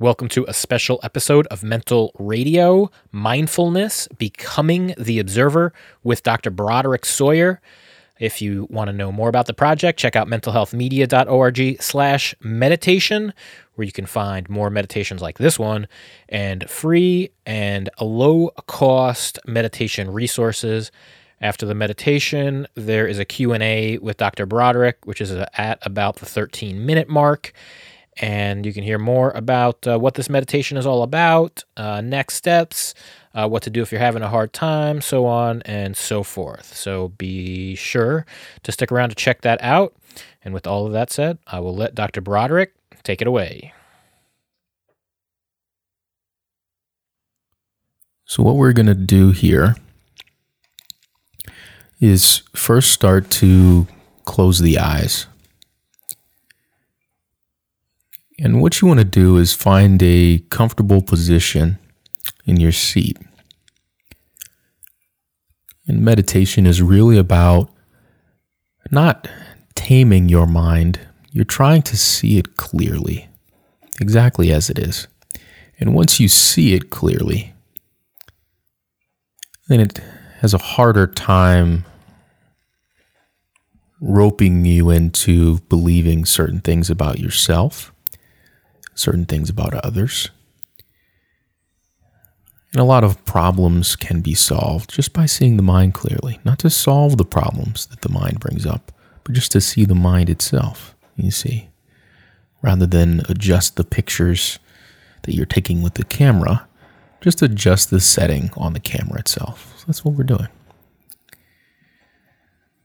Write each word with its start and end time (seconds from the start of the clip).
Welcome 0.00 0.28
to 0.28 0.44
a 0.46 0.54
special 0.54 1.00
episode 1.02 1.48
of 1.48 1.64
Mental 1.64 2.12
Radio 2.20 2.88
Mindfulness 3.10 4.06
Becoming 4.16 4.94
the 4.96 5.18
Observer 5.18 5.72
with 6.04 6.22
Dr. 6.22 6.50
Broderick 6.52 7.04
Sawyer. 7.04 7.60
If 8.20 8.40
you 8.40 8.68
want 8.70 8.90
to 8.90 8.92
know 8.92 9.10
more 9.10 9.28
about 9.28 9.46
the 9.46 9.54
project, 9.54 9.98
check 9.98 10.14
out 10.14 10.28
mentalhealthmedia.org 10.28 11.82
slash 11.82 12.32
meditation, 12.40 13.34
where 13.74 13.86
you 13.86 13.90
can 13.90 14.06
find 14.06 14.48
more 14.48 14.70
meditations 14.70 15.20
like 15.20 15.38
this 15.38 15.58
one 15.58 15.88
and 16.28 16.70
free 16.70 17.30
and 17.44 17.90
low 18.00 18.50
cost 18.68 19.40
meditation 19.48 20.12
resources. 20.12 20.92
After 21.40 21.66
the 21.66 21.74
meditation, 21.74 22.68
there 22.76 23.08
is 23.08 23.18
a 23.18 23.24
Q&A 23.24 23.98
with 23.98 24.16
Dr. 24.16 24.46
Broderick, 24.46 24.98
which 25.06 25.20
is 25.20 25.32
at 25.32 25.80
about 25.82 26.16
the 26.16 26.26
13 26.26 26.86
minute 26.86 27.08
mark 27.08 27.52
and 28.20 28.66
you 28.66 28.72
can 28.72 28.82
hear 28.82 28.98
more 28.98 29.30
about 29.30 29.86
uh, 29.86 29.98
what 29.98 30.14
this 30.14 30.28
meditation 30.28 30.76
is 30.76 30.86
all 30.86 31.02
about, 31.02 31.64
uh, 31.76 32.00
next 32.00 32.34
steps, 32.34 32.94
uh, 33.34 33.48
what 33.48 33.62
to 33.62 33.70
do 33.70 33.82
if 33.82 33.92
you're 33.92 34.00
having 34.00 34.22
a 34.22 34.28
hard 34.28 34.52
time, 34.52 35.00
so 35.00 35.26
on 35.26 35.62
and 35.62 35.96
so 35.96 36.22
forth. 36.22 36.74
So 36.74 37.08
be 37.10 37.74
sure 37.74 38.26
to 38.64 38.72
stick 38.72 38.90
around 38.90 39.10
to 39.10 39.14
check 39.14 39.42
that 39.42 39.62
out. 39.62 39.94
And 40.44 40.52
with 40.52 40.66
all 40.66 40.86
of 40.86 40.92
that 40.92 41.10
said, 41.10 41.38
I 41.46 41.60
will 41.60 41.74
let 41.74 41.94
Dr. 41.94 42.20
Broderick 42.20 42.74
take 43.02 43.20
it 43.20 43.28
away. 43.28 43.72
So, 48.24 48.42
what 48.42 48.56
we're 48.56 48.74
going 48.74 48.86
to 48.86 48.94
do 48.94 49.30
here 49.30 49.74
is 51.98 52.42
first 52.54 52.92
start 52.92 53.30
to 53.30 53.86
close 54.26 54.58
the 54.58 54.78
eyes. 54.78 55.26
And 58.40 58.62
what 58.62 58.80
you 58.80 58.86
want 58.86 59.00
to 59.00 59.04
do 59.04 59.36
is 59.36 59.52
find 59.52 60.00
a 60.02 60.38
comfortable 60.50 61.02
position 61.02 61.78
in 62.46 62.60
your 62.60 62.70
seat. 62.70 63.18
And 65.88 66.02
meditation 66.02 66.64
is 66.66 66.80
really 66.80 67.18
about 67.18 67.70
not 68.90 69.28
taming 69.74 70.28
your 70.28 70.46
mind, 70.46 71.00
you're 71.32 71.44
trying 71.44 71.82
to 71.82 71.96
see 71.96 72.38
it 72.38 72.56
clearly, 72.56 73.28
exactly 74.00 74.52
as 74.52 74.70
it 74.70 74.78
is. 74.78 75.08
And 75.80 75.94
once 75.94 76.20
you 76.20 76.28
see 76.28 76.74
it 76.74 76.90
clearly, 76.90 77.54
then 79.68 79.80
it 79.80 79.98
has 80.40 80.54
a 80.54 80.58
harder 80.58 81.06
time 81.06 81.84
roping 84.00 84.64
you 84.64 84.90
into 84.90 85.58
believing 85.68 86.24
certain 86.24 86.60
things 86.60 86.88
about 86.88 87.18
yourself 87.18 87.92
certain 88.98 89.24
things 89.24 89.48
about 89.48 89.74
others. 89.74 90.30
And 92.72 92.80
a 92.80 92.84
lot 92.84 93.04
of 93.04 93.24
problems 93.24 93.96
can 93.96 94.20
be 94.20 94.34
solved 94.34 94.90
just 94.90 95.12
by 95.12 95.24
seeing 95.24 95.56
the 95.56 95.62
mind 95.62 95.94
clearly, 95.94 96.38
not 96.44 96.58
to 96.60 96.70
solve 96.70 97.16
the 97.16 97.24
problems 97.24 97.86
that 97.86 98.02
the 98.02 98.10
mind 98.10 98.40
brings 98.40 98.66
up, 98.66 98.92
but 99.24 99.34
just 99.34 99.52
to 99.52 99.60
see 99.60 99.84
the 99.84 99.94
mind 99.94 100.28
itself, 100.28 100.94
you 101.16 101.30
see, 101.30 101.68
rather 102.60 102.86
than 102.86 103.22
adjust 103.28 103.76
the 103.76 103.84
pictures 103.84 104.58
that 105.22 105.34
you're 105.34 105.46
taking 105.46 105.80
with 105.80 105.94
the 105.94 106.04
camera, 106.04 106.68
just 107.20 107.40
adjust 107.40 107.90
the 107.90 108.00
setting 108.00 108.50
on 108.56 108.74
the 108.74 108.80
camera 108.80 109.18
itself. 109.18 109.74
So 109.78 109.84
that's 109.86 110.04
what 110.04 110.14
we're 110.14 110.24
doing. 110.24 110.48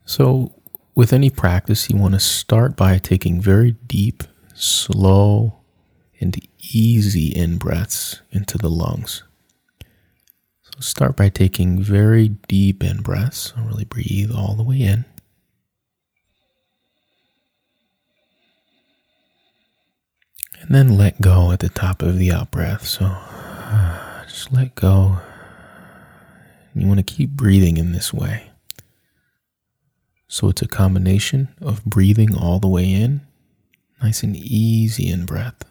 So, 0.05 0.53
with 0.95 1.11
any 1.11 1.29
practice, 1.29 1.89
you 1.89 1.97
want 1.97 2.13
to 2.13 2.19
start 2.19 2.75
by 2.75 2.97
taking 2.99 3.41
very 3.41 3.71
deep, 3.87 4.23
slow, 4.53 5.62
and 6.23 6.39
easy 6.71 7.27
in 7.27 7.57
breaths 7.57 8.21
into 8.31 8.57
the 8.57 8.69
lungs. 8.69 9.23
So 10.61 10.79
start 10.79 11.17
by 11.17 11.27
taking 11.29 11.83
very 11.83 12.29
deep 12.29 12.81
in 12.81 13.01
breaths. 13.01 13.53
Really 13.57 13.83
breathe 13.83 14.31
all 14.31 14.55
the 14.55 14.63
way 14.63 14.81
in. 14.81 15.05
And 20.61 20.73
then 20.73 20.97
let 20.97 21.19
go 21.19 21.51
at 21.51 21.59
the 21.59 21.67
top 21.67 22.01
of 22.01 22.17
the 22.17 22.31
out 22.31 22.49
breath. 22.49 22.87
So 22.87 23.05
just 24.25 24.53
let 24.53 24.73
go. 24.75 25.19
You 26.73 26.87
want 26.87 27.05
to 27.05 27.13
keep 27.13 27.31
breathing 27.31 27.75
in 27.75 27.91
this 27.91 28.13
way. 28.13 28.49
So 30.29 30.47
it's 30.47 30.61
a 30.61 30.67
combination 30.67 31.49
of 31.61 31.83
breathing 31.85 32.35
all 32.35 32.59
the 32.59 32.67
way 32.67 32.89
in, 32.89 33.21
nice 34.01 34.23
and 34.23 34.35
easy 34.35 35.07
in 35.11 35.25
breath. 35.25 35.63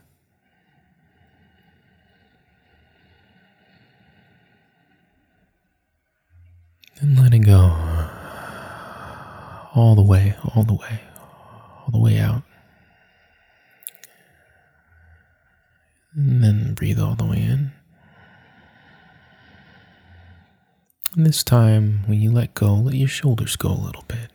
And 7.03 7.19
letting 7.19 7.43
go 7.43 7.77
all 9.75 9.97
the 9.97 10.03
way, 10.03 10.37
all 10.55 10.63
the 10.63 10.73
way, 10.73 11.01
all 11.81 11.89
the 11.91 11.99
way 11.99 12.17
out. 12.21 12.43
And 16.15 16.45
then 16.45 16.75
breathe 16.75 17.01
all 17.01 17.17
the 17.17 17.25
way 17.25 17.39
in. 17.39 17.73
And 21.17 21.27
this 21.27 21.43
time, 21.43 22.05
when 22.07 22.21
you 22.21 22.31
let 22.31 22.55
go, 22.55 22.73
let 22.75 22.95
your 22.95 23.09
shoulders 23.09 23.57
go 23.57 23.71
a 23.71 23.85
little 23.85 24.05
bit. 24.07 24.31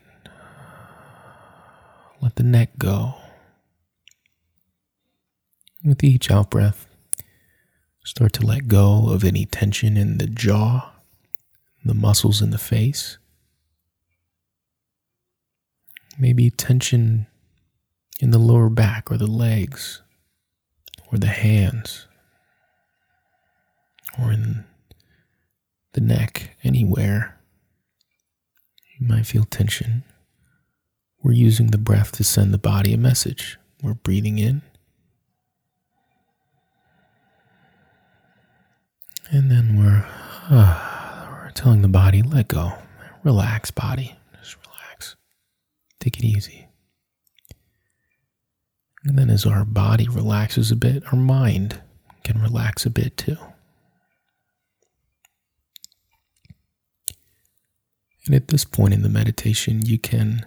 Let 2.21 2.35
the 2.35 2.43
neck 2.43 2.71
go. 2.77 3.13
With 5.85 6.03
each 6.03 6.29
out 6.29 6.49
breath, 6.49 6.85
start 8.03 8.33
to 8.33 8.45
let 8.45 8.67
go 8.67 9.07
of 9.07 9.23
any 9.23 9.45
tension 9.45 9.95
in 9.95 10.17
the 10.17 10.27
jaw 10.27 10.96
the 11.87 11.93
muscles 11.93 12.41
in 12.41 12.51
the 12.51 12.57
face, 12.57 13.17
maybe 16.19 16.49
tension 16.49 17.27
in 18.19 18.31
the 18.31 18.39
lower 18.39 18.69
back 18.69 19.11
or 19.11 19.17
the 19.17 19.27
legs 19.27 20.01
or 21.11 21.17
the 21.17 21.27
hands 21.27 22.07
or 24.19 24.31
in 24.31 24.65
the 25.93 26.01
neck, 26.01 26.55
anywhere. 26.63 27.39
You 28.99 29.07
might 29.07 29.25
feel 29.25 29.43
tension. 29.43 30.03
We're 31.23 31.33
using 31.33 31.67
the 31.67 31.77
breath 31.77 32.11
to 32.13 32.23
send 32.23 32.53
the 32.53 32.57
body 32.57 32.93
a 32.93 32.97
message. 32.97 33.57
We're 33.81 33.93
breathing 33.93 34.37
in. 34.39 34.61
And 39.29 39.51
then 39.51 39.77
we're. 39.77 40.05
Uh, 40.49 40.83
telling 41.57 41.81
the 41.81 41.87
body, 41.87 42.21
let 42.21 42.47
go. 42.47 42.73
Relax, 43.23 43.71
body. 43.71 44.15
Just 44.39 44.57
relax. 44.65 45.15
Take 45.99 46.19
it 46.19 46.23
easy. 46.23 46.67
And 49.03 49.17
then 49.17 49.29
as 49.29 49.45
our 49.45 49.65
body 49.65 50.07
relaxes 50.07 50.71
a 50.71 50.75
bit, 50.75 51.03
our 51.11 51.17
mind 51.17 51.81
can 52.23 52.41
relax 52.41 52.85
a 52.85 52.89
bit 52.89 53.17
too. 53.17 53.37
And 58.25 58.35
at 58.35 58.49
this 58.49 58.65
point 58.65 58.93
in 58.93 59.01
the 59.01 59.09
meditation, 59.09 59.85
you 59.85 59.97
can 59.97 60.45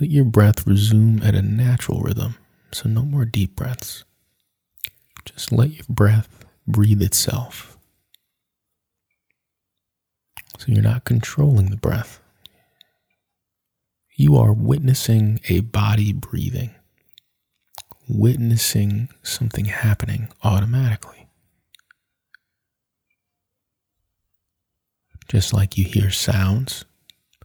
let 0.00 0.10
your 0.10 0.24
breath 0.24 0.66
resume 0.66 1.22
at 1.22 1.34
a 1.34 1.42
natural 1.42 2.00
rhythm. 2.00 2.36
So, 2.72 2.88
no 2.88 3.02
more 3.02 3.24
deep 3.24 3.56
breaths. 3.56 4.04
Just 5.24 5.50
let 5.50 5.72
your 5.72 5.86
breath 5.88 6.44
breathe 6.66 7.02
itself. 7.02 7.75
So 10.58 10.66
you're 10.68 10.82
not 10.82 11.04
controlling 11.04 11.70
the 11.70 11.76
breath. 11.76 12.20
You 14.16 14.36
are 14.36 14.52
witnessing 14.52 15.40
a 15.48 15.60
body 15.60 16.12
breathing, 16.12 16.74
witnessing 18.08 19.08
something 19.22 19.66
happening 19.66 20.28
automatically. 20.42 21.28
Just 25.28 25.52
like 25.52 25.76
you 25.76 25.84
hear 25.84 26.10
sounds 26.10 26.84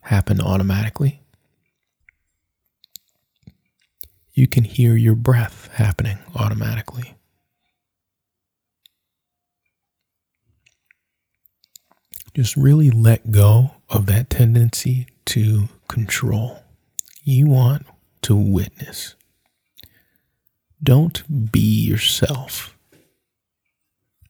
happen 0.04 0.40
automatically, 0.40 1.22
you 4.34 4.48
can 4.48 4.64
hear 4.64 4.96
your 4.96 5.16
breath 5.16 5.70
happening 5.74 6.20
automatically. 6.36 7.16
Just 12.34 12.56
really 12.56 12.90
let 12.90 13.32
go 13.32 13.72
of 13.90 14.06
that 14.06 14.30
tendency 14.30 15.08
to 15.26 15.68
control. 15.88 16.60
You 17.24 17.48
want 17.48 17.86
to 18.24 18.36
witness. 18.36 19.16
Don't 20.82 21.52
be 21.52 21.60
yourself. 21.60 22.78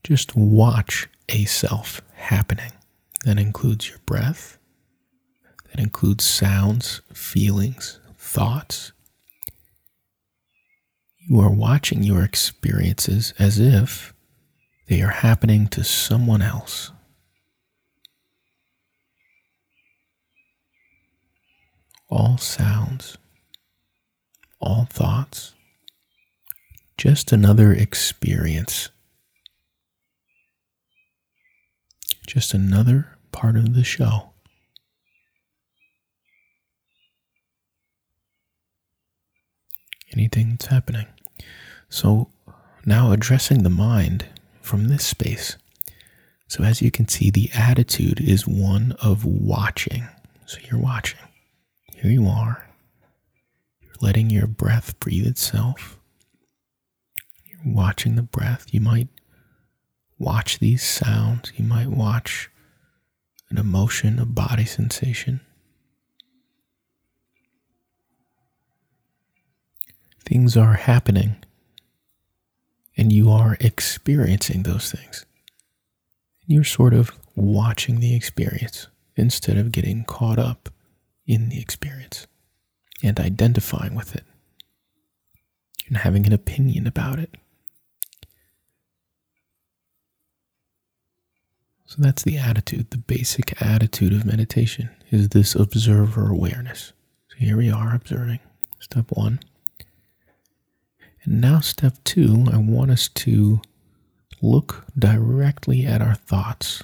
Just 0.03 0.35
watch 0.35 1.07
a 1.29 1.45
self 1.45 2.01
happening. 2.15 2.71
That 3.23 3.37
includes 3.37 3.87
your 3.87 3.99
breath, 4.07 4.57
that 5.69 5.79
includes 5.79 6.25
sounds, 6.25 7.01
feelings, 7.13 7.99
thoughts. 8.17 8.91
You 11.29 11.39
are 11.39 11.51
watching 11.51 12.01
your 12.03 12.23
experiences 12.23 13.33
as 13.37 13.59
if 13.59 14.13
they 14.87 15.01
are 15.01 15.11
happening 15.11 15.67
to 15.67 15.83
someone 15.83 16.41
else. 16.41 16.91
All 22.11 22.37
sounds, 22.37 23.17
all 24.59 24.85
thoughts, 24.89 25.53
just 26.97 27.31
another 27.31 27.71
experience. 27.71 28.89
Just 32.27 32.53
another 32.53 33.17
part 33.31 33.55
of 33.55 33.73
the 33.73 33.85
show. 33.85 34.31
Anything 40.13 40.51
that's 40.51 40.65
happening. 40.65 41.07
So 41.87 42.29
now 42.85 43.13
addressing 43.13 43.63
the 43.63 43.69
mind 43.69 44.25
from 44.61 44.89
this 44.89 45.05
space. 45.05 45.55
So 46.47 46.65
as 46.65 46.81
you 46.81 46.91
can 46.91 47.07
see, 47.07 47.31
the 47.31 47.49
attitude 47.55 48.19
is 48.19 48.45
one 48.45 48.97
of 49.01 49.23
watching. 49.23 50.09
So 50.45 50.59
you're 50.69 50.81
watching. 50.81 51.19
Here 52.01 52.09
you 52.09 52.27
are. 52.27 52.67
You're 53.79 53.93
letting 54.01 54.31
your 54.31 54.47
breath 54.47 54.99
breathe 54.99 55.27
itself. 55.27 55.99
You're 57.45 57.75
watching 57.75 58.15
the 58.15 58.23
breath. 58.23 58.65
You 58.71 58.81
might 58.81 59.07
watch 60.17 60.57
these 60.57 60.81
sounds. 60.81 61.51
You 61.55 61.63
might 61.63 61.89
watch 61.89 62.49
an 63.51 63.59
emotion, 63.59 64.17
a 64.17 64.25
body 64.25 64.65
sensation. 64.65 65.41
Things 70.25 70.57
are 70.57 70.73
happening, 70.73 71.35
and 72.97 73.13
you 73.13 73.29
are 73.29 73.57
experiencing 73.59 74.63
those 74.63 74.91
things. 74.91 75.27
You're 76.47 76.63
sort 76.63 76.95
of 76.95 77.11
watching 77.35 77.99
the 77.99 78.15
experience 78.15 78.87
instead 79.15 79.57
of 79.57 79.71
getting 79.71 80.03
caught 80.03 80.39
up 80.39 80.69
in 81.31 81.47
the 81.47 81.61
experience 81.61 82.27
and 83.01 83.17
identifying 83.17 83.95
with 83.95 84.13
it 84.13 84.25
and 85.87 85.95
having 85.95 86.25
an 86.25 86.33
opinion 86.33 86.85
about 86.85 87.19
it. 87.19 87.33
So 91.85 91.95
that's 91.99 92.23
the 92.23 92.37
attitude. 92.37 92.89
The 92.89 92.97
basic 92.97 93.61
attitude 93.61 94.11
of 94.11 94.25
meditation 94.25 94.89
is 95.09 95.29
this 95.29 95.55
observer 95.55 96.29
awareness. 96.29 96.91
So 97.29 97.37
here 97.37 97.55
we 97.55 97.71
are 97.71 97.95
observing. 97.95 98.39
Step 98.81 99.05
one. 99.11 99.39
And 101.23 101.39
now, 101.39 101.61
step 101.61 101.95
two, 102.03 102.45
I 102.51 102.57
want 102.57 102.91
us 102.91 103.07
to 103.07 103.61
look 104.41 104.85
directly 104.99 105.85
at 105.85 106.01
our 106.01 106.15
thoughts. 106.15 106.83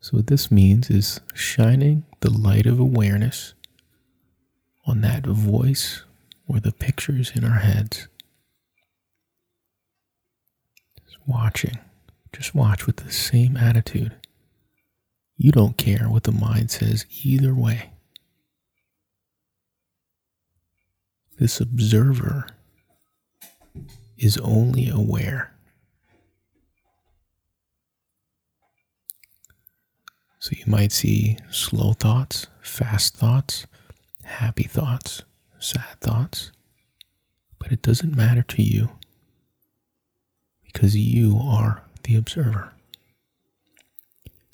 So, 0.00 0.18
what 0.18 0.28
this 0.28 0.50
means 0.50 0.88
is 0.88 1.20
shining 1.34 2.04
the 2.22 2.30
light 2.30 2.66
of 2.66 2.78
awareness 2.78 3.54
on 4.86 5.00
that 5.00 5.26
voice 5.26 6.04
or 6.46 6.60
the 6.60 6.72
pictures 6.72 7.32
in 7.34 7.44
our 7.44 7.58
heads. 7.58 8.06
Just 11.04 11.18
watching. 11.26 11.78
Just 12.32 12.54
watch 12.54 12.86
with 12.86 12.96
the 12.96 13.10
same 13.10 13.56
attitude. 13.56 14.14
You 15.36 15.50
don't 15.50 15.76
care 15.76 16.08
what 16.08 16.22
the 16.22 16.32
mind 16.32 16.70
says 16.70 17.04
either 17.24 17.54
way. 17.54 17.90
This 21.38 21.60
observer 21.60 22.46
is 24.16 24.38
only 24.38 24.88
aware. 24.88 25.52
So 30.42 30.50
you 30.56 30.64
might 30.66 30.90
see 30.90 31.36
slow 31.52 31.92
thoughts, 31.92 32.48
fast 32.62 33.14
thoughts, 33.14 33.64
happy 34.24 34.64
thoughts, 34.64 35.22
sad 35.60 36.00
thoughts, 36.00 36.50
but 37.60 37.70
it 37.70 37.80
doesn't 37.80 38.16
matter 38.16 38.42
to 38.42 38.60
you 38.60 38.88
because 40.64 40.96
you 40.96 41.38
are 41.40 41.84
the 42.02 42.16
observer. 42.16 42.72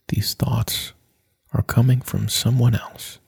These 0.09 0.35
thoughts 0.35 0.93
are 1.55 1.63
coming 1.63 2.03
from 2.03 2.29
someone 2.29 2.75
else. 2.75 3.19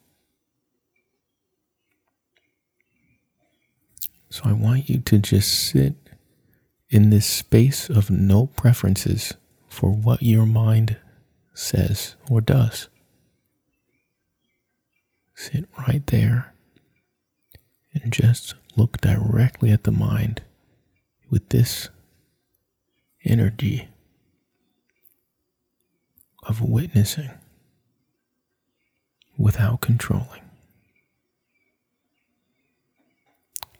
So 4.28 4.42
I 4.44 4.52
want 4.52 4.90
you 4.90 4.98
to 4.98 5.18
just 5.18 5.50
sit 5.50 5.94
in 6.90 7.08
this 7.08 7.24
space 7.24 7.88
of 7.88 8.10
no 8.10 8.48
preferences 8.48 9.32
for 9.66 9.90
what 9.90 10.22
your 10.22 10.44
mind 10.44 10.98
says 11.60 12.16
or 12.30 12.40
does. 12.40 12.88
Sit 15.34 15.66
right 15.78 16.04
there 16.06 16.54
and 17.92 18.12
just 18.12 18.54
look 18.76 19.00
directly 19.00 19.70
at 19.70 19.84
the 19.84 19.92
mind 19.92 20.42
with 21.28 21.48
this 21.50 21.90
energy 23.24 23.88
of 26.42 26.62
witnessing 26.62 27.30
without 29.36 29.80
controlling. 29.80 30.42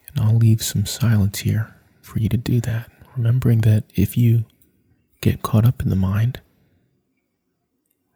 And 0.07 0.25
I'll 0.25 0.37
leave 0.37 0.61
some 0.61 0.85
silence 0.85 1.39
here 1.39 1.75
for 2.01 2.19
you 2.19 2.29
to 2.29 2.37
do 2.37 2.61
that, 2.61 2.91
remembering 3.15 3.61
that 3.61 3.85
if 3.95 4.17
you 4.17 4.45
get 5.21 5.41
caught 5.41 5.65
up 5.65 5.81
in 5.81 5.89
the 5.89 5.95
mind, 5.95 6.41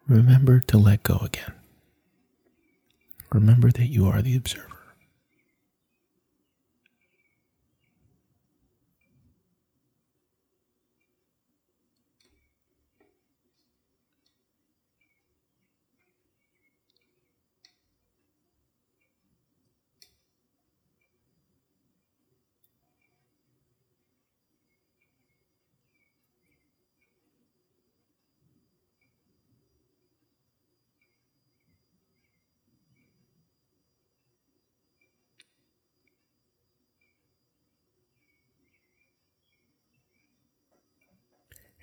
remember 0.07 0.59
to 0.59 0.77
let 0.77 1.03
go 1.03 1.17
again. 1.17 1.53
Remember 3.31 3.71
that 3.71 3.87
you 3.87 4.07
are 4.07 4.21
the 4.21 4.35
observer. 4.35 4.74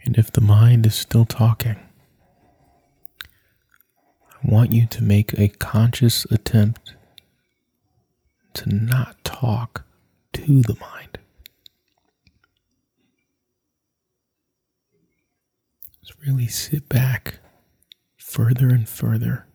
And 0.04 0.18
if 0.18 0.32
the 0.32 0.40
mind 0.40 0.84
is 0.86 0.94
still 0.94 1.24
talking, 1.24 1.76
I 3.24 4.50
want 4.50 4.72
you 4.72 4.86
to 4.86 5.02
make 5.02 5.32
a 5.38 5.48
conscious 5.48 6.24
attempt 6.26 6.94
to 8.54 8.68
not 8.68 9.22
talk 9.24 9.84
to 10.32 10.62
the 10.62 10.76
mind. 10.80 11.18
Just 16.00 16.18
really 16.26 16.48
sit 16.48 16.88
back 16.88 17.38
further 18.16 18.68
and 18.70 18.88
further 18.88 19.46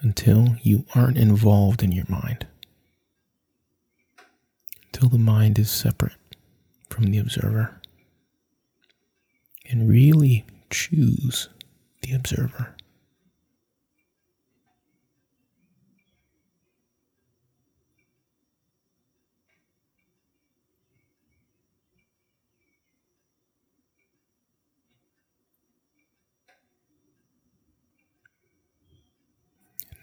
until 0.00 0.56
you 0.62 0.84
aren't 0.96 1.16
involved 1.16 1.84
in 1.84 1.92
your 1.92 2.06
mind, 2.08 2.46
until 4.86 5.08
the 5.08 5.18
mind 5.18 5.60
is 5.60 5.70
separate 5.70 6.16
from 6.90 7.06
the 7.06 7.18
observer 7.18 7.81
and 9.72 9.88
really 9.88 10.44
choose 10.70 11.48
the 12.02 12.12
observer. 12.12 12.76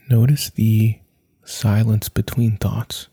Notice 0.10 0.50
the 0.50 0.98
silence 1.46 2.10
between 2.10 2.58
thoughts. 2.58 3.08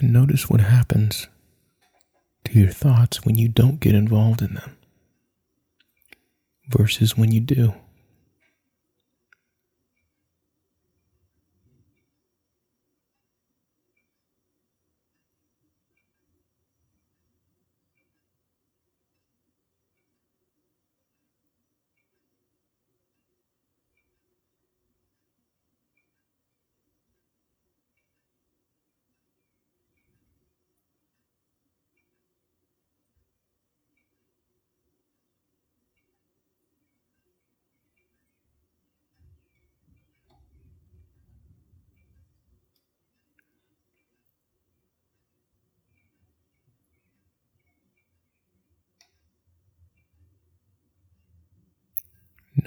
And 0.00 0.12
notice 0.12 0.48
what 0.48 0.60
happens 0.60 1.28
to 2.44 2.58
your 2.58 2.70
thoughts 2.70 3.24
when 3.24 3.36
you 3.36 3.48
don't 3.48 3.80
get 3.80 3.94
involved 3.94 4.42
in 4.42 4.54
them 4.54 4.76
versus 6.68 7.16
when 7.16 7.32
you 7.32 7.40
do. 7.40 7.74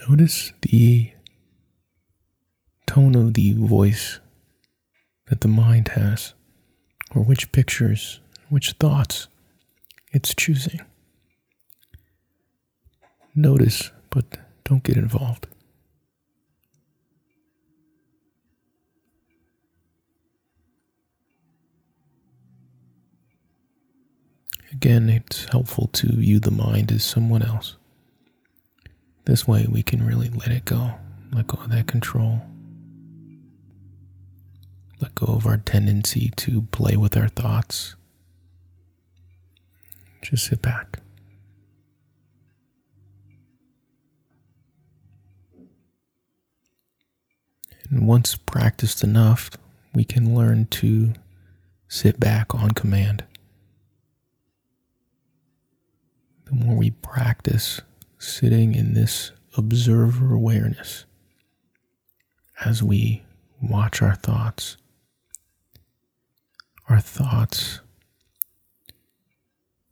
Notice 0.09 0.51
the 0.61 1.11
tone 2.85 3.15
of 3.15 3.35
the 3.35 3.53
voice 3.53 4.19
that 5.27 5.41
the 5.41 5.47
mind 5.47 5.89
has, 5.89 6.33
or 7.15 7.23
which 7.23 7.51
pictures, 7.53 8.19
which 8.49 8.73
thoughts 8.73 9.27
it's 10.11 10.35
choosing. 10.35 10.81
Notice, 13.33 13.91
but 14.09 14.25
don't 14.65 14.83
get 14.83 14.97
involved. 14.97 15.47
Again, 24.71 25.09
it's 25.09 25.45
helpful 25.45 25.87
to 25.93 26.07
view 26.07 26.39
the 26.39 26.51
mind 26.51 26.91
as 26.91 27.03
someone 27.03 27.43
else. 27.43 27.77
This 29.25 29.47
way, 29.47 29.65
we 29.69 29.83
can 29.83 30.05
really 30.05 30.29
let 30.29 30.49
it 30.49 30.65
go, 30.65 30.95
let 31.31 31.47
go 31.47 31.57
of 31.63 31.69
that 31.71 31.87
control, 31.87 32.41
let 35.01 35.15
go 35.15 35.27
of 35.27 35.45
our 35.45 35.57
tendency 35.57 36.31
to 36.37 36.63
play 36.63 36.97
with 36.97 37.15
our 37.15 37.29
thoughts. 37.29 37.95
Just 40.21 40.47
sit 40.47 40.61
back. 40.61 40.99
And 47.89 48.07
once 48.07 48.35
practiced 48.35 49.03
enough, 49.03 49.51
we 49.93 50.03
can 50.03 50.35
learn 50.35 50.65
to 50.67 51.13
sit 51.87 52.19
back 52.19 52.55
on 52.55 52.71
command. 52.71 53.23
The 56.45 56.53
more 56.53 56.75
we 56.75 56.91
practice 56.91 57.81
sitting 58.23 58.73
in 58.73 58.93
this 58.93 59.31
observer 59.57 60.33
awareness 60.33 61.03
as 62.63 62.81
we 62.81 63.21
watch 63.61 64.01
our 64.01 64.15
thoughts. 64.15 64.77
Our 66.87 67.01
thoughts 67.01 67.81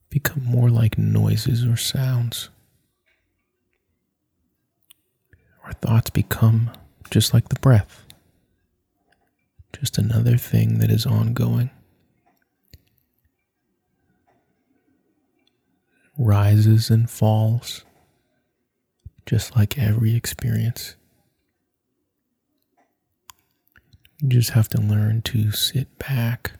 become 0.10 0.46
more 0.46 0.70
like 0.70 0.98
noises 0.98 1.66
or 1.66 1.76
sounds. 1.76 2.50
Our 5.66 5.74
thoughts 5.74 6.10
become 6.10 6.72
just 7.10 7.34
like 7.34 7.50
the 7.50 7.60
breath, 7.60 8.06
just 9.78 9.98
another 9.98 10.38
thing 10.38 10.80
that 10.80 10.90
is 10.90 11.06
ongoing. 11.06 11.70
Rises 16.18 16.90
and 16.90 17.10
falls 17.10 17.84
just 19.32 19.56
like 19.56 19.78
every 19.80 20.14
experience. 20.14 20.98
We 24.22 24.28
just 24.28 24.50
have 24.50 24.68
to 24.70 24.82
learn 24.82 25.22
to 25.22 25.54
sit 25.54 25.88
back 25.98 26.52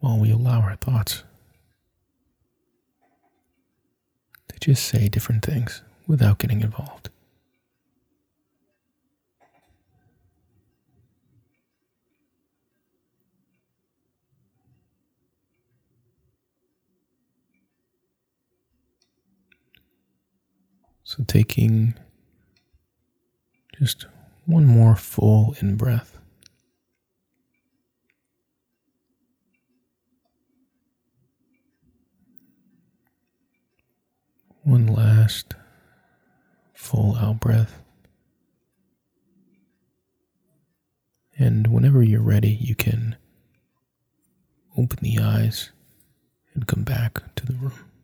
while 0.00 0.18
we 0.18 0.32
allow 0.32 0.60
our 0.60 0.74
thoughts 0.74 1.22
to 4.48 4.58
just 4.58 4.88
say 4.88 5.08
different 5.08 5.44
things 5.44 5.82
without 6.08 6.40
getting 6.40 6.62
involved. 6.62 7.10
So, 21.16 21.24
taking 21.24 21.94
just 23.78 24.04
one 24.44 24.66
more 24.66 24.96
full 24.96 25.56
in 25.60 25.76
breath. 25.76 26.18
One 34.62 34.86
last 34.86 35.54
full 36.74 37.16
out 37.16 37.40
breath. 37.40 37.80
And 41.38 41.68
whenever 41.68 42.02
you're 42.02 42.20
ready, 42.20 42.50
you 42.50 42.74
can 42.74 43.16
open 44.76 44.98
the 45.00 45.18
eyes 45.18 45.70
and 46.52 46.66
come 46.66 46.82
back 46.82 47.34
to 47.36 47.46
the 47.46 47.54
room. 47.54 47.95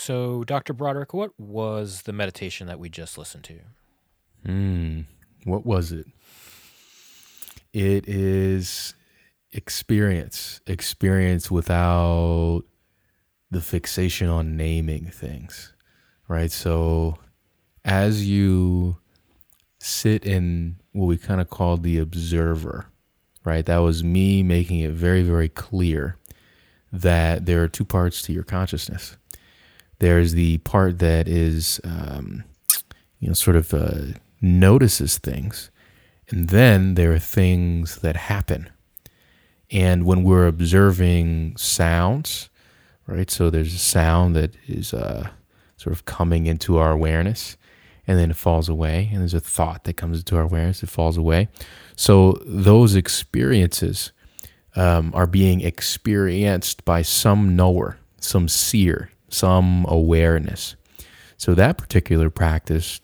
So, 0.00 0.44
Dr. 0.44 0.72
Broderick, 0.72 1.12
what 1.12 1.38
was 1.38 2.02
the 2.02 2.12
meditation 2.14 2.66
that 2.68 2.80
we 2.80 2.88
just 2.88 3.18
listened 3.18 3.44
to? 3.44 3.58
Hmm. 4.46 5.00
What 5.44 5.66
was 5.66 5.92
it? 5.92 6.06
It 7.74 8.08
is 8.08 8.94
experience, 9.52 10.62
experience 10.66 11.50
without 11.50 12.62
the 13.50 13.60
fixation 13.60 14.28
on 14.28 14.56
naming 14.56 15.10
things, 15.10 15.74
right? 16.28 16.50
So, 16.50 17.18
as 17.84 18.26
you 18.26 18.96
sit 19.80 20.24
in 20.24 20.76
what 20.92 21.06
we 21.06 21.18
kind 21.18 21.42
of 21.42 21.50
call 21.50 21.76
the 21.76 21.98
observer, 21.98 22.86
right? 23.44 23.66
That 23.66 23.78
was 23.78 24.02
me 24.02 24.42
making 24.42 24.80
it 24.80 24.92
very, 24.92 25.22
very 25.22 25.50
clear 25.50 26.16
that 26.90 27.44
there 27.44 27.62
are 27.62 27.68
two 27.68 27.84
parts 27.84 28.22
to 28.22 28.32
your 28.32 28.44
consciousness 28.44 29.18
there's 30.00 30.32
the 30.32 30.58
part 30.58 30.98
that 30.98 31.28
is, 31.28 31.80
um, 31.84 32.44
you 33.20 33.28
know, 33.28 33.34
sort 33.34 33.56
of 33.56 33.72
uh, 33.72 34.18
notices 34.40 35.18
things. 35.18 35.70
And 36.28 36.48
then 36.48 36.94
there 36.94 37.12
are 37.12 37.18
things 37.18 37.96
that 37.96 38.16
happen. 38.16 38.70
And 39.70 40.04
when 40.04 40.24
we're 40.24 40.46
observing 40.46 41.56
sounds, 41.56 42.50
right? 43.06 43.30
So 43.30 43.50
there's 43.50 43.74
a 43.74 43.78
sound 43.78 44.34
that 44.36 44.54
is 44.66 44.92
uh, 44.92 45.30
sort 45.76 45.94
of 45.94 46.04
coming 46.04 46.46
into 46.46 46.78
our 46.78 46.92
awareness 46.92 47.56
and 48.06 48.18
then 48.18 48.30
it 48.30 48.36
falls 48.36 48.68
away. 48.68 49.08
And 49.12 49.20
there's 49.20 49.34
a 49.34 49.40
thought 49.40 49.84
that 49.84 49.96
comes 49.96 50.18
into 50.18 50.36
our 50.36 50.42
awareness, 50.42 50.82
it 50.82 50.88
falls 50.88 51.16
away. 51.16 51.48
So 51.94 52.40
those 52.44 52.94
experiences 52.94 54.12
um, 54.74 55.12
are 55.14 55.26
being 55.26 55.60
experienced 55.60 56.84
by 56.84 57.02
some 57.02 57.54
knower, 57.54 57.98
some 58.18 58.48
seer, 58.48 59.10
some 59.30 59.86
awareness. 59.88 60.76
So 61.36 61.54
that 61.54 61.78
particular 61.78 62.28
practice, 62.30 63.00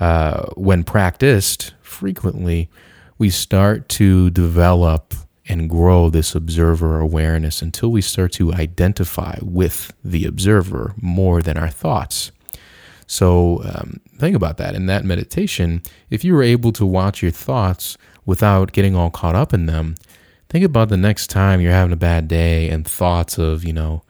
uh, 0.00 0.46
when 0.54 0.84
practiced 0.84 1.74
frequently, 1.82 2.70
we 3.18 3.30
start 3.30 3.88
to 3.90 4.30
develop 4.30 5.14
and 5.46 5.68
grow 5.68 6.08
this 6.08 6.34
observer 6.34 6.98
awareness 6.98 7.60
until 7.60 7.90
we 7.92 8.00
start 8.00 8.32
to 8.32 8.54
identify 8.54 9.38
with 9.42 9.92
the 10.02 10.24
observer 10.24 10.94
more 10.96 11.42
than 11.42 11.58
our 11.58 11.68
thoughts. 11.68 12.32
So 13.06 13.62
um, 13.64 14.00
think 14.18 14.34
about 14.34 14.56
that. 14.56 14.74
In 14.74 14.86
that 14.86 15.04
meditation, 15.04 15.82
if 16.08 16.24
you 16.24 16.32
were 16.32 16.42
able 16.42 16.72
to 16.72 16.86
watch 16.86 17.20
your 17.20 17.30
thoughts 17.30 17.98
without 18.24 18.72
getting 18.72 18.96
all 18.96 19.10
caught 19.10 19.34
up 19.34 19.52
in 19.52 19.66
them, 19.66 19.96
think 20.48 20.64
about 20.64 20.88
the 20.88 20.96
next 20.96 21.28
time 21.28 21.60
you're 21.60 21.72
having 21.72 21.92
a 21.92 21.96
bad 21.96 22.28
day 22.28 22.70
and 22.70 22.86
thoughts 22.86 23.36
of, 23.36 23.64
you 23.64 23.74
know, 23.74 24.02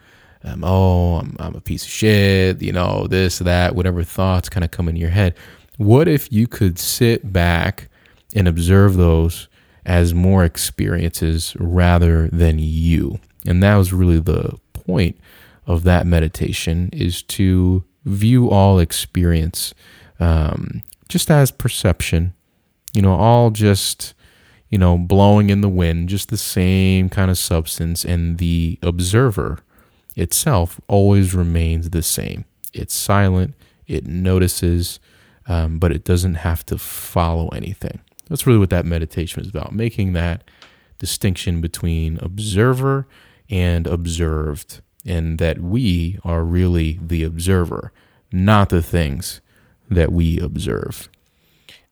um, 0.45 0.63
oh, 0.65 1.17
I'm, 1.17 1.37
I'm 1.39 1.55
a 1.55 1.61
piece 1.61 1.85
of 1.85 1.91
shit, 1.91 2.63
you 2.63 2.73
know, 2.73 3.07
this, 3.07 3.39
that, 3.39 3.75
whatever 3.75 4.03
thoughts 4.03 4.49
kind 4.49 4.65
of 4.65 4.71
come 4.71 4.89
in 4.89 4.97
your 4.97 5.11
head. 5.11 5.35
What 5.77 6.07
if 6.07 6.31
you 6.31 6.47
could 6.47 6.79
sit 6.79 7.33
back 7.33 7.89
and 8.35 8.49
observe 8.49 8.97
those 8.97 9.49
as 9.87 10.15
more 10.15 10.45
experiences 10.45 11.57
rather 11.59 12.29
than 12.29 12.59
you. 12.59 13.21
And 13.47 13.63
that 13.63 13.77
was 13.77 13.93
really 13.93 14.19
the 14.19 14.59
point 14.73 15.19
of 15.67 15.83
that 15.85 16.07
meditation 16.07 16.91
is 16.93 17.23
to 17.23 17.85
view 18.05 18.51
all 18.51 18.79
experience 18.79 19.75
um, 20.21 20.83
just 21.09 21.31
as 21.31 21.51
perception, 21.51 22.35
you 22.95 23.03
know, 23.03 23.13
all 23.13 23.51
just, 23.51 24.15
you 24.71 24.79
know, 24.79 24.97
blowing 24.97 25.51
in 25.51 25.61
the 25.61 25.69
wind, 25.69 26.09
just 26.09 26.31
the 26.31 26.37
same 26.37 27.09
kind 27.09 27.31
of 27.31 27.39
substance. 27.39 28.05
And 28.05 28.39
the 28.39 28.79
observer 28.83 29.59
itself 30.17 30.81
always 30.89 31.35
remains 31.35 31.91
the 31.91 32.03
same. 32.03 32.45
It's 32.73 32.95
silent, 32.95 33.55
it 33.87 34.07
notices, 34.07 35.01
um, 35.47 35.79
but 35.79 35.93
it 35.93 36.05
doesn't 36.05 36.35
have 36.35 36.65
to 36.67 36.79
follow 36.79 37.49
anything. 37.49 38.01
That's 38.29 38.47
really 38.47 38.59
what 38.59 38.71
that 38.71 38.87
meditation 38.87 39.43
is 39.43 39.49
about, 39.49 39.75
making 39.75 40.13
that 40.15 40.45
distinction 40.99 41.61
between 41.61 42.19
observer 42.21 43.07
and 43.51 43.87
observed, 43.87 44.81
and 45.05 45.39
that 45.39 45.61
we 45.61 46.19
are 46.25 46.43
really 46.43 46.99
the 47.03 47.23
observer, 47.25 47.93
not 48.33 48.71
the 48.71 48.83
things 48.83 49.41
that 49.91 50.11
we 50.11 50.39
observe. 50.39 51.09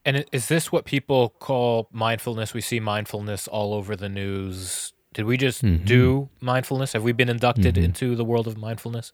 And 0.04 0.24
is 0.32 0.48
this 0.48 0.72
what 0.72 0.84
people 0.84 1.30
call 1.38 1.88
mindfulness? 1.92 2.54
We 2.54 2.60
see 2.60 2.80
mindfulness 2.80 3.46
all 3.46 3.74
over 3.74 3.94
the 3.94 4.08
news. 4.08 4.91
Did 5.14 5.26
we 5.26 5.36
just 5.36 5.62
mm-hmm. 5.62 5.84
do 5.84 6.28
mindfulness? 6.40 6.92
Have 6.94 7.02
we 7.02 7.12
been 7.12 7.28
inducted 7.28 7.74
mm-hmm. 7.74 7.84
into 7.84 8.16
the 8.16 8.24
world 8.24 8.46
of 8.46 8.56
mindfulness? 8.56 9.12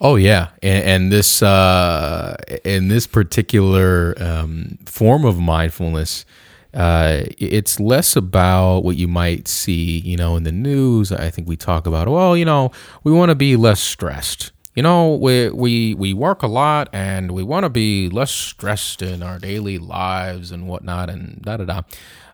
Oh 0.00 0.16
yeah, 0.16 0.48
and, 0.62 0.84
and 0.84 1.12
this 1.12 1.42
uh, 1.42 2.36
in 2.64 2.88
this 2.88 3.06
particular 3.06 4.14
um, 4.20 4.78
form 4.86 5.24
of 5.24 5.38
mindfulness, 5.38 6.24
uh, 6.72 7.22
it's 7.38 7.78
less 7.78 8.16
about 8.16 8.80
what 8.80 8.96
you 8.96 9.08
might 9.08 9.46
see, 9.46 9.98
you 9.98 10.16
know, 10.16 10.36
in 10.36 10.44
the 10.44 10.52
news. 10.52 11.12
I 11.12 11.30
think 11.30 11.48
we 11.48 11.56
talk 11.56 11.86
about, 11.86 12.08
well, 12.08 12.36
you 12.36 12.44
know, 12.44 12.70
we 13.04 13.12
want 13.12 13.28
to 13.28 13.34
be 13.34 13.56
less 13.56 13.80
stressed. 13.80 14.52
You 14.74 14.84
know, 14.84 15.16
we 15.16 15.50
we 15.50 15.94
we 15.94 16.14
work 16.14 16.42
a 16.42 16.46
lot 16.46 16.88
and 16.92 17.32
we 17.32 17.42
want 17.42 17.64
to 17.64 17.70
be 17.70 18.08
less 18.08 18.30
stressed 18.30 19.02
in 19.02 19.22
our 19.22 19.38
daily 19.38 19.78
lives 19.78 20.52
and 20.52 20.68
whatnot, 20.68 21.10
and 21.10 21.42
da 21.42 21.56
da 21.56 21.64
da. 21.64 21.82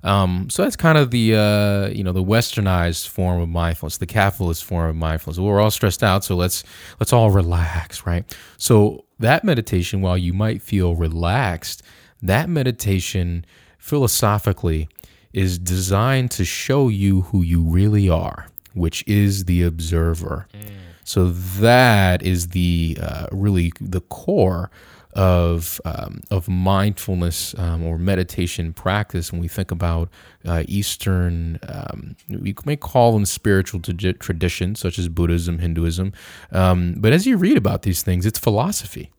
Um, 0.02 0.48
so 0.50 0.62
that's 0.62 0.76
kind 0.76 0.98
of 0.98 1.10
the 1.10 1.34
uh, 1.34 1.88
you 1.88 2.04
know 2.04 2.12
the 2.12 2.22
westernized 2.22 3.08
form 3.08 3.40
of 3.40 3.48
mindfulness, 3.48 3.98
the 3.98 4.06
capitalist 4.06 4.64
form 4.64 4.90
of 4.90 4.96
mindfulness. 4.96 5.38
We're 5.38 5.60
all 5.60 5.70
stressed 5.70 6.02
out, 6.02 6.24
so 6.24 6.36
let's 6.36 6.64
let's 7.00 7.12
all 7.12 7.30
relax, 7.30 8.06
right? 8.06 8.24
So 8.56 9.04
that 9.18 9.44
meditation, 9.44 10.00
while 10.00 10.18
you 10.18 10.32
might 10.32 10.62
feel 10.62 10.94
relaxed, 10.94 11.82
that 12.22 12.48
meditation 12.48 13.44
philosophically 13.78 14.88
is 15.32 15.58
designed 15.58 16.30
to 16.32 16.44
show 16.44 16.88
you 16.88 17.22
who 17.22 17.42
you 17.42 17.62
really 17.62 18.08
are, 18.08 18.48
which 18.74 19.04
is 19.06 19.44
the 19.44 19.62
observer. 19.62 20.46
Mm. 20.54 20.70
So 21.04 21.30
that 21.30 22.22
is 22.22 22.48
the 22.48 22.98
uh, 23.00 23.26
really 23.30 23.72
the 23.80 24.00
core 24.00 24.70
of 25.16 25.80
um, 25.86 26.20
of 26.30 26.46
mindfulness 26.46 27.54
um, 27.58 27.82
or 27.82 27.98
meditation 27.98 28.74
practice 28.74 29.32
when 29.32 29.40
we 29.40 29.48
think 29.48 29.70
about 29.70 30.10
uh, 30.44 30.62
Eastern, 30.68 31.58
um, 31.66 32.14
we 32.28 32.54
may 32.66 32.76
call 32.76 33.12
them 33.12 33.24
spiritual 33.24 33.80
traditions 33.80 34.78
such 34.78 34.98
as 34.98 35.08
Buddhism, 35.08 35.58
Hinduism. 35.58 36.12
Um, 36.52 36.96
but 36.98 37.14
as 37.14 37.26
you 37.26 37.38
read 37.38 37.56
about 37.56 37.82
these 37.82 38.02
things, 38.02 38.26
it's 38.26 38.38
philosophy. 38.38 39.10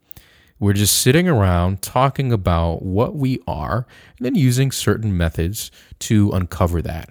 We're 0.59 0.73
just 0.73 1.01
sitting 1.01 1.27
around 1.27 1.81
talking 1.81 2.31
about 2.31 2.83
what 2.83 3.15
we 3.15 3.39
are 3.47 3.87
and 4.17 4.25
then 4.25 4.35
using 4.35 4.71
certain 4.71 5.17
methods 5.17 5.71
to 5.99 6.31
uncover 6.31 6.81
that. 6.83 7.09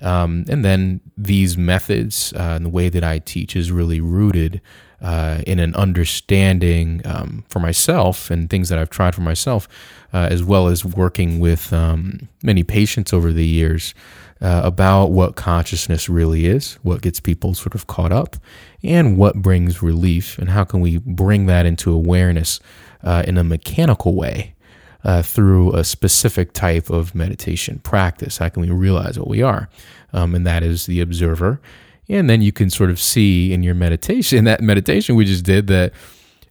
Um, 0.00 0.44
and 0.48 0.64
then 0.64 1.00
these 1.16 1.56
methods 1.56 2.32
uh, 2.32 2.54
and 2.56 2.64
the 2.64 2.70
way 2.70 2.88
that 2.88 3.04
I 3.04 3.18
teach 3.20 3.54
is 3.54 3.70
really 3.70 4.00
rooted 4.00 4.60
uh, 5.02 5.42
in 5.46 5.58
an 5.58 5.74
understanding 5.74 7.02
um, 7.04 7.44
for 7.48 7.58
myself 7.58 8.30
and 8.30 8.48
things 8.48 8.68
that 8.68 8.78
I've 8.78 8.90
tried 8.90 9.14
for 9.14 9.20
myself, 9.20 9.68
uh, 10.14 10.28
as 10.30 10.44
well 10.44 10.68
as 10.68 10.84
working 10.84 11.40
with 11.40 11.72
um, 11.72 12.28
many 12.42 12.62
patients 12.62 13.12
over 13.12 13.32
the 13.32 13.46
years 13.46 13.94
uh, 14.40 14.60
about 14.64 15.06
what 15.06 15.34
consciousness 15.34 16.08
really 16.08 16.46
is, 16.46 16.74
what 16.82 17.02
gets 17.02 17.18
people 17.18 17.54
sort 17.54 17.74
of 17.74 17.88
caught 17.88 18.12
up, 18.12 18.36
and 18.82 19.16
what 19.16 19.36
brings 19.36 19.82
relief, 19.82 20.38
and 20.38 20.50
how 20.50 20.64
can 20.64 20.80
we 20.80 20.98
bring 20.98 21.46
that 21.46 21.66
into 21.66 21.92
awareness 21.92 22.60
uh, 23.02 23.24
in 23.26 23.36
a 23.36 23.44
mechanical 23.44 24.14
way. 24.14 24.54
Uh, 25.04 25.20
through 25.20 25.74
a 25.74 25.82
specific 25.82 26.52
type 26.52 26.88
of 26.88 27.12
meditation 27.12 27.80
practice. 27.80 28.38
How 28.38 28.48
can 28.50 28.62
we 28.62 28.70
realize 28.70 29.18
what 29.18 29.26
we 29.26 29.42
are? 29.42 29.68
Um, 30.12 30.32
and 30.32 30.46
that 30.46 30.62
is 30.62 30.86
the 30.86 31.00
observer 31.00 31.60
and 32.18 32.28
then 32.28 32.42
you 32.42 32.52
can 32.52 32.70
sort 32.70 32.90
of 32.90 33.00
see 33.00 33.52
in 33.52 33.62
your 33.62 33.74
meditation, 33.74 34.38
in 34.38 34.44
that 34.46 34.60
meditation 34.60 35.16
we 35.16 35.24
just 35.24 35.44
did, 35.44 35.66
that 35.68 35.92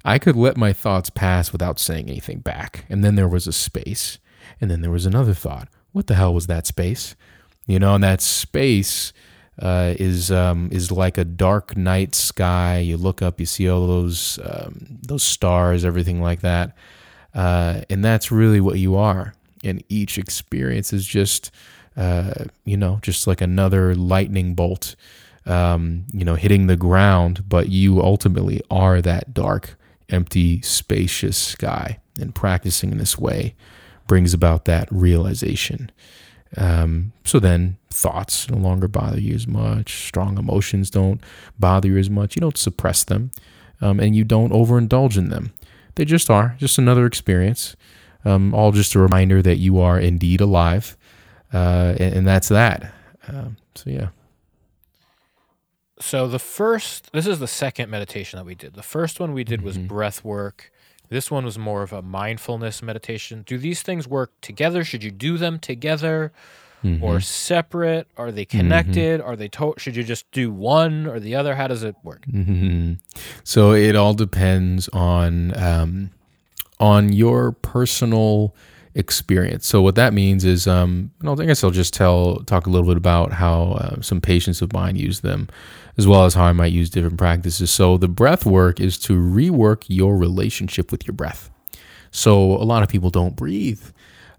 I 0.03 0.19
could 0.19 0.35
let 0.35 0.57
my 0.57 0.73
thoughts 0.73 1.09
pass 1.09 1.51
without 1.51 1.79
saying 1.79 2.09
anything 2.09 2.39
back. 2.39 2.85
And 2.89 3.03
then 3.03 3.15
there 3.15 3.27
was 3.27 3.47
a 3.47 3.53
space. 3.53 4.17
And 4.59 4.69
then 4.69 4.81
there 4.81 4.91
was 4.91 5.05
another 5.05 5.33
thought. 5.33 5.67
What 5.91 6.07
the 6.07 6.15
hell 6.15 6.33
was 6.33 6.47
that 6.47 6.67
space? 6.67 7.15
You 7.67 7.79
know, 7.79 7.95
and 7.95 8.03
that 8.03 8.21
space 8.21 9.13
uh, 9.59 9.93
is 9.99 10.31
um, 10.31 10.69
is 10.71 10.91
like 10.91 11.17
a 11.17 11.25
dark 11.25 11.77
night 11.77 12.15
sky. 12.15 12.79
You 12.79 12.97
look 12.97 13.21
up, 13.21 13.39
you 13.39 13.45
see 13.45 13.69
all 13.69 13.85
those 13.87 14.39
um, 14.43 14.99
those 15.01 15.23
stars, 15.23 15.85
everything 15.85 16.21
like 16.21 16.41
that, 16.41 16.75
uh, 17.35 17.81
and 17.89 18.03
that's 18.03 18.31
really 18.31 18.61
what 18.61 18.79
you 18.79 18.95
are. 18.95 19.33
And 19.63 19.83
each 19.89 20.17
experience 20.17 20.91
is 20.91 21.05
just, 21.05 21.51
uh, 21.95 22.45
you 22.65 22.77
know, 22.77 22.99
just 23.03 23.27
like 23.27 23.41
another 23.41 23.93
lightning 23.93 24.55
bolt 24.55 24.95
um, 25.51 26.05
you 26.13 26.23
know, 26.23 26.35
hitting 26.35 26.67
the 26.67 26.77
ground, 26.77 27.43
but 27.49 27.67
you 27.67 28.01
ultimately 28.01 28.61
are 28.71 29.01
that 29.01 29.33
dark, 29.33 29.77
empty, 30.07 30.61
spacious 30.61 31.37
sky. 31.37 31.99
And 32.19 32.33
practicing 32.33 32.91
in 32.91 32.97
this 32.97 33.17
way 33.17 33.55
brings 34.07 34.33
about 34.33 34.65
that 34.65 34.87
realization. 34.91 35.91
Um, 36.55 37.13
so 37.23 37.39
then 37.39 37.77
thoughts 37.89 38.49
no 38.49 38.57
longer 38.57 38.87
bother 38.87 39.19
you 39.19 39.33
as 39.35 39.47
much. 39.47 40.07
Strong 40.07 40.37
emotions 40.37 40.89
don't 40.89 41.21
bother 41.59 41.89
you 41.89 41.97
as 41.97 42.09
much. 42.09 42.35
You 42.35 42.41
don't 42.41 42.57
suppress 42.57 43.03
them, 43.03 43.31
um, 43.81 43.99
and 43.99 44.15
you 44.15 44.23
don't 44.23 44.51
overindulge 44.51 45.17
in 45.17 45.29
them. 45.29 45.53
They 45.95 46.05
just 46.05 46.29
are, 46.29 46.55
just 46.59 46.77
another 46.77 47.05
experience. 47.05 47.75
Um, 48.23 48.53
all 48.53 48.71
just 48.71 48.95
a 48.95 48.99
reminder 48.99 49.41
that 49.41 49.57
you 49.57 49.79
are 49.79 49.99
indeed 49.99 50.41
alive, 50.41 50.95
uh, 51.53 51.95
and, 51.97 52.15
and, 52.15 52.27
that's 52.27 52.49
that. 52.49 52.93
Um, 53.27 53.57
so 53.73 53.89
yeah 53.89 54.09
so 56.01 56.27
the 56.27 56.39
first 56.39 57.11
this 57.13 57.27
is 57.27 57.39
the 57.39 57.47
second 57.47 57.89
meditation 57.89 58.37
that 58.37 58.45
we 58.45 58.55
did 58.55 58.73
the 58.73 58.83
first 58.83 59.19
one 59.19 59.33
we 59.33 59.43
did 59.43 59.61
was 59.61 59.77
mm-hmm. 59.77 59.87
breath 59.87 60.23
work 60.23 60.71
this 61.09 61.29
one 61.29 61.43
was 61.43 61.57
more 61.57 61.83
of 61.83 61.93
a 61.93 62.01
mindfulness 62.01 62.81
meditation 62.81 63.43
do 63.45 63.57
these 63.57 63.81
things 63.81 64.07
work 64.07 64.31
together 64.41 64.83
should 64.83 65.03
you 65.03 65.11
do 65.11 65.37
them 65.37 65.59
together 65.59 66.31
mm-hmm. 66.83 67.03
or 67.03 67.19
separate 67.19 68.07
are 68.17 68.31
they 68.31 68.45
connected 68.45 69.19
mm-hmm. 69.19 69.29
are 69.29 69.35
they 69.35 69.47
to- 69.47 69.75
should 69.77 69.95
you 69.95 70.03
just 70.03 70.29
do 70.31 70.51
one 70.51 71.07
or 71.07 71.19
the 71.19 71.35
other 71.35 71.55
how 71.55 71.67
does 71.67 71.83
it 71.83 71.95
work 72.03 72.25
mm-hmm. 72.27 72.93
so 73.43 73.71
it 73.71 73.95
all 73.95 74.13
depends 74.13 74.89
on 74.89 75.55
um, 75.57 76.11
on 76.79 77.13
your 77.13 77.51
personal 77.51 78.55
experience. 78.95 79.65
So 79.65 79.81
what 79.81 79.95
that 79.95 80.13
means 80.13 80.43
is, 80.43 80.67
um, 80.67 81.11
I 81.25 81.45
guess 81.45 81.63
I'll 81.63 81.71
just 81.71 81.93
tell 81.93 82.39
talk 82.45 82.65
a 82.65 82.69
little 82.69 82.87
bit 82.87 82.97
about 82.97 83.33
how 83.33 83.73
uh, 83.73 84.01
some 84.01 84.19
patients 84.19 84.61
of 84.61 84.73
mine 84.73 84.95
use 84.95 85.21
them, 85.21 85.47
as 85.97 86.07
well 86.07 86.25
as 86.25 86.33
how 86.33 86.45
I 86.45 86.53
might 86.53 86.71
use 86.71 86.89
different 86.89 87.17
practices. 87.17 87.71
So 87.71 87.97
the 87.97 88.07
breath 88.07 88.45
work 88.45 88.79
is 88.79 88.97
to 88.99 89.13
rework 89.13 89.83
your 89.87 90.17
relationship 90.17 90.91
with 90.91 91.05
your 91.05 91.13
breath. 91.13 91.49
So 92.11 92.55
a 92.55 92.63
lot 92.63 92.83
of 92.83 92.89
people 92.89 93.09
don't 93.09 93.35
breathe, 93.35 93.83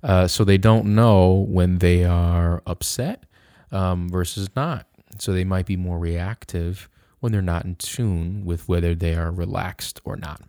uh, 0.03 0.29
so 0.29 0.45
they 0.45 0.59
don't 0.59 0.95
know 0.95 1.47
when 1.49 1.79
they 1.79 2.05
are 2.05 2.62
upset 2.67 3.25
um, 3.71 4.09
versus 4.11 4.49
not. 4.55 4.87
So 5.19 5.33
they 5.33 5.45
might 5.45 5.67
be 5.67 5.77
more 5.77 5.99
reactive 5.99 6.88
when 7.21 7.33
they're 7.33 7.43
not 7.43 7.65
in 7.65 7.77
tune 7.77 8.45
with 8.45 8.69
whether 8.69 8.95
they 8.95 9.15
are 9.15 9.31
relaxed 9.31 10.01
or 10.05 10.17
not. 10.17 10.43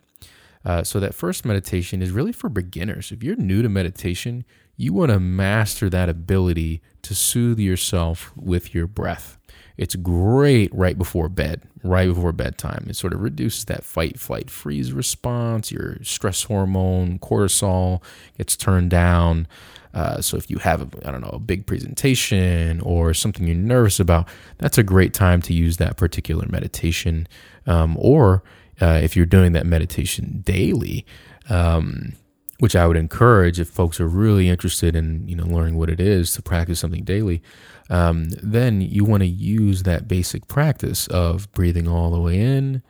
Uh, 0.64 0.82
so 0.82 0.98
that 0.98 1.14
first 1.14 1.44
meditation 1.44 2.02
is 2.02 2.10
really 2.10 2.32
for 2.32 2.48
beginners. 2.48 3.12
If 3.12 3.22
you're 3.22 3.36
new 3.36 3.62
to 3.62 3.68
meditation, 3.68 4.44
you 4.76 4.92
want 4.92 5.12
to 5.12 5.20
master 5.20 5.88
that 5.90 6.08
ability 6.08 6.82
to 7.02 7.14
soothe 7.14 7.58
yourself 7.58 8.32
with 8.34 8.74
your 8.74 8.86
breath. 8.86 9.33
It's 9.76 9.96
great 9.96 10.72
right 10.72 10.96
before 10.96 11.28
bed, 11.28 11.62
right 11.82 12.08
before 12.08 12.32
bedtime. 12.32 12.86
It 12.88 12.96
sort 12.96 13.12
of 13.12 13.22
reduces 13.22 13.64
that 13.64 13.84
fight, 13.84 14.18
flight, 14.20 14.50
freeze 14.50 14.92
response. 14.92 15.72
Your 15.72 15.98
stress 16.02 16.44
hormone, 16.44 17.18
cortisol, 17.18 18.02
gets 18.38 18.56
turned 18.56 18.90
down. 18.90 19.48
Uh, 19.92 20.20
so 20.20 20.36
if 20.36 20.50
you 20.50 20.58
have, 20.58 20.82
I 21.04 21.10
don't 21.10 21.20
know, 21.20 21.30
a 21.32 21.38
big 21.38 21.66
presentation 21.66 22.80
or 22.80 23.14
something 23.14 23.46
you're 23.46 23.56
nervous 23.56 24.00
about, 24.00 24.28
that's 24.58 24.78
a 24.78 24.82
great 24.82 25.14
time 25.14 25.40
to 25.42 25.54
use 25.54 25.76
that 25.76 25.96
particular 25.96 26.46
meditation. 26.48 27.28
Um, 27.66 27.96
or 27.98 28.42
uh, 28.80 29.00
if 29.02 29.16
you're 29.16 29.26
doing 29.26 29.52
that 29.52 29.66
meditation 29.66 30.42
daily, 30.44 31.06
um, 31.48 32.14
which 32.58 32.76
I 32.76 32.86
would 32.86 32.96
encourage 32.96 33.60
if 33.60 33.68
folks 33.68 34.00
are 34.00 34.06
really 34.06 34.48
interested 34.48 34.94
in 34.96 35.26
you 35.26 35.36
know 35.36 35.44
learning 35.44 35.76
what 35.76 35.90
it 35.90 36.00
is 36.00 36.32
to 36.32 36.42
practice 36.42 36.80
something 36.80 37.04
daily. 37.04 37.42
Um, 37.90 38.30
then 38.42 38.80
you 38.80 39.04
want 39.04 39.22
to 39.22 39.28
use 39.28 39.82
that 39.82 40.08
basic 40.08 40.48
practice 40.48 41.06
of 41.08 41.50
breathing 41.52 41.86
all 41.86 42.10
the 42.10 42.20
way 42.20 42.38
in 42.38 42.82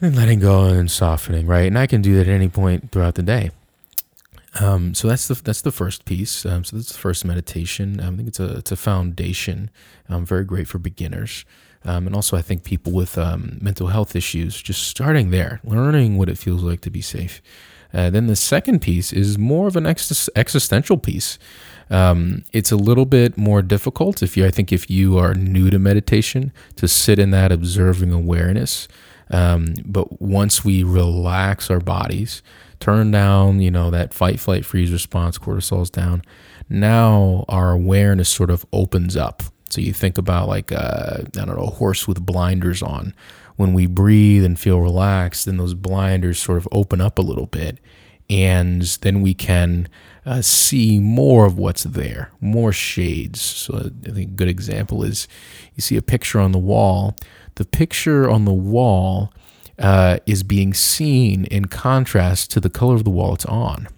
and 0.00 0.16
letting 0.16 0.40
go 0.40 0.64
and 0.64 0.90
softening, 0.90 1.46
right? 1.46 1.66
And 1.66 1.78
I 1.78 1.86
can 1.86 2.02
do 2.02 2.14
that 2.16 2.28
at 2.28 2.34
any 2.34 2.48
point 2.48 2.90
throughout 2.92 3.14
the 3.14 3.22
day. 3.22 3.50
Um, 4.60 4.94
so 4.94 5.08
that's 5.08 5.28
the 5.28 5.34
that's 5.34 5.60
the 5.60 5.72
first 5.72 6.04
piece. 6.04 6.46
Um, 6.46 6.64
so 6.64 6.76
that's 6.76 6.92
the 6.92 6.98
first 6.98 7.24
meditation. 7.24 8.00
I 8.00 8.06
think 8.06 8.28
it's 8.28 8.40
a 8.40 8.56
it's 8.56 8.72
a 8.72 8.76
foundation. 8.76 9.70
Um, 10.08 10.24
very 10.24 10.44
great 10.44 10.66
for 10.66 10.78
beginners, 10.78 11.44
um, 11.84 12.06
and 12.06 12.16
also 12.16 12.36
I 12.36 12.42
think 12.42 12.64
people 12.64 12.92
with 12.92 13.18
um, 13.18 13.58
mental 13.60 13.88
health 13.88 14.16
issues 14.16 14.60
just 14.62 14.88
starting 14.88 15.30
there, 15.30 15.60
learning 15.62 16.16
what 16.16 16.30
it 16.30 16.38
feels 16.38 16.62
like 16.62 16.80
to 16.82 16.90
be 16.90 17.02
safe. 17.02 17.42
Uh, 17.92 18.10
then 18.10 18.26
the 18.26 18.36
second 18.36 18.80
piece 18.80 19.12
is 19.12 19.38
more 19.38 19.68
of 19.68 19.76
an 19.76 19.86
ex- 19.86 20.28
existential 20.34 20.98
piece. 20.98 21.38
Um, 21.90 22.44
it's 22.52 22.72
a 22.72 22.76
little 22.76 23.04
bit 23.04 23.36
more 23.36 23.62
difficult 23.62 24.22
if 24.22 24.36
you, 24.36 24.44
I 24.44 24.50
think, 24.50 24.72
if 24.72 24.90
you 24.90 25.18
are 25.18 25.34
new 25.34 25.70
to 25.70 25.78
meditation, 25.78 26.52
to 26.76 26.88
sit 26.88 27.18
in 27.18 27.30
that 27.30 27.52
observing 27.52 28.12
awareness. 28.12 28.88
Um, 29.30 29.74
but 29.84 30.20
once 30.20 30.64
we 30.64 30.82
relax 30.82 31.70
our 31.70 31.80
bodies, 31.80 32.42
turn 32.80 33.10
down, 33.10 33.60
you 33.60 33.70
know, 33.70 33.90
that 33.90 34.14
fight, 34.14 34.40
flight, 34.40 34.64
freeze 34.64 34.92
response, 34.92 35.38
cortisol's 35.38 35.90
down. 35.90 36.22
Now 36.68 37.44
our 37.48 37.72
awareness 37.72 38.28
sort 38.28 38.50
of 38.50 38.66
opens 38.72 39.16
up. 39.16 39.42
So 39.68 39.80
you 39.80 39.92
think 39.92 40.18
about 40.18 40.48
like 40.48 40.70
a, 40.70 41.24
I 41.24 41.44
don't 41.44 41.56
know, 41.56 41.64
a 41.64 41.70
horse 41.70 42.06
with 42.06 42.24
blinders 42.24 42.82
on. 42.82 43.14
When 43.56 43.72
we 43.72 43.86
breathe 43.86 44.44
and 44.44 44.58
feel 44.58 44.80
relaxed, 44.80 45.46
then 45.46 45.56
those 45.56 45.74
blinders 45.74 46.38
sort 46.38 46.58
of 46.58 46.68
open 46.70 47.00
up 47.00 47.18
a 47.18 47.22
little 47.22 47.46
bit, 47.46 47.78
and 48.28 48.82
then 48.82 49.22
we 49.22 49.32
can 49.32 49.88
uh, 50.26 50.42
see 50.42 50.98
more 50.98 51.46
of 51.46 51.56
what's 51.56 51.84
there, 51.84 52.32
more 52.40 52.72
shades. 52.72 53.40
So 53.40 53.90
I 54.04 54.10
think 54.10 54.32
a 54.32 54.34
good 54.34 54.48
example 54.48 55.04
is 55.04 55.28
you 55.76 55.80
see 55.80 55.96
a 55.96 56.02
picture 56.02 56.40
on 56.40 56.50
the 56.50 56.58
wall. 56.58 57.16
The 57.54 57.64
picture 57.64 58.28
on 58.28 58.44
the 58.44 58.52
wall 58.52 59.32
uh, 59.78 60.18
is 60.26 60.42
being 60.42 60.74
seen 60.74 61.44
in 61.46 61.66
contrast 61.66 62.50
to 62.50 62.60
the 62.60 62.70
color 62.70 62.96
of 62.96 63.04
the 63.04 63.10
wall 63.10 63.34
it's 63.34 63.46
on. 63.46 63.88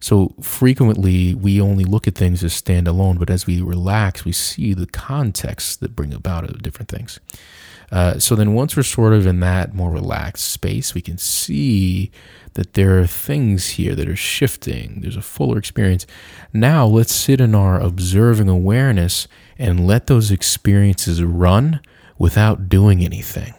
So 0.00 0.34
frequently 0.42 1.34
we 1.34 1.62
only 1.62 1.84
look 1.84 2.06
at 2.06 2.14
things 2.14 2.44
as 2.44 2.52
standalone, 2.52 3.18
but 3.18 3.30
as 3.30 3.46
we 3.46 3.62
relax, 3.62 4.22
we 4.26 4.32
see 4.32 4.74
the 4.74 4.86
context 4.86 5.80
that 5.80 5.96
bring 5.96 6.12
about 6.12 6.62
different 6.62 6.90
things. 6.90 7.20
Uh, 7.90 8.18
so 8.18 8.34
then 8.34 8.52
once 8.52 8.76
we're 8.76 8.82
sort 8.82 9.14
of 9.14 9.26
in 9.26 9.40
that 9.40 9.74
more 9.74 9.90
relaxed 9.90 10.50
space, 10.50 10.94
we 10.94 11.00
can 11.00 11.16
see 11.16 12.10
that 12.54 12.74
there 12.74 12.98
are 13.00 13.06
things 13.06 13.70
here 13.70 13.94
that 13.94 14.08
are 14.08 14.16
shifting. 14.16 15.00
There's 15.00 15.16
a 15.16 15.22
fuller 15.22 15.58
experience. 15.58 16.06
Now 16.52 16.86
let's 16.86 17.12
sit 17.12 17.40
in 17.40 17.54
our 17.54 17.80
observing 17.80 18.48
awareness 18.48 19.28
and 19.58 19.86
let 19.86 20.06
those 20.06 20.30
experiences 20.30 21.22
run 21.22 21.80
without 22.18 22.68
doing 22.68 23.04
anything. 23.04 23.54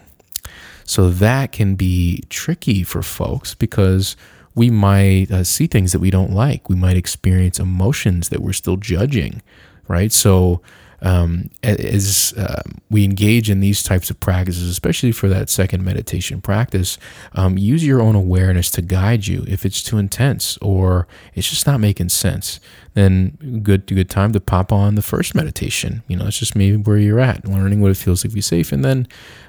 So 0.84 1.10
that 1.10 1.52
can 1.52 1.74
be 1.74 2.22
tricky 2.30 2.82
for 2.82 3.02
folks 3.02 3.54
because 3.54 4.16
we 4.54 4.70
might 4.70 5.30
uh, 5.30 5.44
see 5.44 5.66
things 5.66 5.92
that 5.92 5.98
we 5.98 6.10
don't 6.10 6.32
like. 6.32 6.68
We 6.68 6.76
might 6.76 6.96
experience 6.96 7.58
emotions 7.58 8.30
that 8.30 8.40
we're 8.40 8.54
still 8.54 8.76
judging, 8.76 9.42
right? 9.88 10.12
So 10.12 10.62
um, 11.02 11.50
as 11.62 12.34
uh, 12.36 12.62
we 12.90 13.04
engage 13.04 13.50
in 13.50 13.60
these 13.60 13.82
types 13.82 14.10
of 14.10 14.18
practices, 14.20 14.68
especially 14.68 15.12
for 15.12 15.28
that 15.28 15.50
second 15.50 15.84
meditation 15.84 16.40
practice, 16.40 16.98
um, 17.34 17.58
use 17.58 17.84
your 17.84 18.00
own 18.00 18.14
awareness 18.14 18.70
to 18.72 18.82
guide 18.82 19.26
you. 19.26 19.44
If 19.46 19.64
it's 19.64 19.82
too 19.82 19.98
intense 19.98 20.56
or 20.58 21.06
it's 21.34 21.50
just 21.50 21.66
not 21.66 21.80
making 21.80 22.08
sense, 22.08 22.60
then 22.94 23.60
good 23.62 23.86
good 23.86 24.08
time 24.08 24.32
to 24.32 24.40
pop 24.40 24.72
on 24.72 24.94
the 24.94 25.02
first 25.02 25.34
meditation. 25.34 26.02
You 26.08 26.16
know, 26.16 26.26
it's 26.26 26.38
just 26.38 26.56
maybe 26.56 26.78
where 26.78 26.96
you're 26.96 27.20
at, 27.20 27.46
learning 27.46 27.82
what 27.82 27.90
it 27.90 27.98
feels 27.98 28.24
like 28.24 28.30
to 28.30 28.34
be 28.34 28.40
safe, 28.40 28.72
and 28.72 28.84
then 28.84 29.06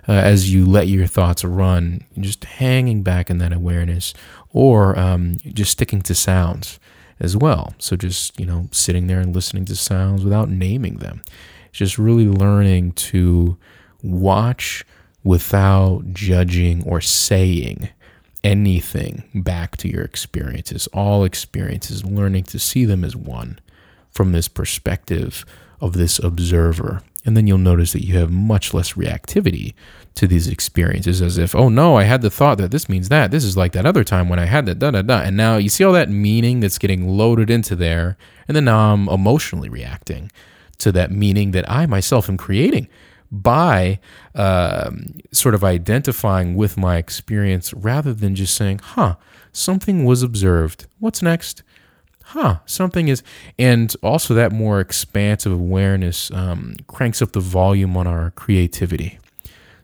uh, 0.08 0.14
as 0.14 0.54
you 0.54 0.66
let 0.66 0.88
your 0.88 1.08
thoughts 1.08 1.44
run, 1.44 2.04
just 2.20 2.44
hanging 2.44 3.04
back 3.04 3.30
in 3.30 3.38
that 3.38 3.54
awareness, 3.54 4.14
or 4.52 5.00
um, 5.00 5.38
just 5.46 5.72
sticking 5.72 6.02
to 6.02 6.14
sounds 6.14 6.80
as 7.20 7.36
well. 7.36 7.74
So 7.78 7.96
just, 7.96 8.40
you 8.40 8.46
know, 8.46 8.68
sitting 8.72 9.08
there 9.08 9.20
and 9.20 9.34
listening 9.34 9.66
to 9.66 9.76
sounds 9.76 10.24
without 10.24 10.50
naming 10.50 10.98
them. 10.98 11.22
Just 11.72 11.98
really 11.98 12.28
learning 12.28 12.94
to 12.94 13.58
watch 14.04 14.86
without 15.24 16.14
judging 16.14 16.84
or 16.84 17.02
saying 17.02 17.90
anything 18.44 19.24
back 19.36 19.78
to 19.78 19.90
your 19.90 20.04
experiences. 20.04 20.88
All 20.88 21.24
experiences, 21.24 22.06
learning 22.06 22.44
to 22.46 22.60
see 22.60 22.86
them 22.86 23.04
as 23.04 23.16
one 23.16 23.60
from 24.10 24.32
this 24.32 24.48
perspective 24.48 25.46
of 25.82 25.94
this 25.94 26.20
observer. 26.20 27.02
And 27.26 27.36
then 27.36 27.46
you'll 27.46 27.58
notice 27.58 27.92
that 27.94 28.06
you 28.06 28.18
have 28.18 28.32
much 28.32 28.74
less 28.74 28.94
reactivity 28.94 29.74
to 30.18 30.28
these 30.28 30.48
experiences 30.48 31.22
as 31.22 31.38
if, 31.38 31.56
oh 31.56 31.70
no, 31.70 31.96
I 31.96 32.04
had 32.04 32.22
the 32.22 32.30
thought 32.30 32.58
that 32.58 32.72
this 32.72 32.90
means 32.90 33.10
that. 33.10 33.32
This 33.32 33.44
is 33.44 33.56
like 33.56 33.72
that 33.74 33.86
other 33.86 34.04
time 34.04 34.30
when 34.30 34.40
I 34.40 34.46
had 34.46 34.66
that, 34.66 34.80
da 34.80 34.92
da 34.92 35.02
da. 35.02 35.22
And 35.22 35.38
now 35.38 35.58
you 35.58 35.70
see 35.70 35.84
all 35.84 35.94
that 35.94 36.10
meaning 36.10 36.60
that's 36.60 36.78
getting 36.78 37.08
loaded 37.08 37.50
into 37.50 37.76
there. 37.76 38.18
And 38.48 38.56
then 38.56 38.66
now 38.66 38.94
I'm 38.94 39.08
emotionally 39.08 39.70
reacting 39.70 40.32
to 40.80 40.92
that 40.92 41.12
meaning 41.12 41.52
that 41.52 41.70
I 41.70 41.86
myself 41.86 42.30
am 42.30 42.38
creating 42.38 42.88
by 43.32 44.00
um, 44.36 45.20
sort 45.32 45.54
of 45.54 45.64
identifying 45.64 46.56
with 46.56 46.78
my 46.78 46.98
experience 46.98 47.74
rather 47.74 48.14
than 48.14 48.36
just 48.36 48.56
saying, 48.56 48.80
huh, 48.82 49.16
something 49.52 50.06
was 50.06 50.24
observed. 50.24 50.88
What's 51.00 51.22
next? 51.22 51.64
Huh, 52.24 52.60
something 52.66 53.08
is. 53.08 53.24
And 53.58 53.96
also, 54.02 54.34
that 54.34 54.52
more 54.52 54.80
expansive 54.80 55.52
awareness 55.52 56.30
um, 56.32 56.76
cranks 56.88 57.22
up 57.22 57.32
the 57.32 57.40
volume 57.40 57.96
on 57.96 58.06
our 58.06 58.32
creativity. 58.32 59.20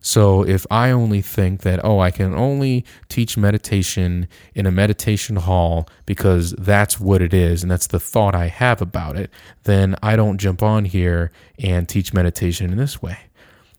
So 0.06 0.46
if 0.46 0.68
I 0.70 0.92
only 0.92 1.22
think 1.22 1.62
that, 1.62 1.80
oh, 1.82 2.00
I 2.00 2.12
can 2.12 2.36
only 2.36 2.86
teach 3.08 3.38
meditation 3.38 4.28
in 4.54 4.66
a 4.66 4.72
meditation 4.72 5.38
hall 5.38 5.88
because 6.06 6.52
that's 6.52 7.00
what 7.00 7.22
it 7.22 7.34
is 7.34 7.63
and 7.63 7.72
that's 7.72 7.88
the 7.88 8.02
thought 8.02 8.36
I 8.36 8.48
have 8.48 8.82
about 8.82 9.16
it, 9.16 9.32
then 9.63 9.96
I 10.04 10.18
don't 10.18 10.38
jump 10.38 10.62
on 10.62 10.84
here 10.84 11.32
and 11.58 11.88
teach 11.88 12.13
meditation 12.13 12.70
in 12.70 12.78
this 12.78 13.02
way. 13.02 13.18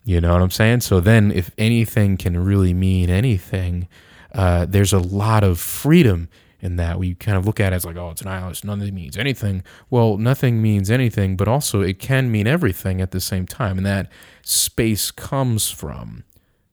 You 0.03 0.19
know 0.23 0.33
what 0.33 0.41
I'm 0.41 0.51
saying? 0.51 0.81
So 0.81 0.99
then, 0.99 1.31
if 1.31 1.51
anything 1.59 2.17
can 2.17 2.43
really 2.43 2.73
mean 2.73 3.11
anything, 3.11 3.87
uh, 4.35 4.65
there's 4.67 4.93
a 4.95 4.99
lot 4.99 5.45
of 5.45 5.61
freedom 5.61 6.29
in 6.65 6.77
that. 6.77 6.99
We 6.99 7.15
kind 7.15 7.37
of 7.37 7.47
look 7.47 7.61
at 7.61 7.73
it 7.73 7.77
as 7.77 7.85
like, 7.85 7.97
oh, 7.97 8.11
it's 8.11 8.25
nihilist. 8.25 8.65
Nothing 8.65 8.95
means 8.95 9.17
anything. 9.19 9.63
Well, 9.91 10.17
nothing 10.17 10.63
means 10.63 10.91
anything, 10.91 11.37
but 11.37 11.47
also 11.47 11.83
it 11.83 11.99
can 11.99 12.33
mean 12.33 12.47
everything 12.47 13.01
at 13.01 13.11
the 13.11 13.21
same 13.21 13.47
time. 13.47 13.77
And 13.77 13.87
that 13.87 14.11
space 14.43 15.11
comes 15.11 15.71
from 15.71 16.25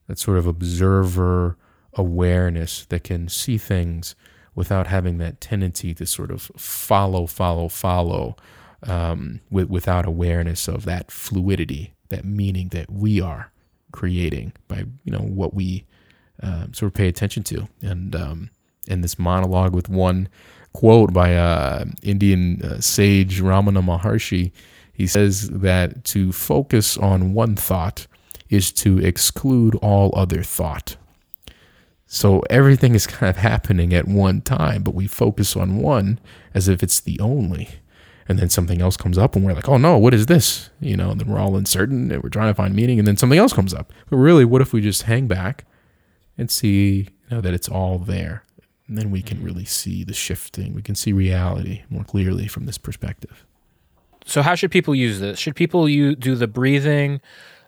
that 0.07 0.17
sort 0.17 0.37
of 0.37 0.47
observer 0.47 1.57
awareness 1.93 2.85
that 2.85 3.03
can 3.03 3.27
see 3.27 3.57
things 3.57 4.15
without 4.55 4.87
having 4.87 5.17
that 5.17 5.41
tendency 5.41 5.93
to 5.93 6.05
sort 6.05 6.31
of 6.31 6.51
follow, 6.57 7.25
follow, 7.27 7.67
follow, 7.67 8.35
um, 8.83 9.41
with, 9.49 9.69
without 9.69 10.05
awareness 10.05 10.67
of 10.67 10.85
that 10.85 11.11
fluidity, 11.11 11.93
that 12.09 12.25
meaning 12.25 12.69
that 12.69 12.89
we 12.89 13.21
are 13.21 13.51
creating 13.91 14.53
by 14.69 14.85
you 15.03 15.11
know 15.11 15.19
what 15.19 15.53
we 15.53 15.85
um, 16.41 16.73
sort 16.73 16.87
of 16.87 16.93
pay 16.93 17.07
attention 17.07 17.43
to. 17.43 17.67
And 17.81 18.15
um, 18.15 18.49
in 18.91 19.01
this 19.01 19.17
monologue 19.17 19.73
with 19.73 19.89
one 19.89 20.29
quote 20.73 21.13
by 21.13 21.35
uh, 21.35 21.85
Indian 22.01 22.61
uh, 22.61 22.79
sage 22.79 23.41
Ramana 23.41 23.83
Maharshi, 23.83 24.51
he 24.93 25.07
says 25.07 25.49
that 25.49 26.03
to 26.05 26.31
focus 26.31 26.97
on 26.97 27.33
one 27.33 27.55
thought 27.55 28.07
is 28.49 28.71
to 28.73 28.99
exclude 28.99 29.75
all 29.75 30.13
other 30.15 30.43
thought. 30.43 30.95
So 32.05 32.41
everything 32.49 32.93
is 32.93 33.07
kind 33.15 33.29
of 33.29 33.37
happening 33.37 33.93
at 33.93 34.07
one 34.07 34.41
time, 34.41 34.83
but 34.83 34.93
we 34.93 35.07
focus 35.07 35.55
on 35.55 35.77
one 35.77 36.19
as 36.53 36.67
if 36.67 36.83
it's 36.83 36.99
the 36.99 37.19
only. 37.19 37.69
And 38.27 38.37
then 38.37 38.49
something 38.49 38.81
else 38.81 38.95
comes 38.97 39.17
up 39.17 39.35
and 39.35 39.43
we're 39.43 39.53
like, 39.53 39.67
oh 39.67 39.77
no, 39.77 39.97
what 39.97 40.13
is 40.13 40.27
this? 40.27 40.69
You 40.79 40.95
know, 40.95 41.11
and 41.11 41.19
then 41.19 41.27
we're 41.27 41.39
all 41.39 41.55
uncertain 41.55 42.11
and 42.11 42.21
we're 42.21 42.29
trying 42.29 42.51
to 42.51 42.53
find 42.53 42.75
meaning, 42.75 42.99
and 42.99 43.07
then 43.07 43.17
something 43.17 43.39
else 43.39 43.51
comes 43.53 43.73
up. 43.73 43.91
But 44.09 44.17
really, 44.17 44.45
what 44.45 44.61
if 44.61 44.71
we 44.71 44.81
just 44.81 45.03
hang 45.03 45.27
back 45.27 45.65
and 46.37 46.49
see 46.49 47.07
you 47.29 47.35
know, 47.35 47.41
that 47.41 47.53
it's 47.53 47.67
all 47.67 47.97
there? 47.97 48.43
And 48.91 48.97
then 48.97 49.09
we 49.09 49.21
can 49.21 49.41
really 49.41 49.63
see 49.63 50.03
the 50.03 50.13
shifting. 50.13 50.73
We 50.73 50.81
can 50.81 50.95
see 50.95 51.13
reality 51.13 51.83
more 51.89 52.03
clearly 52.03 52.47
from 52.47 52.65
this 52.65 52.77
perspective. 52.77 53.45
So, 54.25 54.41
how 54.41 54.53
should 54.53 54.69
people 54.69 54.93
use 54.93 55.21
this? 55.21 55.39
Should 55.39 55.55
people 55.55 55.87
you 55.87 56.13
do 56.13 56.35
the 56.35 56.45
breathing 56.45 57.21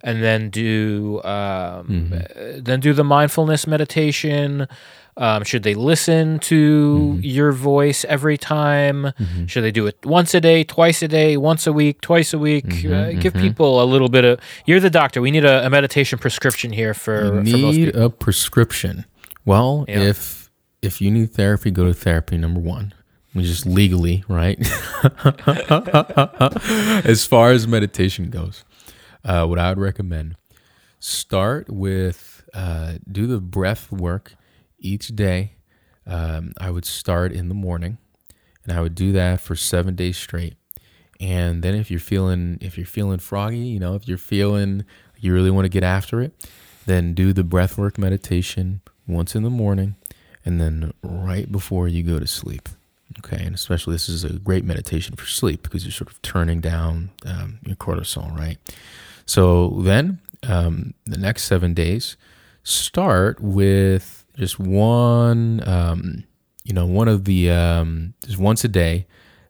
and 0.03 0.21
then 0.21 0.49
do 0.49 1.21
um, 1.23 1.87
mm-hmm. 1.87 2.13
Uh, 2.13 2.59
then 2.61 2.81
do 2.81 2.91
the 2.91 3.05
mindfulness 3.05 3.65
meditation? 3.65 4.67
Um, 5.15 5.45
should 5.45 5.63
they 5.63 5.75
listen 5.75 6.39
to 6.39 6.97
mm-hmm. 6.97 7.19
your 7.21 7.53
voice 7.53 8.03
every 8.03 8.37
time? 8.37 9.03
Mm-hmm. 9.03 9.45
Should 9.45 9.63
they 9.63 9.71
do 9.71 9.87
it 9.87 10.05
once 10.05 10.33
a 10.33 10.41
day, 10.41 10.65
twice 10.65 11.01
a 11.01 11.07
day, 11.07 11.37
once 11.37 11.65
a 11.65 11.71
week, 11.71 12.01
twice 12.01 12.33
a 12.33 12.37
week? 12.37 12.65
Mm-hmm. 12.65 12.93
Uh, 12.93 13.21
give 13.21 13.31
mm-hmm. 13.31 13.43
people 13.43 13.81
a 13.81 13.85
little 13.85 14.09
bit 14.09 14.25
of. 14.25 14.41
You're 14.65 14.81
the 14.81 14.89
doctor. 14.89 15.21
We 15.21 15.31
need 15.31 15.45
a, 15.45 15.65
a 15.65 15.69
meditation 15.69 16.19
prescription 16.19 16.73
here 16.73 16.93
for. 16.93 17.35
You 17.35 17.41
need 17.43 17.93
for 17.93 18.01
a 18.01 18.09
prescription. 18.09 19.05
Well, 19.45 19.85
yeah. 19.87 19.99
if 20.01 20.42
if 20.83 21.01
you 21.01 21.09
need 21.09 21.33
therapy, 21.33 21.71
go 21.71 21.85
to 21.85 21.93
therapy. 21.93 22.37
Number 22.37 22.59
one, 22.59 22.93
which 23.31 23.45
is 23.45 23.65
legally 23.65 24.23
right. 24.27 24.59
as 27.05 27.25
far 27.25 27.51
as 27.51 27.67
meditation 27.67 28.29
goes, 28.29 28.65
uh, 29.23 29.45
what 29.45 29.59
I 29.59 29.69
would 29.69 29.79
recommend 29.79 30.35
start 30.99 31.69
with 31.69 32.43
uh, 32.53 32.93
do 33.11 33.27
the 33.27 33.39
breath 33.39 33.91
work 33.91 34.35
each 34.79 35.15
day. 35.15 35.53
Um, 36.05 36.53
I 36.57 36.69
would 36.69 36.85
start 36.85 37.31
in 37.31 37.47
the 37.47 37.55
morning, 37.55 37.97
and 38.63 38.77
I 38.77 38.81
would 38.81 38.95
do 38.95 39.11
that 39.13 39.41
for 39.41 39.55
seven 39.55 39.95
days 39.95 40.17
straight. 40.17 40.55
And 41.19 41.63
then 41.63 41.75
if 41.75 41.89
you're 41.89 42.01
feeling 42.01 42.57
if 42.61 42.77
you're 42.77 42.85
feeling 42.85 43.19
froggy, 43.19 43.57
you 43.57 43.79
know, 43.79 43.95
if 43.95 44.07
you're 44.07 44.17
feeling 44.17 44.83
you 45.19 45.33
really 45.33 45.51
want 45.51 45.65
to 45.65 45.69
get 45.69 45.83
after 45.83 46.21
it, 46.21 46.33
then 46.85 47.13
do 47.13 47.31
the 47.31 47.43
breathwork 47.43 47.97
meditation 47.97 48.81
once 49.07 49.35
in 49.35 49.43
the 49.43 49.49
morning 49.49 49.95
and 50.45 50.59
then 50.59 50.93
right 51.01 51.51
before 51.51 51.87
you 51.87 52.03
go 52.03 52.19
to 52.19 52.27
sleep. 52.27 52.69
Okay, 53.19 53.43
and 53.43 53.53
especially 53.53 53.93
this 53.93 54.09
is 54.09 54.23
a 54.23 54.33
great 54.33 54.65
meditation 54.65 55.15
for 55.15 55.27
sleep 55.27 55.61
because 55.61 55.85
you're 55.85 55.91
sort 55.91 56.09
of 56.09 56.21
turning 56.23 56.59
down 56.59 57.11
um, 57.25 57.59
your 57.63 57.75
cortisol, 57.75 58.35
right? 58.35 58.57
So 59.25 59.69
then 59.81 60.19
um, 60.47 60.93
the 61.05 61.17
next 61.17 61.43
seven 61.43 61.73
days, 61.73 62.17
start 62.63 63.39
with 63.39 64.25
just 64.35 64.59
one, 64.59 65.61
um, 65.67 66.23
you 66.63 66.73
know, 66.73 66.85
one 66.85 67.07
of 67.07 67.25
the 67.25 67.51
um, 67.51 68.13
just 68.25 68.39
once 68.39 68.63
a 68.63 68.67
day, 68.67 69.05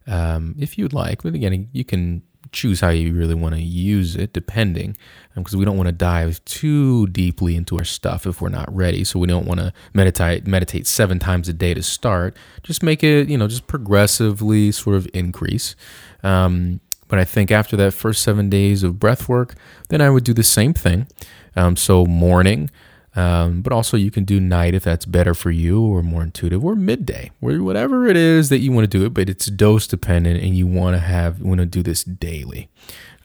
um, 0.08 0.56
if 0.60 0.78
you'd 0.78 0.94
like. 0.94 1.24
But 1.24 1.34
again, 1.34 1.70
you 1.72 1.86
can 1.86 2.22
choose 2.54 2.80
how 2.80 2.90
you 2.90 3.14
really 3.14 3.34
want 3.34 3.56
to 3.56 3.62
use 3.62 4.16
it, 4.16 4.32
depending, 4.32 4.96
because 5.36 5.54
um, 5.54 5.60
we 5.60 5.66
don't 5.66 5.78
want 5.78 5.88
to 5.88 5.94
dive 5.94 6.44
too 6.46 7.08
deeply 7.08 7.56
into 7.56 7.78
our 7.78 7.84
stuff 7.84 8.26
if 8.26 8.42
we're 8.42 8.50
not 8.50 8.74
ready. 8.74 9.04
So 9.04 9.20
we 9.20 9.28
don't 9.28 9.46
want 9.46 9.60
to 9.60 9.74
meditate 9.94 10.48
meditate 10.48 10.88
seven 10.88 11.20
times 11.20 11.50
a 11.50 11.54
day 11.54 11.74
to 11.74 11.84
start. 11.84 12.38
Just 12.64 12.84
make 12.84 13.04
it, 13.04 13.28
you 13.30 13.38
know, 13.38 13.48
just 13.48 13.68
progressively 13.68 14.72
sort 14.72 14.96
of 14.96 15.08
increase. 15.14 15.76
Um, 16.24 16.80
but 17.08 17.20
I 17.20 17.26
think 17.26 17.52
after 17.52 17.76
that 17.78 17.94
first 17.94 18.24
seven 18.24 18.50
days 18.50 18.84
of 18.84 19.00
breath 19.00 19.28
work, 19.28 19.56
then 19.90 20.02
I 20.02 20.10
would 20.10 20.24
do 20.24 20.34
the 20.34 20.44
same 20.44 20.74
thing. 20.74 21.08
Um, 21.56 21.76
so 21.76 22.06
morning. 22.06 22.70
Um, 23.16 23.62
but 23.62 23.72
also 23.72 23.96
you 23.96 24.10
can 24.10 24.24
do 24.24 24.40
night 24.40 24.74
if 24.74 24.84
that's 24.84 25.06
better 25.06 25.36
for 25.36 25.52
you 25.52 25.82
or 25.82 26.02
more 26.02 26.24
intuitive 26.24 26.66
or 26.66 26.76
midday 26.76 27.30
or 27.42 27.62
whatever 27.62 28.08
it 28.08 28.18
is 28.18 28.50
that 28.50 28.58
you 28.58 28.72
want 28.72 28.90
to 28.90 28.98
do 28.98 29.06
it 29.06 29.14
but 29.14 29.30
it's 29.30 29.46
dose 29.46 29.86
dependent 29.86 30.42
and 30.42 30.58
you 30.58 30.66
want 30.66 30.96
to 30.96 31.00
have 31.00 31.40
want 31.40 31.60
to 31.60 31.66
do 31.66 31.84
this 31.84 32.04
daily. 32.04 32.70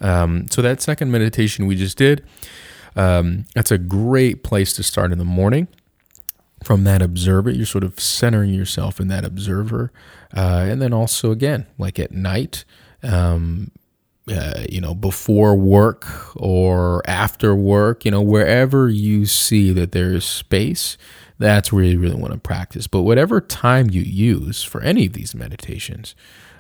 Um, 0.01 0.47
so 0.51 0.61
that 0.61 0.83
second 0.83 1.11
meditation 1.11 1.67
we 1.67 1.75
just 1.75 1.97
did 1.97 2.25
um, 2.97 3.47
that's 3.55 3.71
a 3.71 3.79
great 3.79 4.43
place 4.43 4.75
to 4.75 4.83
start 4.83 5.13
in 5.13 5.19
the 5.19 5.25
morning. 5.25 5.69
From 6.65 6.85
that 6.85 7.01
observer 7.01 7.51
you're 7.51 7.65
sort 7.65 7.85
of 7.85 7.99
centering 7.99 8.53
yourself 8.53 9.01
in 9.01 9.09
that 9.09 9.25
observer 9.25 9.91
uh, 10.37 10.67
and 10.69 10.83
then 10.83 10.93
also 10.93 11.31
again 11.31 11.67
like 11.79 11.99
at 11.99 12.13
night 12.13 12.65
um, 13.03 13.71
uh, 14.31 14.65
you 14.69 14.81
know, 14.81 14.95
before 14.95 15.55
work 15.55 16.07
or 16.37 17.03
after 17.09 17.55
work, 17.55 18.05
you 18.05 18.11
know, 18.11 18.23
wherever 18.23 18.89
you 18.89 19.27
see 19.27 19.73
that 19.73 19.93
there 19.93 20.13
is 20.13 20.25
space, 20.25 20.97
that's 21.39 21.73
where 21.73 21.85
you 21.85 21.99
really 21.99 22.17
want 22.17 22.33
to 22.33 22.39
practice. 22.39 22.87
But 22.87 23.03
whatever 23.03 23.41
time 23.41 23.91
you 23.91 24.03
use 24.03 24.63
for 24.63 24.81
any 24.83 25.07
of 25.07 25.13
these 25.13 25.35
meditations, 25.35 26.15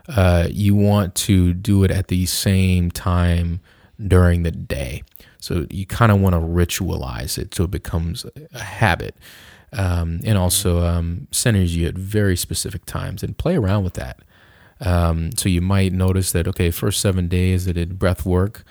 uh, 0.08 0.48
you 0.50 0.74
want 0.74 1.14
to 1.14 1.52
do 1.52 1.84
it 1.84 1.90
at 1.90 2.08
the 2.08 2.26
same 2.26 2.90
time 2.90 3.60
during 4.06 4.44
the 4.44 4.52
day. 4.52 5.02
So 5.40 5.66
you 5.70 5.86
kind 5.86 6.12
of 6.12 6.20
want 6.20 6.34
to 6.34 6.40
ritualize 6.40 7.38
it 7.38 7.54
so 7.54 7.64
it 7.64 7.70
becomes 7.70 8.24
a 8.54 8.62
habit. 8.62 9.16
Um, 9.70 10.20
and 10.24 10.38
also 10.38 10.82
um, 10.82 11.28
centers 11.30 11.76
you 11.76 11.86
at 11.88 11.94
very 11.94 12.36
specific 12.36 12.86
times 12.86 13.22
and 13.22 13.36
play 13.36 13.54
around 13.54 13.84
with 13.84 13.94
that. 13.94 14.20
Um, 14.80 15.32
so 15.36 15.48
you 15.48 15.60
might 15.60 15.92
notice 15.92 16.32
that 16.32 16.46
okay, 16.48 16.70
first 16.70 17.00
seven 17.00 17.28
days 17.28 17.68
I 17.68 17.72
did 17.72 17.98
breath 17.98 18.24
work, 18.24 18.64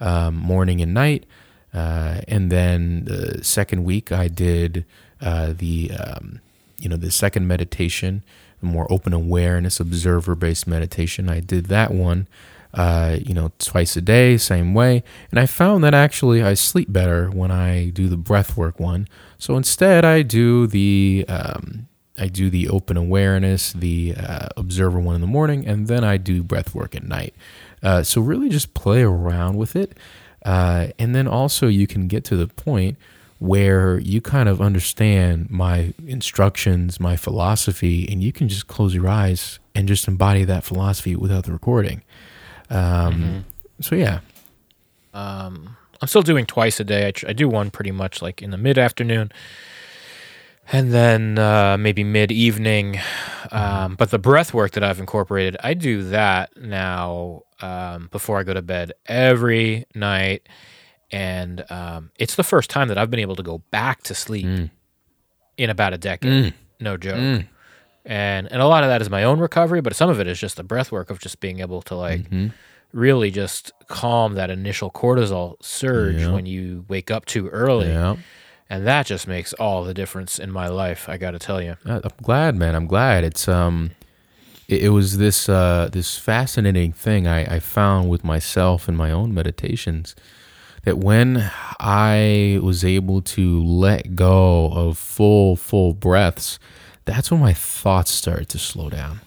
um, 0.00 0.34
morning 0.36 0.80
and 0.80 0.92
night, 0.92 1.26
uh, 1.72 2.20
and 2.28 2.50
then 2.50 3.04
the 3.04 3.42
second 3.42 3.84
week 3.84 4.12
I 4.12 4.28
did 4.28 4.84
uh, 5.20 5.54
the 5.56 5.90
um, 5.92 6.40
you 6.78 6.88
know 6.88 6.96
the 6.96 7.10
second 7.10 7.46
meditation, 7.46 8.22
the 8.60 8.66
more 8.66 8.90
open 8.92 9.12
awareness, 9.12 9.80
observer 9.80 10.34
based 10.34 10.66
meditation. 10.66 11.28
I 11.28 11.40
did 11.40 11.66
that 11.66 11.92
one. 11.92 12.28
Uh, 12.72 13.18
you 13.24 13.32
know, 13.32 13.52
twice 13.60 13.96
a 13.96 14.00
day, 14.00 14.36
same 14.36 14.74
way. 14.74 15.04
And 15.30 15.38
I 15.38 15.46
found 15.46 15.84
that 15.84 15.94
actually 15.94 16.42
I 16.42 16.54
sleep 16.54 16.92
better 16.92 17.30
when 17.30 17.52
I 17.52 17.90
do 17.90 18.08
the 18.08 18.16
breath 18.16 18.56
work 18.56 18.80
one. 18.80 19.06
So 19.38 19.56
instead, 19.56 20.04
I 20.04 20.22
do 20.22 20.66
the 20.66 21.24
um, 21.28 21.86
I 22.16 22.28
do 22.28 22.48
the 22.48 22.68
open 22.68 22.96
awareness, 22.96 23.72
the 23.72 24.14
uh, 24.16 24.48
observer 24.56 25.00
one 25.00 25.16
in 25.16 25.20
the 25.20 25.26
morning, 25.26 25.66
and 25.66 25.88
then 25.88 26.04
I 26.04 26.16
do 26.16 26.42
breath 26.42 26.74
work 26.74 26.94
at 26.94 27.02
night. 27.02 27.34
Uh, 27.82 28.02
so 28.02 28.20
really 28.20 28.48
just 28.48 28.72
play 28.74 29.02
around 29.02 29.56
with 29.56 29.74
it. 29.74 29.96
Uh, 30.44 30.88
and 30.98 31.14
then 31.14 31.26
also 31.26 31.66
you 31.66 31.86
can 31.86 32.06
get 32.06 32.24
to 32.24 32.36
the 32.36 32.46
point 32.46 32.96
where 33.38 33.98
you 33.98 34.20
kind 34.20 34.48
of 34.48 34.60
understand 34.60 35.50
my 35.50 35.92
instructions, 36.06 37.00
my 37.00 37.16
philosophy, 37.16 38.08
and 38.10 38.22
you 38.22 38.32
can 38.32 38.48
just 38.48 38.68
close 38.68 38.94
your 38.94 39.08
eyes 39.08 39.58
and 39.74 39.88
just 39.88 40.06
embody 40.06 40.44
that 40.44 40.62
philosophy 40.62 41.16
without 41.16 41.44
the 41.44 41.52
recording. 41.52 42.02
Um, 42.70 42.78
mm-hmm. 42.78 43.38
So, 43.80 43.96
yeah. 43.96 44.20
Um, 45.12 45.76
I'm 46.00 46.08
still 46.08 46.22
doing 46.22 46.46
twice 46.46 46.78
a 46.78 46.84
day. 46.84 47.08
I, 47.08 47.10
tr- 47.10 47.28
I 47.28 47.32
do 47.32 47.48
one 47.48 47.70
pretty 47.70 47.90
much 47.90 48.22
like 48.22 48.40
in 48.40 48.50
the 48.50 48.56
mid 48.56 48.78
afternoon 48.78 49.32
and 50.72 50.92
then 50.92 51.38
uh, 51.38 51.76
maybe 51.78 52.04
mid 52.04 52.32
evening. 52.32 52.98
Um, 53.52 53.94
but 53.96 54.10
the 54.10 54.18
breath 54.18 54.54
work 54.54 54.72
that 54.72 54.84
I've 54.84 55.00
incorporated, 55.00 55.56
I 55.62 55.74
do 55.74 56.02
that 56.04 56.56
now 56.56 57.42
um, 57.60 58.08
before 58.10 58.38
I 58.38 58.42
go 58.42 58.54
to 58.54 58.62
bed 58.62 58.92
every 59.06 59.86
night. 59.94 60.48
And 61.12 61.64
um, 61.70 62.10
it's 62.18 62.34
the 62.34 62.42
first 62.42 62.70
time 62.70 62.88
that 62.88 62.98
I've 62.98 63.10
been 63.10 63.20
able 63.20 63.36
to 63.36 63.42
go 63.42 63.58
back 63.70 64.02
to 64.04 64.14
sleep 64.14 64.46
mm. 64.46 64.70
in 65.56 65.70
about 65.70 65.92
a 65.92 65.98
decade. 65.98 66.52
Mm. 66.52 66.54
No 66.80 66.96
joke. 66.96 67.16
Mm. 67.16 67.48
And 68.06 68.52
and 68.52 68.60
a 68.60 68.66
lot 68.66 68.84
of 68.84 68.90
that 68.90 69.00
is 69.00 69.08
my 69.08 69.24
own 69.24 69.38
recovery, 69.38 69.80
but 69.80 69.96
some 69.96 70.10
of 70.10 70.20
it 70.20 70.26
is 70.26 70.38
just 70.38 70.56
the 70.56 70.64
breath 70.64 70.92
work 70.92 71.08
of 71.08 71.20
just 71.20 71.40
being 71.40 71.60
able 71.60 71.80
to 71.82 71.94
like 71.94 72.22
mm-hmm. 72.22 72.48
really 72.92 73.30
just 73.30 73.72
calm 73.86 74.34
that 74.34 74.50
initial 74.50 74.90
cortisol 74.90 75.56
surge 75.62 76.26
when 76.26 76.44
you 76.44 76.84
wake 76.88 77.10
up 77.10 77.24
too 77.24 77.48
early. 77.48 77.88
Yep 77.88 78.18
and 78.70 78.86
that 78.86 79.06
just 79.06 79.28
makes 79.28 79.52
all 79.54 79.84
the 79.84 79.94
difference 79.94 80.38
in 80.38 80.50
my 80.50 80.68
life. 80.68 81.08
I 81.08 81.16
got 81.16 81.32
to 81.32 81.38
tell 81.38 81.60
you. 81.60 81.76
I'm 81.84 82.02
glad, 82.22 82.56
man. 82.56 82.74
I'm 82.74 82.86
glad. 82.86 83.24
It's 83.24 83.46
um, 83.46 83.90
it, 84.68 84.84
it 84.84 84.88
was 84.88 85.18
this 85.18 85.48
uh, 85.48 85.88
this 85.92 86.18
fascinating 86.18 86.92
thing 86.92 87.26
I, 87.26 87.56
I 87.56 87.58
found 87.60 88.08
with 88.08 88.24
myself 88.24 88.88
in 88.88 88.96
my 88.96 89.10
own 89.10 89.34
meditations 89.34 90.14
that 90.84 90.98
when 90.98 91.50
I 91.78 92.58
was 92.62 92.84
able 92.84 93.22
to 93.22 93.62
let 93.62 94.16
go 94.16 94.70
of 94.72 94.96
full 94.96 95.56
full 95.56 95.92
breaths, 95.92 96.58
that's 97.04 97.30
when 97.30 97.40
my 97.40 97.52
thoughts 97.52 98.10
started 98.10 98.48
to 98.50 98.58
slow 98.58 98.88
down. 98.88 99.20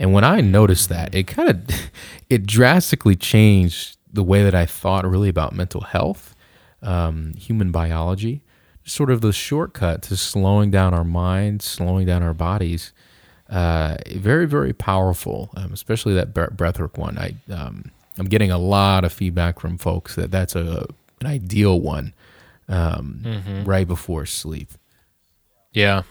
And 0.00 0.12
when 0.12 0.24
I 0.24 0.40
noticed 0.40 0.88
that, 0.88 1.14
it 1.14 1.28
kind 1.28 1.48
of 1.48 1.64
it 2.28 2.44
drastically 2.44 3.14
changed 3.14 3.96
the 4.12 4.24
way 4.24 4.42
that 4.42 4.54
I 4.54 4.66
thought 4.66 5.08
really 5.08 5.28
about 5.28 5.54
mental 5.54 5.82
health, 5.82 6.34
um, 6.82 7.34
human 7.34 7.70
biology 7.70 8.42
sort 8.84 9.10
of 9.10 9.20
the 9.20 9.32
shortcut 9.32 10.02
to 10.02 10.16
slowing 10.16 10.70
down 10.70 10.94
our 10.94 11.04
minds, 11.04 11.64
slowing 11.64 12.06
down 12.06 12.22
our 12.22 12.34
bodies. 12.34 12.92
Uh, 13.48 13.96
very, 14.14 14.46
very 14.46 14.72
powerful, 14.72 15.50
um, 15.56 15.72
especially 15.72 16.14
that 16.14 16.32
breathwork 16.34 16.96
one. 16.96 17.18
I, 17.18 17.34
um, 17.52 17.90
I'm 18.18 18.26
getting 18.26 18.50
a 18.50 18.58
lot 18.58 19.04
of 19.04 19.12
feedback 19.12 19.60
from 19.60 19.78
folks 19.78 20.14
that 20.14 20.30
that's 20.30 20.54
a 20.54 20.86
an 21.20 21.26
ideal 21.26 21.80
one 21.80 22.12
um, 22.68 23.20
mm-hmm. 23.22 23.64
right 23.64 23.86
before 23.86 24.26
sleep. 24.26 24.68
Yeah. 25.72 26.02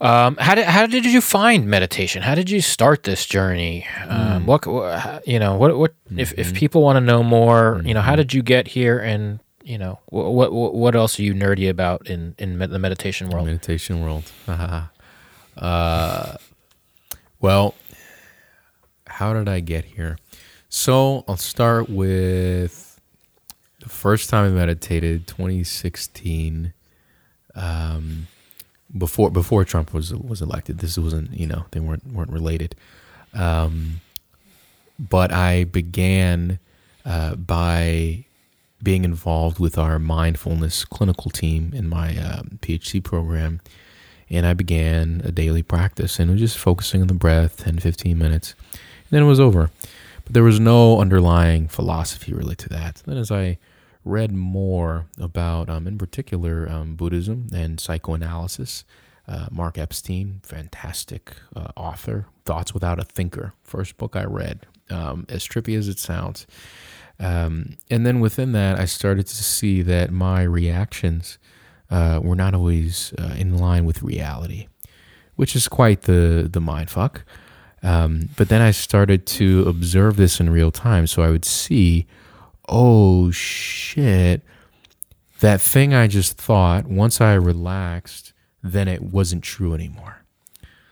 Um, 0.00 0.36
how 0.38 0.54
did 0.54 0.64
how 0.64 0.86
did 0.86 1.04
you 1.04 1.20
find 1.20 1.66
meditation? 1.66 2.22
How 2.22 2.34
did 2.34 2.48
you 2.48 2.62
start 2.62 3.02
this 3.02 3.26
journey? 3.26 3.86
Um, 4.08 4.44
mm. 4.44 4.46
What 4.46 5.26
you 5.26 5.38
know? 5.38 5.56
What 5.56 5.76
what 5.76 5.94
if 6.16 6.32
if 6.38 6.48
mm-hmm. 6.48 6.56
people 6.56 6.82
want 6.82 6.96
to 6.96 7.00
know 7.00 7.22
more? 7.22 7.76
Mm-hmm. 7.76 7.88
You 7.88 7.94
know, 7.94 8.00
how 8.00 8.12
mm-hmm. 8.12 8.18
did 8.18 8.34
you 8.34 8.42
get 8.42 8.68
here, 8.68 8.98
and 8.98 9.40
you 9.62 9.78
know 9.78 9.98
what 10.06 10.52
what 10.52 10.74
what 10.74 10.94
else 10.94 11.18
are 11.18 11.22
you 11.22 11.34
nerdy 11.34 11.68
about 11.68 12.06
in 12.08 12.34
in 12.38 12.58
the 12.58 12.78
meditation 12.78 13.28
world? 13.28 13.46
Meditation 13.46 14.00
world. 14.02 14.30
uh, 15.56 16.36
well, 17.40 17.74
how 19.06 19.32
did 19.32 19.48
I 19.48 19.60
get 19.60 19.84
here? 19.84 20.18
So 20.68 21.24
I'll 21.26 21.36
start 21.36 21.88
with 21.90 23.00
the 23.80 23.88
first 23.88 24.30
time 24.30 24.46
I 24.46 24.48
meditated, 24.50 25.26
2016. 25.26 26.72
Um, 27.54 28.28
before 28.96 29.30
before 29.30 29.64
Trump 29.64 29.92
was 29.92 30.14
was 30.14 30.42
elected. 30.42 30.78
This 30.78 30.98
wasn't 30.98 31.32
you 31.32 31.46
know 31.46 31.66
they 31.70 31.80
weren't 31.80 32.06
weren't 32.06 32.32
related. 32.32 32.74
Um, 33.34 34.00
but 34.98 35.32
I 35.32 35.64
began 35.64 36.58
uh, 37.04 37.36
by 37.36 38.24
being 38.82 39.04
involved 39.04 39.58
with 39.58 39.76
our 39.78 39.98
mindfulness 39.98 40.84
clinical 40.84 41.30
team 41.30 41.72
in 41.74 41.88
my 41.88 42.16
um, 42.16 42.58
PhD 42.62 43.02
program. 43.02 43.60
and 44.28 44.46
I 44.46 44.54
began 44.54 45.22
a 45.24 45.32
daily 45.32 45.62
practice 45.62 46.18
and 46.18 46.30
was 46.30 46.40
just 46.40 46.58
focusing 46.58 47.00
on 47.00 47.08
the 47.08 47.14
breath 47.14 47.64
10, 47.64 47.78
15 47.80 48.16
minutes. 48.16 48.54
And 48.72 49.10
then 49.10 49.22
it 49.22 49.26
was 49.26 49.40
over. 49.40 49.70
But 50.24 50.34
there 50.34 50.44
was 50.44 50.60
no 50.60 51.00
underlying 51.00 51.68
philosophy 51.68 52.32
really 52.32 52.54
to 52.56 52.68
that. 52.68 53.02
Then 53.04 53.16
as 53.16 53.30
I 53.30 53.58
read 54.04 54.32
more 54.32 55.06
about, 55.18 55.68
um, 55.68 55.86
in 55.86 55.98
particular, 55.98 56.68
um, 56.70 56.94
Buddhism 56.94 57.48
and 57.52 57.80
psychoanalysis, 57.80 58.84
uh, 59.28 59.46
Mark 59.50 59.78
Epstein, 59.78 60.40
fantastic 60.42 61.32
uh, 61.54 61.68
author, 61.76 62.26
Thoughts 62.44 62.72
Without 62.72 62.98
a 62.98 63.04
Thinker, 63.04 63.52
first 63.62 63.96
book 63.96 64.16
I 64.16 64.24
read, 64.24 64.66
um, 64.88 65.26
as 65.28 65.46
trippy 65.46 65.76
as 65.76 65.88
it 65.88 65.98
sounds. 65.98 66.46
Um, 67.20 67.76
and 67.90 68.06
then 68.06 68.18
within 68.20 68.52
that, 68.52 68.80
I 68.80 68.86
started 68.86 69.26
to 69.26 69.44
see 69.44 69.82
that 69.82 70.10
my 70.10 70.42
reactions 70.42 71.38
uh, 71.90 72.18
were 72.22 72.34
not 72.34 72.54
always 72.54 73.12
uh, 73.18 73.34
in 73.36 73.58
line 73.58 73.84
with 73.84 74.02
reality, 74.02 74.68
which 75.36 75.54
is 75.54 75.68
quite 75.68 76.02
the 76.02 76.48
the 76.50 76.60
mind 76.60 76.90
fuck. 76.90 77.24
Um, 77.82 78.30
but 78.36 78.48
then 78.48 78.60
I 78.60 78.72
started 78.72 79.26
to 79.26 79.64
observe 79.68 80.16
this 80.16 80.40
in 80.40 80.50
real 80.50 80.70
time, 80.70 81.06
so 81.06 81.22
I 81.22 81.30
would 81.30 81.44
see, 81.44 82.06
oh 82.68 83.30
shit, 83.30 84.42
that 85.40 85.60
thing 85.60 85.94
I 85.94 86.06
just 86.06 86.36
thought. 86.36 86.86
Once 86.86 87.20
I 87.20 87.34
relaxed, 87.34 88.32
then 88.62 88.88
it 88.88 89.02
wasn't 89.02 89.42
true 89.42 89.74
anymore. 89.74 90.24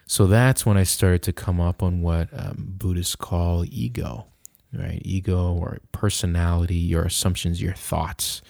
So 0.07 0.27
that's 0.27 0.65
when 0.65 0.79
I 0.79 0.85
started 0.85 1.23
to 1.25 1.33
come 1.35 1.61
up 1.61 1.83
on 1.83 2.01
what 2.01 2.29
um, 2.33 2.75
Buddhists 2.79 3.17
call 3.17 3.67
ego, 3.67 4.27
right? 4.73 5.01
Ego 5.05 5.53
or 5.53 5.79
personality, 5.93 6.77
your 6.77 7.05
assumptions, 7.05 7.63
your 7.63 7.75
thoughts. 7.75 8.43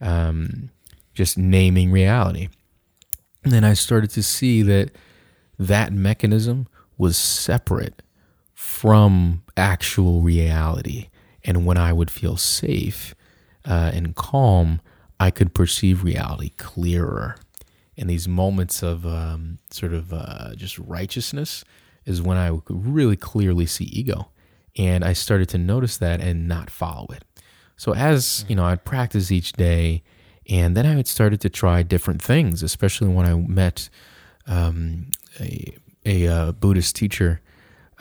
Um, 0.00 0.70
just 1.16 1.38
naming 1.38 1.90
reality. 1.90 2.48
And 3.42 3.52
then 3.52 3.64
I 3.64 3.74
started 3.74 4.10
to 4.10 4.22
see 4.22 4.62
that 4.62 4.90
that 5.58 5.92
mechanism 5.92 6.68
was 6.98 7.16
separate 7.16 8.02
from 8.52 9.42
actual 9.56 10.20
reality. 10.20 11.08
And 11.44 11.64
when 11.64 11.78
I 11.78 11.92
would 11.92 12.10
feel 12.10 12.36
safe 12.36 13.14
uh, 13.64 13.90
and 13.94 14.14
calm, 14.14 14.80
I 15.18 15.30
could 15.30 15.54
perceive 15.54 16.04
reality 16.04 16.50
clearer. 16.58 17.36
And 17.96 18.10
these 18.10 18.28
moments 18.28 18.82
of 18.82 19.06
um, 19.06 19.58
sort 19.70 19.94
of 19.94 20.12
uh, 20.12 20.54
just 20.54 20.78
righteousness 20.78 21.64
is 22.04 22.20
when 22.20 22.36
I 22.36 22.50
could 22.64 22.86
really 22.86 23.16
clearly 23.16 23.64
see 23.64 23.84
ego. 23.84 24.28
And 24.76 25.04
I 25.04 25.12
started 25.12 25.48
to 25.50 25.58
notice 25.58 25.96
that 25.98 26.20
and 26.20 26.46
not 26.46 26.70
follow 26.70 27.06
it. 27.10 27.24
So 27.76 27.94
as 27.94 28.44
you 28.48 28.56
know, 28.56 28.64
I'd 28.64 28.84
practice 28.84 29.30
each 29.30 29.52
day 29.52 30.02
and 30.48 30.76
then 30.76 30.86
I 30.86 30.94
had 30.94 31.06
started 31.06 31.40
to 31.42 31.50
try 31.50 31.82
different 31.82 32.22
things, 32.22 32.62
especially 32.62 33.08
when 33.08 33.26
I 33.26 33.34
met 33.34 33.88
um, 34.46 35.10
a, 35.40 35.76
a 36.04 36.26
uh, 36.26 36.52
Buddhist 36.52 36.94
teacher 36.94 37.40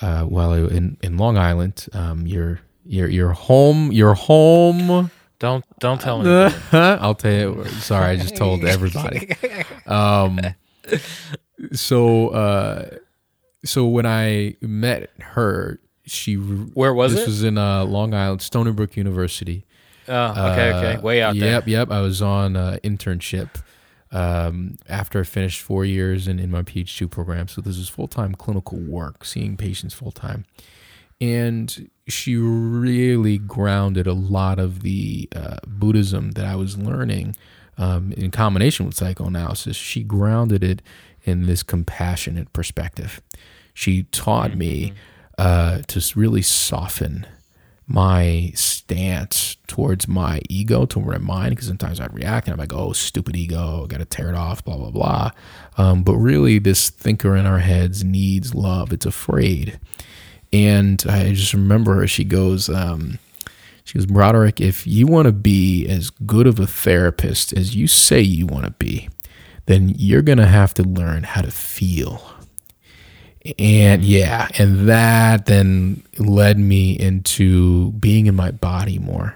uh, 0.02 0.24
while 0.24 0.52
I, 0.52 0.60
in 0.60 0.98
in 1.02 1.18
Long 1.18 1.38
Island. 1.38 1.88
Um, 1.94 2.28
your 2.28 2.60
your 2.86 3.08
your 3.10 3.32
home 3.32 3.92
your 3.92 4.14
home. 4.14 5.10
Don't 5.40 5.66
don't 5.80 6.00
tell 6.00 6.22
me. 6.22 6.30
I'll 6.72 7.16
tell 7.16 7.32
you. 7.32 7.66
Sorry, 7.66 8.12
I 8.12 8.16
just 8.16 8.36
told 8.36 8.64
everybody. 8.64 9.36
Um, 9.88 10.40
so 11.74 12.30
uh, 12.30 12.90
so 13.64 13.86
when 13.86 14.08
I 14.08 14.56
met 14.62 15.12
her, 15.20 15.80
she 16.06 16.36
where 16.36 16.94
was 16.94 17.14
this 17.14 17.24
it? 17.24 17.28
was 17.28 17.44
in 17.44 17.58
uh, 17.58 17.86
Long 17.86 18.14
Island, 18.14 18.42
Stony 18.42 18.72
Brook 18.72 18.96
University. 18.96 19.66
Oh, 20.08 20.52
okay, 20.52 20.74
okay, 20.74 21.02
way 21.02 21.22
out 21.22 21.36
there. 21.36 21.52
Yep, 21.52 21.68
yep. 21.68 21.92
I 21.92 22.02
was 22.02 22.22
on 22.22 22.56
uh, 22.56 22.78
internship 22.84 23.50
um, 24.12 24.78
after 24.88 25.20
I 25.20 25.24
finished 25.24 25.62
four 25.62 25.84
years 25.84 26.28
in, 26.28 26.40
in 26.40 26.52
my 26.52 26.62
PhD 26.62 27.10
program. 27.10 27.48
So 27.48 27.62
this 27.62 27.78
is 27.78 27.90
full 27.90 28.08
time 28.08 28.36
clinical 28.36 28.80
work, 28.80 29.26
seeing 29.26 29.58
patients 29.58 29.94
full 29.94 30.12
time. 30.12 30.46
And 31.20 31.90
she 32.08 32.36
really 32.36 33.38
grounded 33.38 34.06
a 34.06 34.14
lot 34.14 34.60
of 34.60 34.82
the 34.84 35.30
uh, 35.36 35.58
Buddhism 35.66 36.32
that 36.32 36.46
I 36.46 36.56
was 36.56 36.78
learning 36.78 37.36
um, 37.78 38.12
in 38.14 38.32
combination 38.32 38.86
with 38.86 38.96
psychoanalysis. 38.96 39.76
She 39.76 40.04
grounded 40.04 40.64
it 40.64 40.82
in 41.24 41.48
this 41.48 41.64
compassionate 41.64 42.54
perspective. 42.54 43.22
She 43.74 44.04
taught 44.04 44.56
me 44.56 44.94
uh, 45.38 45.82
to 45.88 46.20
really 46.20 46.42
soften 46.42 47.26
my 47.88 48.52
stance 48.56 49.58
towards 49.68 50.08
my 50.08 50.42
ego, 50.50 50.86
to 50.88 51.00
my 51.00 51.18
mind, 51.18 51.52
because 51.52 51.68
sometimes 51.68 52.00
I'd 52.00 52.14
react 52.14 52.48
and 52.48 52.54
I'm 52.54 52.60
like, 52.60 52.74
oh, 52.74 52.94
stupid 52.94 53.36
ego, 53.36 53.84
I 53.84 53.88
got 53.88 54.00
to 54.00 54.06
tear 54.06 54.30
it 54.30 54.36
off, 54.36 54.64
blah, 54.64 54.78
blah, 54.78 54.90
blah. 54.90 55.32
Um, 55.78 56.04
but 56.04 56.16
really, 56.16 56.58
this 56.58 56.90
thinker 56.90 57.36
in 57.36 57.46
our 57.46 57.60
heads 57.60 58.04
needs 58.04 58.56
love, 58.56 58.92
it's 58.92 59.06
afraid. 59.06 59.80
And 60.52 61.04
I 61.08 61.34
just 61.34 61.54
remember 61.54 61.96
her, 61.96 62.08
she 62.08 62.24
goes, 62.24 62.70
um, 62.70 63.20
she 63.84 64.00
goes, 64.00 64.08
Broderick, 64.08 64.60
if 64.60 64.88
you 64.88 65.06
want 65.06 65.28
to 65.28 65.32
be 65.32 65.88
as 65.88 66.10
good 66.10 66.48
of 66.48 66.60
a 66.60 66.66
therapist 66.66 67.54
as 67.54 67.76
you 67.76 67.88
say 67.88 68.20
you 68.20 68.48
want 68.48 68.66
to 68.66 68.72
be, 68.72 69.10
then 69.68 69.94
you're 69.96 70.22
to 70.24 70.48
have 70.48 70.74
to 70.76 70.84
learn 70.84 71.24
how 71.24 71.42
to 71.42 71.52
feel 71.52 72.35
and 73.60 74.04
yeah, 74.04 74.48
and 74.58 74.88
that 74.90 75.46
then 75.46 76.04
led 76.18 76.58
me 76.58 76.98
into 77.00 77.92
being 77.94 78.26
in 78.26 78.36
my 78.36 78.52
body 78.52 79.00
more. 79.00 79.36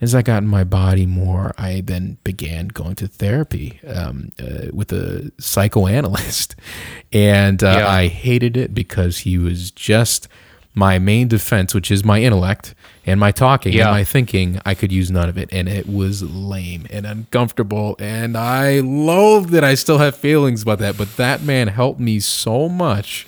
As 0.00 0.16
I 0.16 0.22
got 0.22 0.42
in 0.42 0.48
my 0.48 0.64
body 0.64 1.06
more, 1.06 1.54
I 1.56 1.80
then 1.84 2.16
began 2.24 2.68
going 2.68 2.96
to 2.96 3.06
therapy 3.06 3.78
um, 3.86 4.32
uh, 4.40 4.66
with 4.72 4.92
a 4.92 5.30
psychoanalyst. 5.38 6.56
And 7.12 7.62
uh, 7.62 7.76
Yeah. 7.78 7.88
I 7.88 8.06
hated 8.08 8.56
it 8.56 8.72
because 8.74 9.18
he 9.18 9.36
was 9.38 9.70
just 9.70 10.26
my 10.74 10.98
main 10.98 11.28
defense, 11.28 11.74
which 11.74 11.90
is 11.90 12.02
my 12.04 12.22
intellect 12.22 12.74
and 13.04 13.20
my 13.20 13.30
talking 13.30 13.74
Yeah. 13.74 13.82
and 13.82 13.90
my 13.92 14.02
thinking. 14.04 14.58
I 14.64 14.74
could 14.74 14.90
use 14.90 15.10
none 15.10 15.28
of 15.28 15.36
it. 15.36 15.50
And 15.52 15.68
it 15.68 15.86
was 15.86 16.22
lame 16.22 16.86
and 16.90 17.04
uncomfortable. 17.06 17.94
And 18.00 18.34
I 18.36 18.80
loathed 18.80 19.52
it. 19.54 19.62
I 19.62 19.74
still 19.74 19.98
have 19.98 20.16
feelings 20.16 20.62
about 20.62 20.78
that. 20.78 20.96
But 20.96 21.16
that 21.18 21.42
man 21.42 21.68
helped 21.68 22.00
me 22.00 22.18
so 22.18 22.68
much 22.68 23.26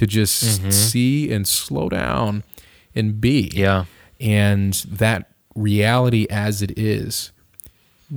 to 0.00 0.06
just 0.06 0.42
Mm-hmm. 0.60 0.70
see 0.70 1.30
and 1.30 1.46
slow 1.46 1.90
down 1.90 2.42
and 2.94 3.20
be. 3.20 3.50
Yeah. 3.54 3.84
And 4.18 4.72
that 4.88 5.30
reality 5.54 6.26
as 6.30 6.62
it 6.62 6.78
is, 6.78 7.32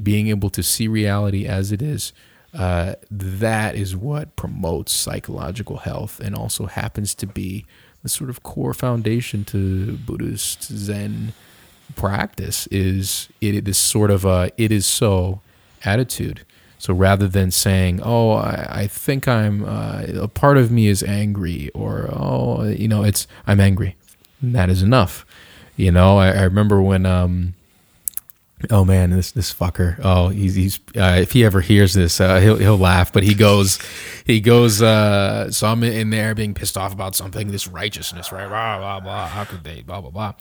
being 0.01 0.29
able 0.29 0.49
to 0.51 0.63
see 0.63 0.87
reality 0.87 1.45
as 1.45 1.73
it 1.73 1.81
is, 1.81 2.13
uh, 2.53 2.93
that 3.11 3.75
is 3.75 3.95
what 3.97 4.35
promotes 4.37 4.93
psychological 4.93 5.77
health 5.77 6.19
and 6.21 6.35
also 6.35 6.67
happens 6.67 7.13
to 7.15 7.27
be 7.27 7.65
the 8.01 8.09
sort 8.09 8.29
of 8.29 8.43
core 8.43 8.73
foundation 8.73 9.43
to 9.45 9.97
Buddhist 9.97 10.63
Zen 10.63 11.33
practice 11.95 12.65
is 12.67 13.27
it 13.41 13.65
this 13.65 13.77
sort 13.77 14.09
of 14.09 14.23
a 14.25 14.51
it 14.57 14.71
is 14.71 14.85
so 14.85 15.41
attitude. 15.83 16.45
So 16.83 16.93
rather 16.93 17.29
than 17.29 17.49
saying, 17.49 18.01
"Oh, 18.03 18.31
I, 18.31 18.67
I 18.69 18.87
think 18.87 19.25
I'm 19.25 19.63
uh, 19.63 20.03
a 20.15 20.27
part 20.27 20.57
of 20.57 20.69
me 20.69 20.87
is 20.87 21.01
angry," 21.01 21.69
or 21.69 22.09
"Oh, 22.11 22.65
you 22.65 22.89
know, 22.89 23.05
it's 23.05 23.25
I'm 23.47 23.61
angry," 23.61 23.95
and 24.41 24.53
that 24.53 24.69
is 24.69 24.83
enough. 24.83 25.25
You 25.77 25.93
know, 25.93 26.17
I, 26.17 26.31
I 26.31 26.41
remember 26.43 26.81
when 26.81 27.05
um, 27.05 27.53
oh 28.69 28.83
man, 28.83 29.11
this 29.11 29.31
this 29.31 29.53
fucker. 29.53 29.97
Oh, 30.03 30.27
he's 30.27 30.55
he's 30.55 30.81
uh, 30.97 31.15
if 31.21 31.31
he 31.31 31.45
ever 31.45 31.61
hears 31.61 31.93
this, 31.93 32.19
uh, 32.19 32.41
he'll 32.41 32.57
he'll 32.57 32.77
laugh. 32.77 33.13
But 33.13 33.23
he 33.23 33.33
goes, 33.33 33.79
he 34.25 34.41
goes. 34.41 34.81
Uh, 34.81 35.49
so 35.51 35.67
I'm 35.67 35.85
in 35.85 36.09
there 36.09 36.35
being 36.35 36.53
pissed 36.53 36.75
off 36.75 36.91
about 36.91 37.15
something. 37.15 37.49
This 37.49 37.65
righteousness, 37.65 38.33
right? 38.33 38.49
Blah 38.49 38.79
blah 38.79 38.99
blah. 38.99 39.27
How 39.27 39.45
could 39.45 39.63
they? 39.63 39.83
Blah 39.83 40.01
blah 40.01 40.09
blah. 40.09 40.33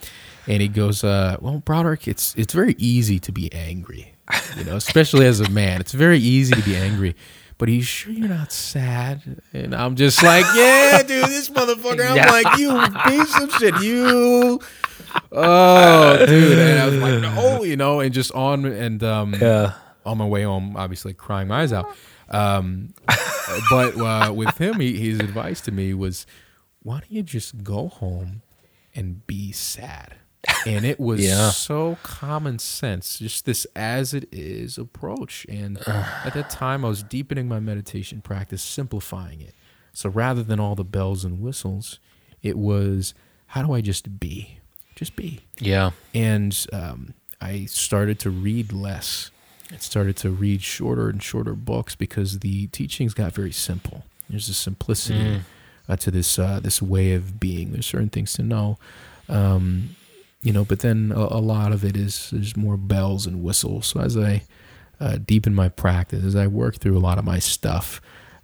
And 0.49 0.61
he 0.61 0.67
goes, 0.67 1.05
uh, 1.05 1.37
well, 1.41 1.61
Broderick, 1.61 2.09
it's 2.09 2.35
it's 2.35 2.53
very 2.53 2.75
easy 2.79 3.21
to 3.21 3.31
be 3.31 3.53
angry. 3.53 4.12
You 4.57 4.65
know, 4.65 4.77
especially 4.77 5.27
as 5.27 5.41
a 5.41 5.49
man, 5.51 5.81
it's 5.81 5.93
very 5.93 6.19
easy 6.19 6.55
to 6.55 6.63
be 6.63 6.77
angry. 6.77 7.15
But 7.59 7.69
are 7.69 7.73
you 7.73 7.83
sure 7.83 8.13
you're 8.13 8.29
not 8.29 8.51
sad? 8.53 9.41
And 9.53 9.75
I'm 9.75 9.95
just 9.97 10.23
like, 10.23 10.45
yeah, 10.57 11.03
dude, 11.03 11.27
this 11.27 11.49
motherfucker. 11.51 12.05
I'm 12.09 12.17
like, 12.45 12.59
you 12.59 12.71
piece 13.11 13.41
of 13.41 13.53
shit, 13.55 13.81
you 13.83 14.61
oh 15.31 16.25
dude 16.25 16.59
and 16.59 16.79
i 16.81 16.87
was 16.87 16.95
like 16.97 17.21
no 17.21 17.63
you 17.65 17.77
know 17.77 18.01
and 18.01 18.15
just 18.15 18.33
on 18.33 18.65
and 18.65 19.03
um 19.05 19.35
Yeah. 19.39 19.75
on 20.07 20.17
my 20.17 20.25
way 20.27 20.45
home 20.45 20.75
obviously 20.75 21.13
crying 21.13 21.49
my 21.49 21.63
eyes 21.63 21.73
out 21.73 21.95
um 22.31 22.95
but 23.71 23.95
uh, 23.99 24.33
with 24.35 24.57
him 24.57 24.81
he, 24.81 24.99
his 24.99 25.21
advice 25.21 25.61
to 25.63 25.71
me 25.73 25.93
was 25.93 26.25
why 26.83 27.01
don't 27.01 27.13
you 27.13 27.23
just 27.23 27.63
go 27.63 27.89
home 27.89 28.41
and 28.95 29.27
be 29.27 29.53
sad 29.53 30.15
and 30.67 30.85
it 30.85 30.99
was 31.01 31.21
Yeah. 31.21 31.51
so 31.51 31.97
common 32.03 32.59
sense 32.59 33.19
just 33.19 33.45
this 33.47 33.67
as 33.77 34.15
it 34.15 34.29
is 34.33 34.79
approach 34.79 35.45
and 35.49 35.79
at 35.89 36.35
that 36.35 36.51
time 36.51 36.85
i 36.85 36.89
was 36.89 37.03
deepening 37.03 37.49
my 37.49 37.61
meditation 37.61 38.21
practice 38.21 38.63
simplifying 38.63 39.41
it 39.41 39.55
so 39.93 40.09
rather 40.09 40.43
than 40.43 40.59
all 40.61 40.75
the 40.75 40.85
bells 40.85 41.25
and 41.25 41.41
whistles 41.41 41.99
it 42.43 42.57
was 42.59 43.15
how 43.49 43.63
do 43.63 43.73
i 43.73 43.81
just 43.81 44.19
be 44.21 44.59
just 44.95 45.17
be 45.17 45.41
Yeah. 45.59 45.91
and 46.15 46.67
um, 46.73 47.15
I 47.41 47.65
started 47.65 48.21
to 48.21 48.31
read 48.31 48.73
less. 48.73 49.33
I 49.73 49.79
started 49.79 50.17
to 50.19 50.31
read 50.31 50.63
shorter 50.63 51.09
and 51.09 51.21
shorter 51.21 51.55
books 51.55 51.97
because 51.97 52.39
the 52.39 52.69
teachings 52.69 53.15
got 53.15 53.33
very 53.33 53.51
simple. 53.51 54.05
There's 54.31 54.49
a 54.49 54.55
simplicity 54.55 55.19
Mm. 55.19 55.41
uh, 55.89 55.97
to 55.97 56.11
this 56.13 56.39
uh, 56.39 56.61
this 56.63 56.81
way 56.81 57.15
of 57.15 57.41
being. 57.41 57.73
There's 57.73 57.87
certain 57.87 58.11
things 58.11 58.33
to 58.35 58.45
know, 58.45 58.79
um, 59.29 59.97
you 60.43 60.53
know, 60.53 60.65
but 60.65 60.81
then 60.81 61.13
a, 61.15 61.21
a 61.21 61.41
lot 61.41 61.73
of 61.73 61.85
it 61.85 61.97
is 61.97 62.31
there's 62.33 62.57
more 62.57 62.77
bells 62.77 63.27
and 63.27 63.43
whistles. 63.43 63.87
So 63.87 64.01
as 64.01 64.17
I 64.17 64.43
uh, 65.01 65.19
deepen 65.25 65.55
my 65.55 65.69
practice, 65.69 66.25
as 66.25 66.37
I 66.37 66.47
work 66.47 66.77
through 66.77 66.97
a 66.97 67.01
lot 67.01 67.19
of 67.19 67.25
my 67.25 67.39
stuff, 67.39 68.01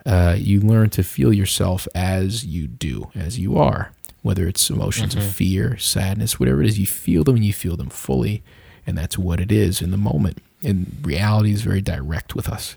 uh, 0.07 0.37
you 0.39 0.61
learn 0.61 0.91
to 0.91 1.03
feel 1.03 1.33
yourself 1.33 1.87
as 1.95 2.45
you 2.45 2.67
do, 2.67 3.11
as 3.15 3.39
you 3.39 3.59
are. 3.59 3.93
Whether 4.23 4.49
it's 4.49 4.69
emotions 4.71 5.15
of 5.15 5.23
Mhm. 5.23 5.31
fear, 5.33 5.77
sadness, 5.79 6.41
whatever 6.41 6.61
it 6.63 6.69
is, 6.69 6.79
you 6.79 6.87
feel 6.87 7.23
them 7.25 7.37
and 7.37 7.45
you 7.45 7.53
feel 7.53 7.77
them 7.77 7.89
fully, 7.89 8.43
and 8.87 8.99
that's 8.99 9.17
what 9.19 9.41
it 9.41 9.53
is 9.53 9.81
in 9.81 9.91
the 9.93 9.97
moment. 9.97 10.39
And 10.65 10.97
reality 11.03 11.53
is 11.53 11.63
very 11.63 11.81
direct 11.81 12.35
with 12.35 12.49
us, 12.49 12.77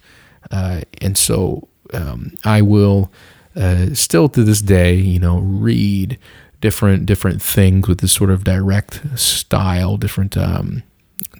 uh, 0.51 0.82
and 1.01 1.17
so 1.17 1.67
um, 1.93 2.34
I 2.45 2.61
will 2.61 3.11
uh, 3.55 3.93
still 3.93 4.30
to 4.30 4.43
this 4.43 4.61
day, 4.61 4.95
you 4.95 5.19
know, 5.19 5.39
read 5.39 6.17
different 6.62 7.05
different 7.05 7.41
things 7.41 7.88
with 7.88 7.99
this 7.99 8.14
sort 8.14 8.30
of 8.30 8.43
direct 8.43 9.20
style, 9.20 9.97
different 9.97 10.38
um, 10.38 10.84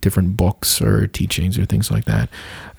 different 0.02 0.36
books 0.36 0.82
or 0.82 1.08
teachings 1.08 1.58
or 1.58 1.66
things 1.66 1.90
like 1.90 2.06
that. 2.06 2.30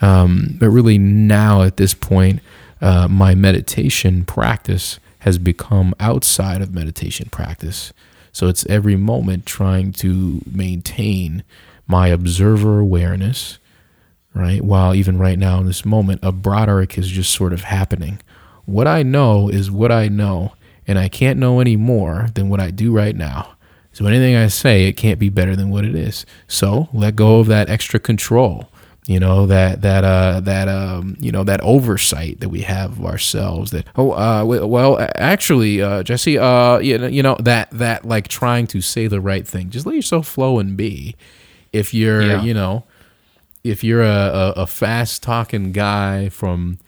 Um, 0.00 0.56
but 0.58 0.68
really, 0.70 0.98
now 0.98 1.62
at 1.62 1.76
this 1.76 1.94
point, 1.94 2.40
uh, 2.80 3.08
my 3.08 3.34
meditation 3.34 4.24
practice 4.24 4.98
has 5.20 5.38
become 5.38 5.94
outside 6.00 6.60
of 6.60 6.74
meditation 6.74 7.28
practice. 7.30 7.92
So 8.32 8.48
it's 8.48 8.66
every 8.66 8.96
moment 8.96 9.46
trying 9.46 9.92
to 9.92 10.40
maintain 10.50 11.44
my 11.86 12.08
observer 12.08 12.80
awareness, 12.80 13.58
right? 14.34 14.62
While 14.62 14.94
even 14.94 15.18
right 15.18 15.38
now 15.38 15.60
in 15.60 15.66
this 15.66 15.84
moment, 15.84 16.20
a 16.22 16.32
Broderick 16.32 16.98
is 16.98 17.08
just 17.08 17.30
sort 17.30 17.52
of 17.52 17.62
happening. 17.64 18.20
What 18.64 18.86
I 18.86 19.02
know 19.02 19.48
is 19.48 19.70
what 19.70 19.92
I 19.92 20.08
know, 20.08 20.54
and 20.86 20.98
I 20.98 21.08
can't 21.08 21.38
know 21.38 21.60
any 21.60 21.76
more 21.76 22.28
than 22.34 22.48
what 22.48 22.60
I 22.60 22.70
do 22.70 22.92
right 22.92 23.14
now. 23.16 23.54
So 23.92 24.06
anything 24.06 24.34
I 24.36 24.46
say, 24.48 24.86
it 24.88 24.94
can't 24.94 25.18
be 25.18 25.28
better 25.28 25.54
than 25.54 25.68
what 25.70 25.84
it 25.84 25.94
is. 25.94 26.24
So 26.48 26.88
let 26.94 27.14
go 27.14 27.40
of 27.40 27.46
that 27.48 27.68
extra 27.68 28.00
control, 28.00 28.70
you 29.06 29.20
know, 29.20 29.44
that 29.46 29.82
that 29.82 30.02
uh 30.02 30.40
that 30.40 30.66
um 30.68 31.16
you 31.20 31.30
know 31.30 31.44
that 31.44 31.60
oversight 31.60 32.40
that 32.40 32.48
we 32.48 32.62
have 32.62 32.98
of 32.98 33.04
ourselves. 33.04 33.70
That 33.70 33.86
oh 33.96 34.12
uh 34.12 34.44
well 34.44 34.98
actually 35.16 35.82
uh 35.82 36.02
Jesse 36.02 36.38
uh 36.38 36.78
you 36.78 36.96
know, 36.98 37.06
you 37.06 37.22
know 37.22 37.36
that 37.40 37.70
that 37.72 38.06
like 38.06 38.28
trying 38.28 38.66
to 38.68 38.80
say 38.80 39.08
the 39.08 39.20
right 39.20 39.46
thing. 39.46 39.68
Just 39.70 39.84
let 39.84 39.94
yourself 39.94 40.26
flow 40.26 40.58
and 40.58 40.74
be. 40.76 41.14
If 41.72 41.92
you're 41.92 42.22
Yeah. 42.22 42.42
you 42.42 42.54
know 42.54 42.84
if 43.64 43.84
you're 43.84 44.02
a, 44.02 44.06
a, 44.56 44.62
a 44.62 44.66
fast 44.66 45.22
talking 45.22 45.70
guy 45.72 46.28
from 46.30 46.78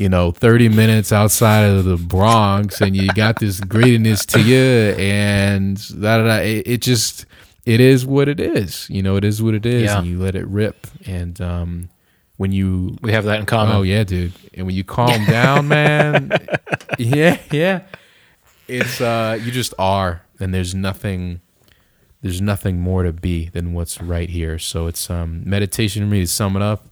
you 0.00 0.08
know 0.08 0.30
30 0.32 0.68
minutes 0.70 1.12
outside 1.12 1.64
of 1.64 1.84
the 1.84 1.96
Bronx 1.96 2.80
and 2.80 2.96
you 2.96 3.08
got 3.12 3.38
this 3.38 3.60
greediness 3.60 4.24
to 4.26 4.40
you 4.40 4.94
and 4.98 5.76
da, 6.00 6.16
da, 6.18 6.24
da, 6.24 6.36
it, 6.38 6.66
it 6.66 6.80
just 6.82 7.26
it 7.66 7.80
is 7.80 8.06
what 8.06 8.26
it 8.28 8.40
is. 8.40 8.88
You 8.88 9.02
know 9.02 9.16
it 9.16 9.24
is 9.24 9.42
what 9.42 9.54
it 9.54 9.66
is 9.66 9.82
Yeah. 9.84 9.98
and 9.98 10.06
you 10.06 10.18
let 10.18 10.34
it 10.34 10.46
rip 10.46 10.86
and 11.06 11.38
um 11.40 11.88
when 12.38 12.52
you 12.52 12.96
We 13.02 13.12
have 13.12 13.24
that 13.24 13.40
in 13.40 13.46
common. 13.46 13.76
oh 13.76 13.82
yeah 13.82 14.02
dude. 14.04 14.32
And 14.54 14.66
when 14.66 14.74
you 14.74 14.84
calm 14.84 15.24
down 15.26 15.68
man 15.68 16.30
yeah 16.98 17.36
yeah. 17.50 17.82
It's 18.68 19.00
uh 19.00 19.38
you 19.42 19.50
just 19.52 19.74
are 19.78 20.22
and 20.40 20.54
there's 20.54 20.74
nothing 20.74 21.40
there's 22.22 22.40
nothing 22.40 22.80
more 22.80 23.02
to 23.02 23.12
be 23.12 23.48
than 23.50 23.72
what's 23.74 24.00
right 24.00 24.28
here. 24.30 24.58
So 24.58 24.86
it's 24.86 25.10
um 25.10 25.42
meditation 25.44 26.04
for 26.04 26.08
me 26.10 26.20
to 26.20 26.26
sum 26.26 26.56
it 26.56 26.62
up 26.62 26.89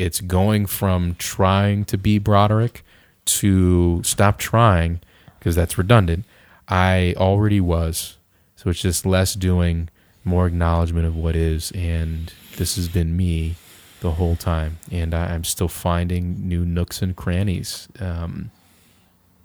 it's 0.00 0.20
going 0.20 0.66
from 0.66 1.14
trying 1.16 1.84
to 1.84 1.98
be 1.98 2.18
broderick 2.18 2.82
to 3.26 4.02
stop 4.02 4.38
trying 4.38 5.00
because 5.38 5.54
that's 5.54 5.76
redundant. 5.78 6.24
I 6.68 7.14
already 7.16 7.60
was. 7.60 8.16
So 8.56 8.70
it's 8.70 8.80
just 8.80 9.06
less 9.06 9.34
doing 9.34 9.88
more 10.24 10.46
acknowledgement 10.46 11.06
of 11.06 11.16
what 11.16 11.34
is 11.34 11.70
and 11.72 12.32
this 12.56 12.76
has 12.76 12.88
been 12.88 13.16
me 13.16 13.56
the 14.00 14.12
whole 14.12 14.36
time. 14.36 14.78
And 14.90 15.14
I, 15.14 15.34
i'm 15.34 15.44
still 15.44 15.68
finding 15.68 16.48
new 16.48 16.64
nooks 16.64 17.02
and 17.02 17.14
crannies. 17.14 17.88
Um 17.98 18.50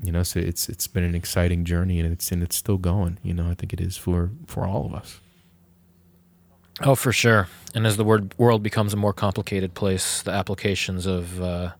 you 0.03 0.11
know 0.11 0.23
so 0.23 0.39
it's 0.39 0.67
it's 0.67 0.87
been 0.87 1.03
an 1.03 1.15
exciting 1.15 1.63
journey 1.63 1.99
and 1.99 2.11
it's 2.11 2.31
and 2.31 2.43
it's 2.43 2.55
still 2.55 2.77
going. 2.77 3.17
You 3.23 3.33
know 3.33 3.49
i 3.49 3.53
think 3.53 3.73
it 3.73 3.81
is 3.81 3.97
for 3.97 4.31
for 4.47 4.65
all 4.65 4.85
of 4.85 4.93
us 4.93 5.19
Oh, 6.81 6.95
for 6.95 7.11
sure. 7.11 7.47
And 7.73 7.85
as 7.87 7.97
the 7.97 8.03
word 8.03 8.33
world 8.37 8.63
becomes 8.63 8.93
a 8.93 8.97
more 8.97 9.13
complicated 9.13 9.73
place, 9.73 10.21
the 10.21 10.31
applications 10.31 11.05
of 11.05 11.41
uh, 11.41 11.71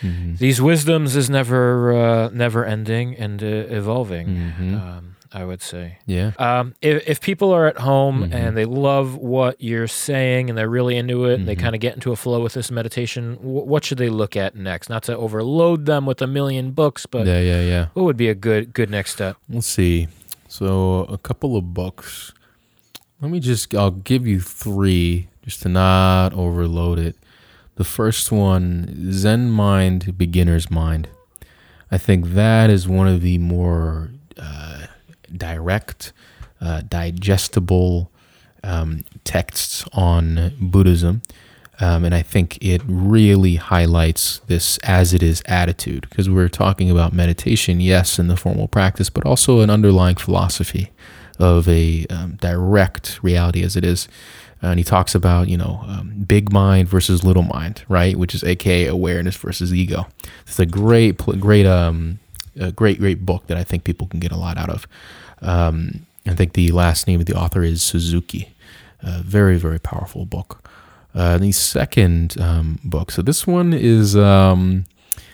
mm-hmm. 0.00 0.36
these 0.36 0.60
wisdoms 0.60 1.16
is 1.16 1.28
never 1.30 1.92
uh, 1.92 2.28
never 2.32 2.64
ending 2.64 3.14
and 3.16 3.42
uh, 3.42 3.46
evolving. 3.46 4.26
Mhm. 4.58 4.74
Um, 4.80 5.08
I 5.34 5.44
would 5.46 5.62
say. 5.62 5.96
yeah 6.04 6.32
Um, 6.38 6.74
if, 6.82 7.08
if 7.08 7.20
people 7.22 7.52
are 7.52 7.66
at 7.66 7.78
home 7.78 8.28
Mhm. 8.28 8.34
and 8.34 8.54
they 8.54 8.66
love 8.66 9.16
what 9.16 9.56
you're 9.62 9.88
saying 9.88 10.50
and 10.50 10.58
they're 10.58 10.68
really 10.68 10.94
into 10.98 11.24
it, 11.24 11.36
and 11.40 11.48
they 11.48 11.56
Mhm. 11.56 11.60
kind 11.60 11.74
of 11.74 11.80
get 11.80 11.94
into 11.94 12.12
a 12.12 12.16
flow 12.16 12.42
with 12.42 12.52
this 12.52 12.70
meditation, 12.70 13.36
wh- 13.36 13.66
what 13.66 13.82
should 13.82 13.96
they 13.96 14.10
look 14.10 14.36
at 14.36 14.54
next? 14.54 14.90
Not 14.90 15.04
to 15.04 15.16
overload 15.16 15.86
them 15.86 16.04
with 16.04 16.20
a 16.20 16.26
million 16.26 16.72
books, 16.72 17.06
but 17.06 17.26
yeah 17.26 17.40
yeah 17.40 17.62
yeah 17.62 17.86
what 17.94 18.02
would 18.04 18.18
be 18.18 18.28
a 18.28 18.34
good 18.34 18.74
good 18.74 18.90
next 18.90 19.12
step? 19.12 19.36
Let's 19.48 19.66
see. 19.66 20.08
So 20.48 21.06
a 21.08 21.16
couple 21.16 21.56
of 21.56 21.72
books. 21.72 22.34
Let 23.22 23.30
me 23.30 23.38
just 23.38 23.72
I'll 23.72 23.92
give 23.92 24.26
you 24.26 24.40
three 24.40 25.28
just 25.44 25.62
to 25.62 25.68
not 25.68 26.34
overload 26.34 26.98
it. 26.98 27.14
The 27.76 27.84
first 27.84 28.32
one, 28.32 29.12
Zen 29.12 29.48
Mind, 29.48 30.18
Beginner's 30.18 30.72
Mind. 30.72 31.08
I 31.88 31.98
think 31.98 32.30
that 32.30 32.68
is 32.68 32.88
one 32.88 33.06
of 33.06 33.20
the 33.20 33.38
more 33.38 34.10
uh, 34.36 34.86
direct, 35.34 36.12
uh, 36.60 36.82
digestible 36.88 38.10
um, 38.64 39.04
texts 39.22 39.84
on 39.92 40.54
Buddhism. 40.60 41.22
Um, 41.78 42.04
and 42.04 42.14
I 42.16 42.22
think 42.22 42.58
it 42.60 42.82
really 42.86 43.54
highlights 43.54 44.40
this 44.48 44.78
as 44.78 45.14
it 45.14 45.22
is 45.22 45.44
attitude 45.46 46.08
because 46.10 46.28
we're 46.28 46.48
talking 46.48 46.90
about 46.90 47.12
meditation, 47.12 47.80
yes, 47.80 48.18
in 48.18 48.26
the 48.26 48.36
formal 48.36 48.66
practice, 48.66 49.10
but 49.10 49.24
also 49.24 49.60
an 49.60 49.70
underlying 49.70 50.16
philosophy 50.16 50.90
of 51.42 51.68
a 51.68 52.06
um, 52.08 52.36
direct 52.40 53.22
reality 53.22 53.62
as 53.62 53.76
it 53.76 53.84
is. 53.84 54.08
And 54.62 54.78
he 54.78 54.84
talks 54.84 55.14
about, 55.14 55.48
you 55.48 55.56
know, 55.56 55.80
um, 55.88 56.24
big 56.26 56.52
mind 56.52 56.88
versus 56.88 57.24
little 57.24 57.42
mind, 57.42 57.84
right? 57.88 58.16
Which 58.16 58.32
is 58.34 58.44
AKA 58.44 58.86
awareness 58.86 59.36
versus 59.36 59.74
ego. 59.74 60.06
It's 60.46 60.58
a 60.60 60.66
great, 60.66 61.18
great, 61.18 61.66
um, 61.66 62.20
a 62.58 62.70
great, 62.70 63.00
great 63.00 63.26
book 63.26 63.48
that 63.48 63.56
I 63.56 63.64
think 63.64 63.82
people 63.82 64.06
can 64.06 64.20
get 64.20 64.30
a 64.30 64.36
lot 64.36 64.56
out 64.56 64.70
of. 64.70 64.86
Um, 65.40 66.06
I 66.26 66.34
think 66.34 66.52
the 66.52 66.70
last 66.70 67.08
name 67.08 67.18
of 67.18 67.26
the 67.26 67.34
author 67.34 67.64
is 67.64 67.82
Suzuki. 67.82 68.50
A 69.02 69.20
very, 69.20 69.56
very 69.56 69.80
powerful 69.80 70.24
book. 70.24 70.62
Uh, 71.12 71.38
the 71.38 71.50
second 71.50 72.40
um, 72.40 72.78
book. 72.84 73.10
So 73.10 73.20
this 73.20 73.46
one 73.46 73.74
is 73.74 74.16
um, 74.16 74.84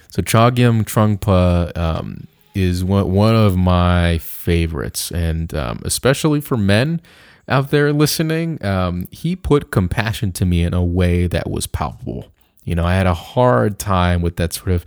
so 0.09 0.22
Chogyam 0.22 0.84
Trungpa 0.84 1.76
um, 1.76 2.26
is 2.55 2.84
one 2.84 3.12
one 3.12 3.34
of 3.34 3.57
my 3.57 4.18
favorites, 4.18 5.11
and 5.11 5.55
um, 5.55 5.80
especially 5.84 6.40
for 6.40 6.57
men 6.57 7.01
out 7.49 7.70
there 7.70 7.92
listening, 7.92 8.62
um, 8.64 9.09
he 9.11 9.34
put 9.34 9.70
compassion 9.70 10.32
to 10.32 10.44
me 10.44 10.62
in 10.62 10.74
a 10.74 10.84
way 10.84 11.26
that 11.26 11.51
was 11.51 11.66
palpable. 11.66 12.26
You 12.64 12.74
know, 12.74 12.84
I 12.84 12.94
had 12.94 13.07
a 13.07 13.14
hard 13.14 13.78
time 13.78 14.20
with 14.20 14.36
that 14.36 14.53
sort 14.53 14.72
of 14.72 14.84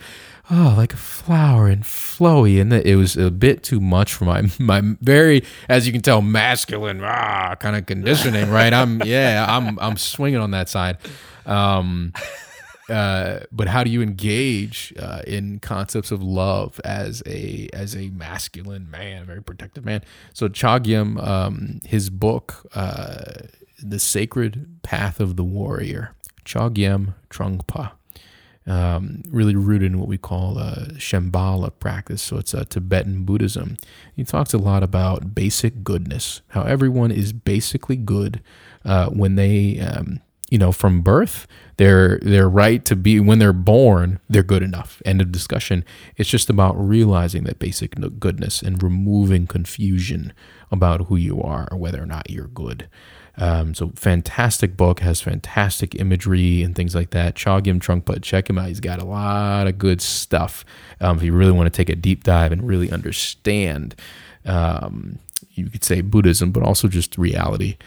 oh, 0.51 0.73
like 0.77 0.93
a 0.93 0.97
flower 0.97 1.67
and 1.67 1.83
flowy, 1.83 2.59
and 2.59 2.71
it 2.73 2.95
was 2.95 3.15
a 3.15 3.31
bit 3.31 3.63
too 3.63 3.79
much 3.79 4.13
for 4.13 4.25
my 4.25 4.43
my 4.59 4.81
very, 5.01 5.43
as 5.69 5.87
you 5.87 5.93
can 5.93 6.01
tell, 6.01 6.21
masculine 6.21 7.01
ah, 7.03 7.55
kind 7.55 7.75
of 7.75 7.85
conditioning. 7.85 8.49
Right? 8.49 8.73
I'm 8.73 9.01
yeah, 9.03 9.45
I'm 9.47 9.79
I'm 9.79 9.97
swinging 9.97 10.39
on 10.39 10.51
that 10.51 10.69
side. 10.69 10.97
Um, 11.45 12.13
uh, 12.91 13.45
but 13.51 13.67
how 13.67 13.83
do 13.83 13.89
you 13.89 14.01
engage 14.01 14.93
uh, 14.99 15.21
in 15.25 15.59
concepts 15.59 16.11
of 16.11 16.21
love 16.21 16.79
as 16.83 17.23
a 17.25 17.69
as 17.73 17.95
a 17.95 18.09
masculine 18.09 18.89
man, 18.91 19.23
a 19.23 19.25
very 19.25 19.41
protective 19.41 19.85
man? 19.85 20.01
So 20.33 20.49
Chogyam, 20.49 21.21
um, 21.25 21.79
his 21.85 22.09
book, 22.09 22.69
uh, 22.75 23.33
"The 23.81 23.99
Sacred 23.99 24.81
Path 24.83 25.19
of 25.19 25.37
the 25.37 25.43
Warrior," 25.43 26.13
Chogyam 26.45 27.15
Trungpa 27.29 27.93
um, 28.67 29.23
really 29.29 29.55
rooted 29.55 29.91
in 29.91 29.99
what 29.99 30.07
we 30.07 30.17
call 30.17 30.57
uh, 30.57 30.85
Shambhala 30.93 31.71
practice. 31.79 32.21
So 32.21 32.37
it's 32.37 32.53
a 32.53 32.65
Tibetan 32.65 33.23
Buddhism. 33.23 33.77
He 34.15 34.23
talks 34.23 34.53
a 34.53 34.57
lot 34.57 34.83
about 34.83 35.33
basic 35.33 35.83
goodness, 35.83 36.41
how 36.49 36.63
everyone 36.63 37.11
is 37.11 37.33
basically 37.33 37.95
good 37.95 38.41
uh, 38.85 39.09
when 39.09 39.35
they 39.35 39.79
um, 39.79 40.19
you 40.51 40.57
know, 40.57 40.73
from 40.73 41.01
birth, 41.01 41.47
they're 41.81 42.19
they're 42.21 42.47
right 42.47 42.85
to 42.85 42.95
be 42.95 43.19
when 43.19 43.39
they're 43.39 43.51
born, 43.51 44.19
they're 44.29 44.43
good 44.43 44.61
enough. 44.61 45.01
End 45.03 45.19
of 45.19 45.31
discussion. 45.31 45.83
It's 46.15 46.29
just 46.29 46.47
about 46.47 46.73
realizing 46.73 47.43
that 47.45 47.57
basic 47.57 47.95
goodness 48.19 48.61
and 48.61 48.83
removing 48.83 49.47
confusion 49.47 50.31
about 50.71 51.07
who 51.07 51.15
you 51.15 51.41
are 51.41 51.67
or 51.71 51.79
whether 51.79 51.99
or 51.99 52.05
not 52.05 52.29
you're 52.29 52.45
good. 52.45 52.87
Um, 53.35 53.73
so 53.73 53.93
fantastic 53.95 54.77
book 54.77 54.99
has 54.99 55.21
fantastic 55.21 55.95
imagery 55.95 56.61
and 56.61 56.75
things 56.75 56.93
like 56.93 57.09
that. 57.11 57.33
Chogyam 57.33 57.79
Trungpa, 57.79 58.21
check 58.21 58.47
him 58.47 58.59
out. 58.59 58.67
He's 58.67 58.79
got 58.79 59.01
a 59.01 59.05
lot 59.05 59.65
of 59.65 59.79
good 59.79 60.03
stuff. 60.03 60.63
Um, 60.99 61.17
if 61.17 61.23
you 61.23 61.33
really 61.33 61.51
want 61.51 61.65
to 61.65 61.75
take 61.75 61.89
a 61.89 61.95
deep 61.95 62.23
dive 62.23 62.51
and 62.51 62.67
really 62.67 62.91
understand, 62.91 63.95
um, 64.45 65.17
you 65.53 65.67
could 65.67 65.83
say 65.83 66.01
Buddhism, 66.01 66.51
but 66.51 66.61
also 66.61 66.87
just 66.87 67.17
reality. 67.17 67.77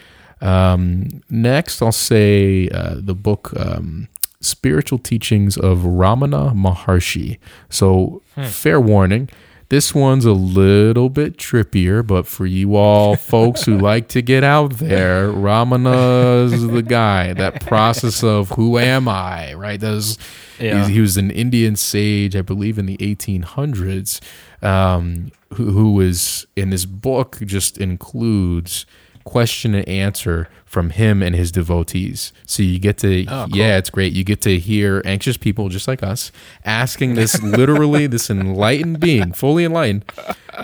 Um, 0.44 1.22
next, 1.30 1.80
I'll 1.80 1.90
say 1.90 2.68
uh, 2.68 2.96
the 2.98 3.14
book 3.14 3.52
um, 3.56 4.08
Spiritual 4.40 4.98
Teachings 4.98 5.56
of 5.56 5.78
Ramana 5.78 6.54
Maharshi. 6.54 7.38
So, 7.70 8.22
hmm. 8.34 8.44
fair 8.44 8.80
warning. 8.80 9.30
This 9.70 9.94
one's 9.94 10.26
a 10.26 10.32
little 10.32 11.08
bit 11.08 11.38
trippier, 11.38 12.06
but 12.06 12.26
for 12.26 12.44
you 12.44 12.76
all 12.76 13.16
folks 13.34 13.64
who 13.64 13.78
like 13.78 14.08
to 14.08 14.20
get 14.20 14.44
out 14.44 14.74
there, 14.74 15.28
Ramana's 15.32 16.68
the 16.68 16.82
guy. 16.82 17.32
That 17.32 17.62
process 17.66 18.22
of 18.22 18.50
who 18.50 18.78
am 18.78 19.08
I, 19.08 19.54
right? 19.54 19.80
Those, 19.80 20.18
yeah. 20.60 20.86
he 20.86 21.00
was 21.00 21.16
an 21.16 21.30
Indian 21.30 21.76
sage, 21.76 22.36
I 22.36 22.42
believe, 22.42 22.78
in 22.78 22.84
the 22.84 22.98
1800s, 22.98 24.20
um, 24.62 25.32
who, 25.54 25.70
who 25.70 26.00
in 26.00 26.70
this 26.70 26.84
book 26.84 27.38
just 27.44 27.78
includes 27.78 28.84
question 29.24 29.74
and 29.74 29.88
answer 29.88 30.48
from 30.64 30.90
him 30.90 31.22
and 31.22 31.34
his 31.34 31.50
devotees. 31.50 32.32
So 32.46 32.62
you 32.62 32.78
get 32.78 32.98
to, 32.98 33.24
oh, 33.26 33.46
cool. 33.48 33.58
yeah, 33.58 33.76
it's 33.78 33.90
great. 33.90 34.12
You 34.12 34.22
get 34.24 34.40
to 34.42 34.58
hear 34.58 35.02
anxious 35.04 35.36
people 35.36 35.68
just 35.68 35.88
like 35.88 36.02
us 36.02 36.30
asking 36.64 37.14
this 37.14 37.42
literally, 37.42 38.06
this 38.06 38.30
enlightened 38.30 39.00
being, 39.00 39.32
fully 39.32 39.64
enlightened, 39.64 40.04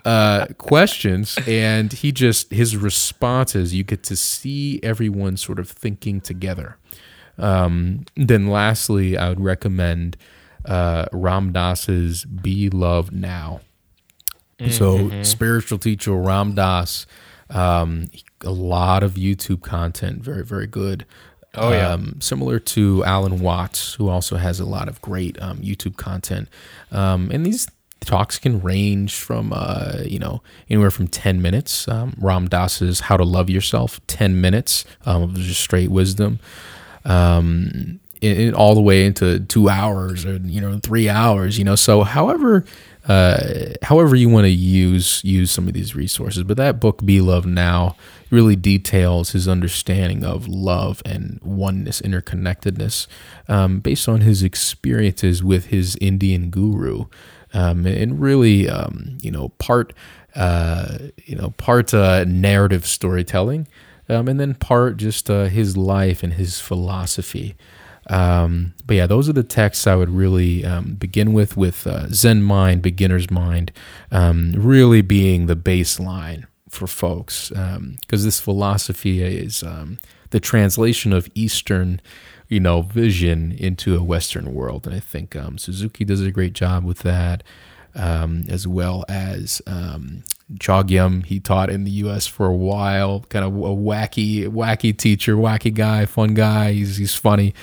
uh, 0.04 0.46
questions. 0.58 1.38
And 1.46 1.92
he 1.92 2.12
just, 2.12 2.52
his 2.52 2.76
responses, 2.76 3.74
you 3.74 3.82
get 3.82 4.02
to 4.04 4.16
see 4.16 4.80
everyone 4.82 5.36
sort 5.36 5.58
of 5.58 5.68
thinking 5.68 6.20
together. 6.20 6.76
Um, 7.38 8.04
then 8.16 8.48
lastly, 8.48 9.16
I 9.16 9.30
would 9.30 9.40
recommend 9.40 10.16
uh, 10.66 11.06
Ram 11.12 11.52
Dass's 11.52 12.24
Be 12.24 12.68
Love 12.68 13.12
Now. 13.12 13.60
Mm-hmm. 14.58 14.72
So 14.72 15.22
spiritual 15.22 15.78
teacher 15.78 16.14
Ram 16.14 16.54
Dass 16.54 17.06
um, 17.48 18.06
a 18.44 18.50
lot 18.50 19.02
of 19.02 19.14
YouTube 19.14 19.62
content, 19.62 20.22
very 20.22 20.44
very 20.44 20.66
good. 20.66 21.06
Oh 21.54 21.72
yeah. 21.72 21.90
Um, 21.90 22.20
similar 22.20 22.60
to 22.60 23.04
Alan 23.04 23.40
Watts, 23.40 23.94
who 23.94 24.08
also 24.08 24.36
has 24.36 24.60
a 24.60 24.64
lot 24.64 24.88
of 24.88 25.00
great 25.02 25.40
um, 25.42 25.58
YouTube 25.58 25.96
content, 25.96 26.48
um, 26.92 27.30
and 27.32 27.44
these 27.44 27.66
talks 28.00 28.38
can 28.38 28.62
range 28.62 29.14
from 29.16 29.52
uh, 29.54 29.98
you 30.04 30.18
know 30.18 30.42
anywhere 30.68 30.90
from 30.90 31.06
10 31.06 31.42
minutes 31.42 31.86
um, 31.86 32.14
ram 32.16 32.48
dass's 32.48 33.00
how 33.00 33.16
to 33.16 33.24
love 33.24 33.50
yourself 33.50 34.00
10 34.06 34.40
minutes 34.40 34.86
um, 35.04 35.22
of 35.22 35.34
just 35.34 35.60
straight 35.60 35.90
wisdom 35.90 36.38
um, 37.04 38.00
in, 38.22 38.54
all 38.54 38.74
the 38.74 38.80
way 38.80 39.04
into 39.04 39.40
two 39.40 39.68
hours 39.68 40.24
or 40.24 40.36
you 40.38 40.62
know 40.62 40.78
three 40.78 41.10
hours 41.10 41.58
you 41.58 41.64
know 41.64 41.74
so 41.74 42.02
however 42.02 42.64
uh, 43.08 43.72
however 43.82 44.14
you 44.14 44.28
want 44.28 44.44
to 44.44 44.50
use 44.50 45.22
use 45.24 45.50
some 45.50 45.66
of 45.66 45.74
these 45.74 45.94
resources. 45.94 46.42
But 46.44 46.56
that 46.58 46.80
book, 46.80 47.04
Be 47.04 47.20
Love 47.20 47.46
Now, 47.46 47.96
really 48.30 48.56
details 48.56 49.32
his 49.32 49.48
understanding 49.48 50.24
of 50.24 50.46
love 50.48 51.02
and 51.04 51.40
oneness, 51.42 52.00
interconnectedness, 52.00 53.06
um, 53.48 53.80
based 53.80 54.08
on 54.08 54.20
his 54.20 54.42
experiences 54.42 55.42
with 55.42 55.66
his 55.66 55.96
Indian 56.00 56.50
guru, 56.50 57.06
um, 57.52 57.84
and 57.86 58.20
really, 58.20 58.68
um, 58.68 59.18
you 59.20 59.30
know, 59.30 59.48
part, 59.58 59.92
uh, 60.36 60.98
you 61.24 61.36
know, 61.36 61.50
part 61.50 61.92
uh, 61.92 62.24
narrative 62.24 62.86
storytelling, 62.86 63.66
um, 64.08 64.28
and 64.28 64.38
then 64.38 64.54
part 64.54 64.96
just 64.96 65.28
uh, 65.30 65.44
his 65.44 65.76
life 65.76 66.22
and 66.22 66.34
his 66.34 66.60
philosophy. 66.60 67.56
Um, 68.06 68.74
but 68.86 68.96
yeah, 68.96 69.06
those 69.06 69.28
are 69.28 69.32
the 69.32 69.42
texts 69.42 69.86
I 69.86 69.94
would 69.94 70.10
really 70.10 70.64
um, 70.64 70.94
begin 70.94 71.32
with, 71.32 71.56
with 71.56 71.86
uh, 71.86 72.08
Zen 72.08 72.42
Mind, 72.42 72.82
Beginner's 72.82 73.30
Mind, 73.30 73.72
um, 74.10 74.52
really 74.56 75.00
being 75.00 75.46
the 75.46 75.54
baseline 75.54 76.46
for 76.70 76.86
folks. 76.86 77.50
Because 77.50 77.76
um, 77.76 77.98
this 78.08 78.40
philosophy 78.40 79.22
is 79.22 79.62
um, 79.62 79.98
the 80.30 80.40
translation 80.40 81.12
of 81.12 81.28
Eastern, 81.34 82.00
you 82.48 82.60
know, 82.60 82.82
vision 82.82 83.52
into 83.52 83.96
a 83.96 84.02
Western 84.02 84.54
world. 84.54 84.86
And 84.86 84.94
I 84.94 85.00
think 85.00 85.36
um, 85.36 85.58
Suzuki 85.58 86.04
does 86.04 86.22
a 86.22 86.30
great 86.30 86.52
job 86.52 86.84
with 86.84 87.00
that. 87.00 87.42
as 87.94 88.66
well 88.66 89.04
as 89.08 89.60
um, 89.66 90.22
Chogyam. 90.54 91.24
He 91.26 91.40
taught 91.40 91.70
in 91.70 91.84
the 91.84 91.90
U.S. 92.02 92.26
for 92.26 92.46
a 92.46 92.54
while. 92.54 93.20
Kind 93.28 93.44
of 93.44 93.54
a 93.54 93.74
wacky, 93.74 94.48
wacky 94.48 94.96
teacher, 94.96 95.36
wacky 95.36 95.72
guy, 95.72 96.06
fun 96.06 96.34
guy. 96.34 96.72
He's 96.72 96.96
he's 96.96 97.14
funny. 97.14 97.54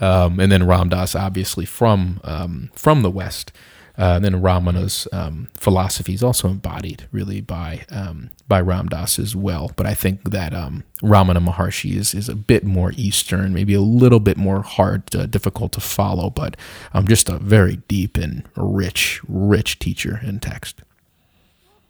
Um, 0.00 0.40
and 0.40 0.50
then 0.50 0.66
Ram 0.66 0.88
Dass, 0.88 1.14
obviously 1.14 1.64
from 1.64 2.20
um, 2.24 2.70
from 2.74 3.02
the 3.02 3.10
West. 3.10 3.52
Uh, 3.98 4.14
and 4.16 4.24
then 4.24 4.40
Ramana's 4.40 5.06
um, 5.12 5.48
philosophy 5.54 6.14
is 6.14 6.22
also 6.22 6.48
embodied 6.48 7.06
really 7.12 7.40
by 7.40 7.84
um, 7.90 8.30
by 8.48 8.60
Ram 8.60 8.88
Dass 8.88 9.18
as 9.18 9.36
well. 9.36 9.70
But 9.76 9.86
I 9.86 9.94
think 9.94 10.30
that 10.30 10.54
um, 10.54 10.84
Ramana 11.02 11.46
Maharshi 11.46 11.94
is 11.96 12.14
is 12.14 12.28
a 12.28 12.34
bit 12.34 12.64
more 12.64 12.92
Eastern, 12.96 13.52
maybe 13.52 13.74
a 13.74 13.80
little 13.80 14.20
bit 14.20 14.36
more 14.36 14.62
hard, 14.62 15.14
uh, 15.14 15.26
difficult 15.26 15.72
to 15.72 15.80
follow, 15.80 16.30
but 16.30 16.56
um, 16.94 17.06
just 17.06 17.28
a 17.28 17.38
very 17.38 17.76
deep 17.88 18.16
and 18.16 18.44
rich, 18.56 19.20
rich 19.28 19.78
teacher 19.78 20.20
and 20.22 20.40
text. 20.40 20.82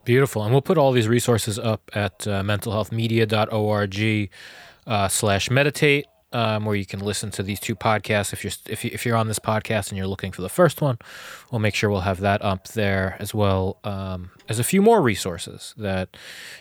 Beautiful, 0.05 0.42
and 0.42 0.53
we'll 0.53 0.62
put 0.62 0.78
all 0.78 0.90
these 0.90 1.07
resources 1.07 1.61
up 1.61 1.88
at 1.94 2.26
uh, 2.26 2.42
mentalhealthmedia.org 2.42 4.30
uh, 4.84 5.09
slash 5.09 5.48
meditate 5.50 6.07
um, 6.32 6.64
where 6.64 6.76
you 6.76 6.86
can 6.86 7.00
listen 7.00 7.30
to 7.32 7.42
these 7.42 7.60
two 7.60 7.74
podcasts. 7.74 8.32
If 8.32 8.44
you're 8.44 8.52
if, 8.68 8.84
you, 8.84 8.90
if 8.92 9.04
you're 9.06 9.16
on 9.16 9.28
this 9.28 9.38
podcast 9.38 9.88
and 9.88 9.98
you're 9.98 10.06
looking 10.06 10.32
for 10.32 10.42
the 10.42 10.48
first 10.48 10.80
one, 10.80 10.98
we'll 11.50 11.60
make 11.60 11.74
sure 11.74 11.90
we'll 11.90 12.00
have 12.00 12.20
that 12.20 12.42
up 12.42 12.68
there 12.68 13.16
as 13.18 13.34
well 13.34 13.78
um, 13.84 14.30
as 14.48 14.58
a 14.58 14.64
few 14.64 14.82
more 14.82 15.02
resources 15.02 15.74
that 15.76 16.16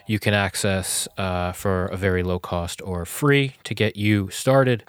you 0.07 0.19
can 0.19 0.34
access 0.34 1.07
uh, 1.17 1.51
for 1.51 1.86
a 1.88 1.97
very 1.97 2.24
low 2.24 2.39
cost 2.39 2.82
or 2.82 3.05
free 3.05 3.55
to 3.63 3.74
get 3.74 3.95
you 3.95 4.30
started 4.30 4.84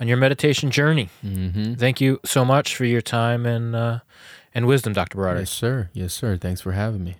on 0.00 0.08
your 0.08 0.16
meditation 0.16 0.70
journey. 0.70 1.10
Mm-hmm. 1.24 1.74
Thank 1.74 2.00
you 2.00 2.20
so 2.24 2.44
much 2.44 2.74
for 2.74 2.84
your 2.84 3.02
time 3.02 3.46
and 3.46 3.76
uh, 3.76 3.98
and 4.54 4.66
wisdom, 4.66 4.92
Dr. 4.92 5.16
Broderick. 5.16 5.42
Yes, 5.42 5.50
sir. 5.50 5.90
Yes, 5.92 6.12
sir. 6.12 6.36
Thanks 6.36 6.60
for 6.60 6.72
having 6.72 7.04
me. 7.04 7.16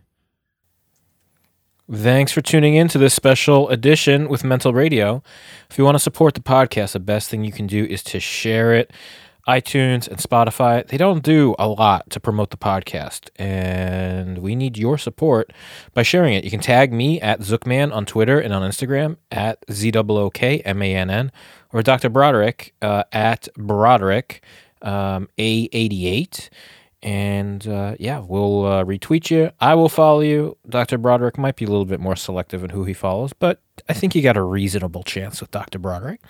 Thanks 1.93 2.31
for 2.31 2.41
tuning 2.41 2.77
in 2.77 2.87
to 2.87 2.99
this 2.99 3.15
special 3.15 3.69
edition 3.69 4.29
with 4.29 4.45
Mental 4.45 4.73
Radio. 4.73 5.25
If 5.69 5.77
you 5.77 5.83
want 5.83 5.97
to 5.97 5.99
support 5.99 6.35
the 6.35 6.41
podcast, 6.41 6.93
the 6.93 7.01
best 7.01 7.29
thing 7.29 7.43
you 7.43 7.51
can 7.51 7.67
do 7.67 7.85
is 7.85 8.05
to 8.05 8.21
share 8.21 8.73
it. 8.73 8.93
iTunes 9.49 10.07
and 10.07 10.19
Spotify, 10.19 10.87
they 10.87 10.97
don't 10.97 11.25
do 11.25 11.57
a 11.59 11.67
lot 11.67 12.09
to 12.11 12.21
promote 12.21 12.51
the 12.51 12.57
podcast, 12.57 13.31
and 13.35 14.39
we 14.39 14.55
need 14.55 14.79
your 14.79 14.99
support 14.99 15.53
by 15.93 16.05
sharing 16.05 16.35
it. 16.35 16.45
You 16.45 16.51
can 16.51 16.61
tag 16.61 16.93
me 16.93 17.21
at 17.21 17.41
Zookmann 17.41 17.93
on 17.93 18.07
Twitter 18.07 18.39
and 18.39 18.55
on 18.55 18.63
Instagram 18.63 19.17
at 19.33 19.65
Z-O-O-K-M-A-N-N 19.73 21.33
or 21.73 21.83
Dr. 21.83 22.09
Broderick 22.09 22.73
uh, 22.81 23.03
at 23.11 23.49
Broderick 23.57 24.45
um, 24.83 25.29
A88 25.39 26.51
and 27.03 27.67
uh, 27.67 27.97
yeah, 27.99 28.19
we'll 28.19 28.67
uh, 28.67 28.85
retweet 28.85 29.31
you. 29.31 29.51
I 29.61 29.75
will 29.75 29.89
follow 29.89 30.21
you. 30.21 30.57
Dr. 30.69 30.99
Broderick 30.99 31.39
might 31.39 31.57
be 31.57 31.65
a 31.65 31.69
little 31.69 31.87
bit 31.87 32.01
more 32.01 32.17
selective 32.17 32.63
in 32.63 32.71
who 32.71 32.85
he 32.85 32.93
follows, 32.93 33.33
but 33.33 33.61
I 33.89 33.95
think 33.95 34.15
you 34.15 34.23
got 34.23 34.37
a 34.37 34.43
reasonable 34.43 35.03
chance 35.03 35.41
with 35.41 35.51
Dr. 35.51 35.79
Broderick. 35.79 36.21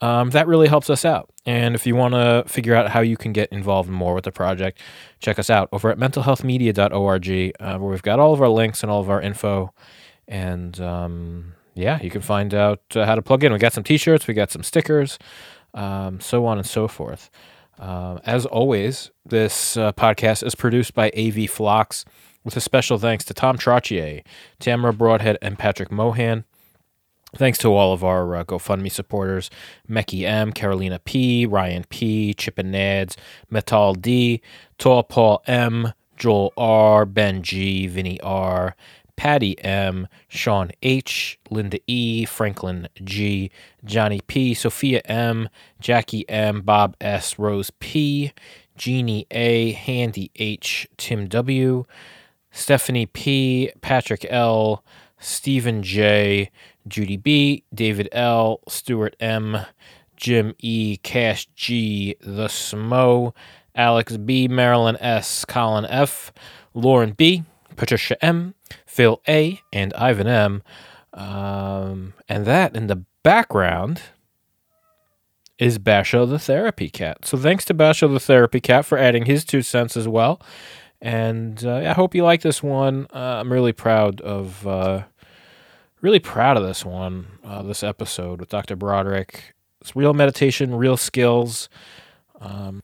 Um, 0.00 0.30
that 0.30 0.46
really 0.46 0.68
helps 0.68 0.90
us 0.90 1.04
out. 1.04 1.30
And 1.46 1.74
if 1.74 1.86
you 1.86 1.96
want 1.96 2.14
to 2.14 2.44
figure 2.46 2.74
out 2.74 2.90
how 2.90 3.00
you 3.00 3.16
can 3.16 3.32
get 3.32 3.50
involved 3.50 3.88
more 3.88 4.14
with 4.14 4.24
the 4.24 4.32
project, 4.32 4.78
check 5.20 5.38
us 5.38 5.48
out 5.48 5.68
over 5.72 5.90
at 5.90 5.98
mentalhealthmedia.org, 5.98 7.52
uh, 7.60 7.78
where 7.78 7.90
we've 7.90 8.02
got 8.02 8.20
all 8.20 8.34
of 8.34 8.42
our 8.42 8.48
links 8.48 8.82
and 8.82 8.92
all 8.92 9.00
of 9.00 9.08
our 9.08 9.20
info. 9.20 9.72
And 10.28 10.78
um, 10.80 11.54
yeah, 11.74 12.00
you 12.02 12.10
can 12.10 12.20
find 12.20 12.52
out 12.52 12.82
uh, 12.94 13.06
how 13.06 13.14
to 13.14 13.22
plug 13.22 13.42
in. 13.42 13.52
We 13.52 13.58
got 13.58 13.72
some 13.72 13.84
t 13.84 13.96
shirts, 13.96 14.26
we 14.26 14.34
got 14.34 14.50
some 14.50 14.62
stickers, 14.62 15.18
um, 15.72 16.20
so 16.20 16.44
on 16.44 16.58
and 16.58 16.66
so 16.66 16.88
forth. 16.88 17.30
Uh, 17.78 18.18
as 18.24 18.46
always, 18.46 19.10
this 19.24 19.76
uh, 19.76 19.92
podcast 19.92 20.44
is 20.46 20.54
produced 20.54 20.94
by 20.94 21.10
AV 21.16 21.48
Flocks 21.50 22.04
with 22.44 22.56
a 22.56 22.60
special 22.60 22.98
thanks 22.98 23.24
to 23.24 23.34
Tom 23.34 23.58
Trottier, 23.58 24.22
Tamara 24.58 24.92
Broadhead, 24.92 25.36
and 25.42 25.58
Patrick 25.58 25.90
Mohan. 25.90 26.44
Thanks 27.34 27.58
to 27.58 27.68
all 27.74 27.92
of 27.92 28.02
our 28.02 28.36
uh, 28.36 28.44
GoFundMe 28.44 28.90
supporters 28.90 29.50
Mecky 29.88 30.22
M, 30.22 30.52
Carolina 30.52 30.98
P, 30.98 31.44
Ryan 31.44 31.84
P, 31.90 32.32
Chip 32.32 32.58
and 32.58 32.72
Nads, 32.72 33.16
Metal 33.50 33.94
D, 33.94 34.40
Tall 34.78 35.02
Paul 35.02 35.42
M, 35.46 35.92
Joel 36.16 36.52
R, 36.56 37.04
Ben 37.04 37.42
G, 37.42 37.86
Vinny 37.88 38.18
R, 38.20 38.74
Patty 39.16 39.58
M, 39.64 40.08
Sean 40.28 40.70
H, 40.82 41.38
Linda 41.50 41.78
E, 41.86 42.24
Franklin 42.24 42.88
G, 43.02 43.50
Johnny 43.84 44.20
P, 44.26 44.54
Sophia 44.54 45.00
M, 45.06 45.48
Jackie 45.80 46.28
M, 46.28 46.60
Bob 46.60 46.96
S, 47.00 47.38
Rose 47.38 47.70
P, 47.80 48.32
Jeannie 48.76 49.26
A, 49.30 49.72
Handy 49.72 50.30
H, 50.36 50.86
Tim 50.96 51.28
W, 51.28 51.84
Stephanie 52.50 53.06
P, 53.06 53.70
Patrick 53.80 54.26
L, 54.28 54.84
Stephen 55.18 55.82
J, 55.82 56.50
Judy 56.86 57.16
B, 57.16 57.64
David 57.74 58.08
L, 58.12 58.60
Stuart 58.68 59.16
M, 59.18 59.58
Jim 60.16 60.54
E, 60.58 60.98
Cash 60.98 61.48
G, 61.54 62.16
The 62.20 62.46
Smo, 62.46 63.34
Alex 63.74 64.16
B, 64.16 64.48
Marilyn 64.48 64.96
S, 65.00 65.44
Colin 65.44 65.84
F, 65.86 66.32
Lauren 66.74 67.12
B, 67.12 67.44
Patricia 67.76 68.22
M, 68.24 68.54
Phil 68.86 69.20
A, 69.28 69.60
and 69.72 69.94
Ivan 69.94 70.26
M. 70.26 70.62
Um, 71.12 72.14
and 72.28 72.44
that 72.44 72.76
in 72.76 72.88
the 72.88 73.04
background 73.22 74.02
is 75.58 75.78
Basho 75.78 76.28
the 76.28 76.38
Therapy 76.38 76.90
Cat. 76.90 77.24
So 77.24 77.38
thanks 77.38 77.64
to 77.66 77.74
Basho 77.74 78.12
the 78.12 78.20
Therapy 78.20 78.60
Cat 78.60 78.84
for 78.84 78.98
adding 78.98 79.24
his 79.24 79.44
two 79.44 79.62
cents 79.62 79.96
as 79.96 80.06
well. 80.06 80.40
And 81.00 81.64
uh, 81.64 81.76
I 81.76 81.92
hope 81.92 82.14
you 82.14 82.24
like 82.24 82.42
this 82.42 82.62
one. 82.62 83.06
Uh, 83.12 83.40
I'm 83.40 83.52
really 83.52 83.72
proud 83.72 84.20
of, 84.20 84.66
uh, 84.66 85.04
really 86.00 86.18
proud 86.18 86.56
of 86.56 86.62
this 86.62 86.84
one, 86.84 87.26
uh, 87.44 87.62
this 87.62 87.82
episode 87.82 88.40
with 88.40 88.48
Dr. 88.48 88.76
Broderick. 88.76 89.54
It's 89.80 89.94
real 89.94 90.14
meditation, 90.14 90.74
real 90.74 90.96
skills. 90.96 91.68
Um, 92.40 92.82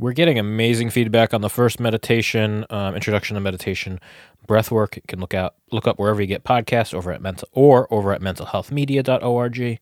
we're 0.00 0.12
getting 0.12 0.38
amazing 0.38 0.90
feedback 0.90 1.34
on 1.34 1.40
the 1.40 1.50
first 1.50 1.80
meditation, 1.80 2.64
um, 2.70 2.94
introduction 2.94 3.34
to 3.34 3.40
meditation, 3.40 3.98
breath 4.46 4.70
work. 4.70 4.96
You 4.96 5.02
can 5.08 5.20
look 5.20 5.34
out, 5.34 5.54
look 5.72 5.88
up 5.88 5.98
wherever 5.98 6.20
you 6.20 6.26
get 6.26 6.44
podcasts 6.44 6.94
over 6.94 7.10
at 7.12 7.20
mental 7.20 7.48
or 7.52 7.92
over 7.92 8.12
at 8.12 8.20
mentalhealthmedia.org. 8.20 9.80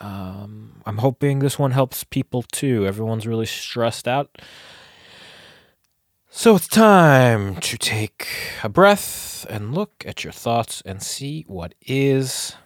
Um, 0.00 0.82
I'm 0.86 0.98
hoping 0.98 1.38
this 1.40 1.58
one 1.58 1.72
helps 1.72 2.04
people 2.04 2.42
too. 2.42 2.86
Everyone's 2.86 3.26
really 3.26 3.46
stressed 3.46 4.06
out. 4.06 4.40
So 6.30 6.56
it's 6.56 6.68
time 6.68 7.56
to 7.56 7.78
take 7.78 8.28
a 8.62 8.68
breath 8.68 9.46
and 9.48 9.74
look 9.74 10.04
at 10.06 10.24
your 10.24 10.32
thoughts 10.32 10.82
and 10.84 11.02
see 11.02 11.44
what 11.46 11.74
is. 11.80 12.56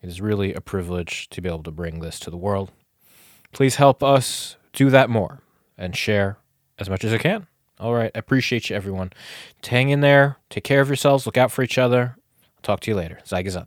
It 0.00 0.08
is 0.08 0.20
really 0.20 0.54
a 0.54 0.60
privilege 0.60 1.28
to 1.30 1.40
be 1.40 1.48
able 1.48 1.62
to 1.64 1.72
bring 1.72 2.00
this 2.00 2.20
to 2.20 2.30
the 2.30 2.36
world. 2.36 2.70
Please 3.52 3.76
help 3.76 4.02
us 4.02 4.56
do 4.72 4.90
that 4.90 5.08
more 5.08 5.40
and 5.76 5.96
share 5.96 6.38
as 6.78 6.88
much 6.88 7.04
as 7.04 7.12
I 7.12 7.18
can. 7.18 7.46
All 7.78 7.94
right. 7.94 8.10
I 8.14 8.18
appreciate 8.18 8.70
you, 8.70 8.76
everyone. 8.76 9.12
Hang 9.66 9.90
in 9.90 10.00
there. 10.00 10.36
Take 10.50 10.64
care 10.64 10.80
of 10.80 10.88
yourselves. 10.88 11.26
Look 11.26 11.36
out 11.36 11.50
for 11.50 11.62
each 11.62 11.78
other. 11.78 12.16
I'll 12.16 12.62
talk 12.62 12.80
to 12.80 12.90
you 12.90 12.96
later. 12.96 13.18
Zygazant. 13.24 13.66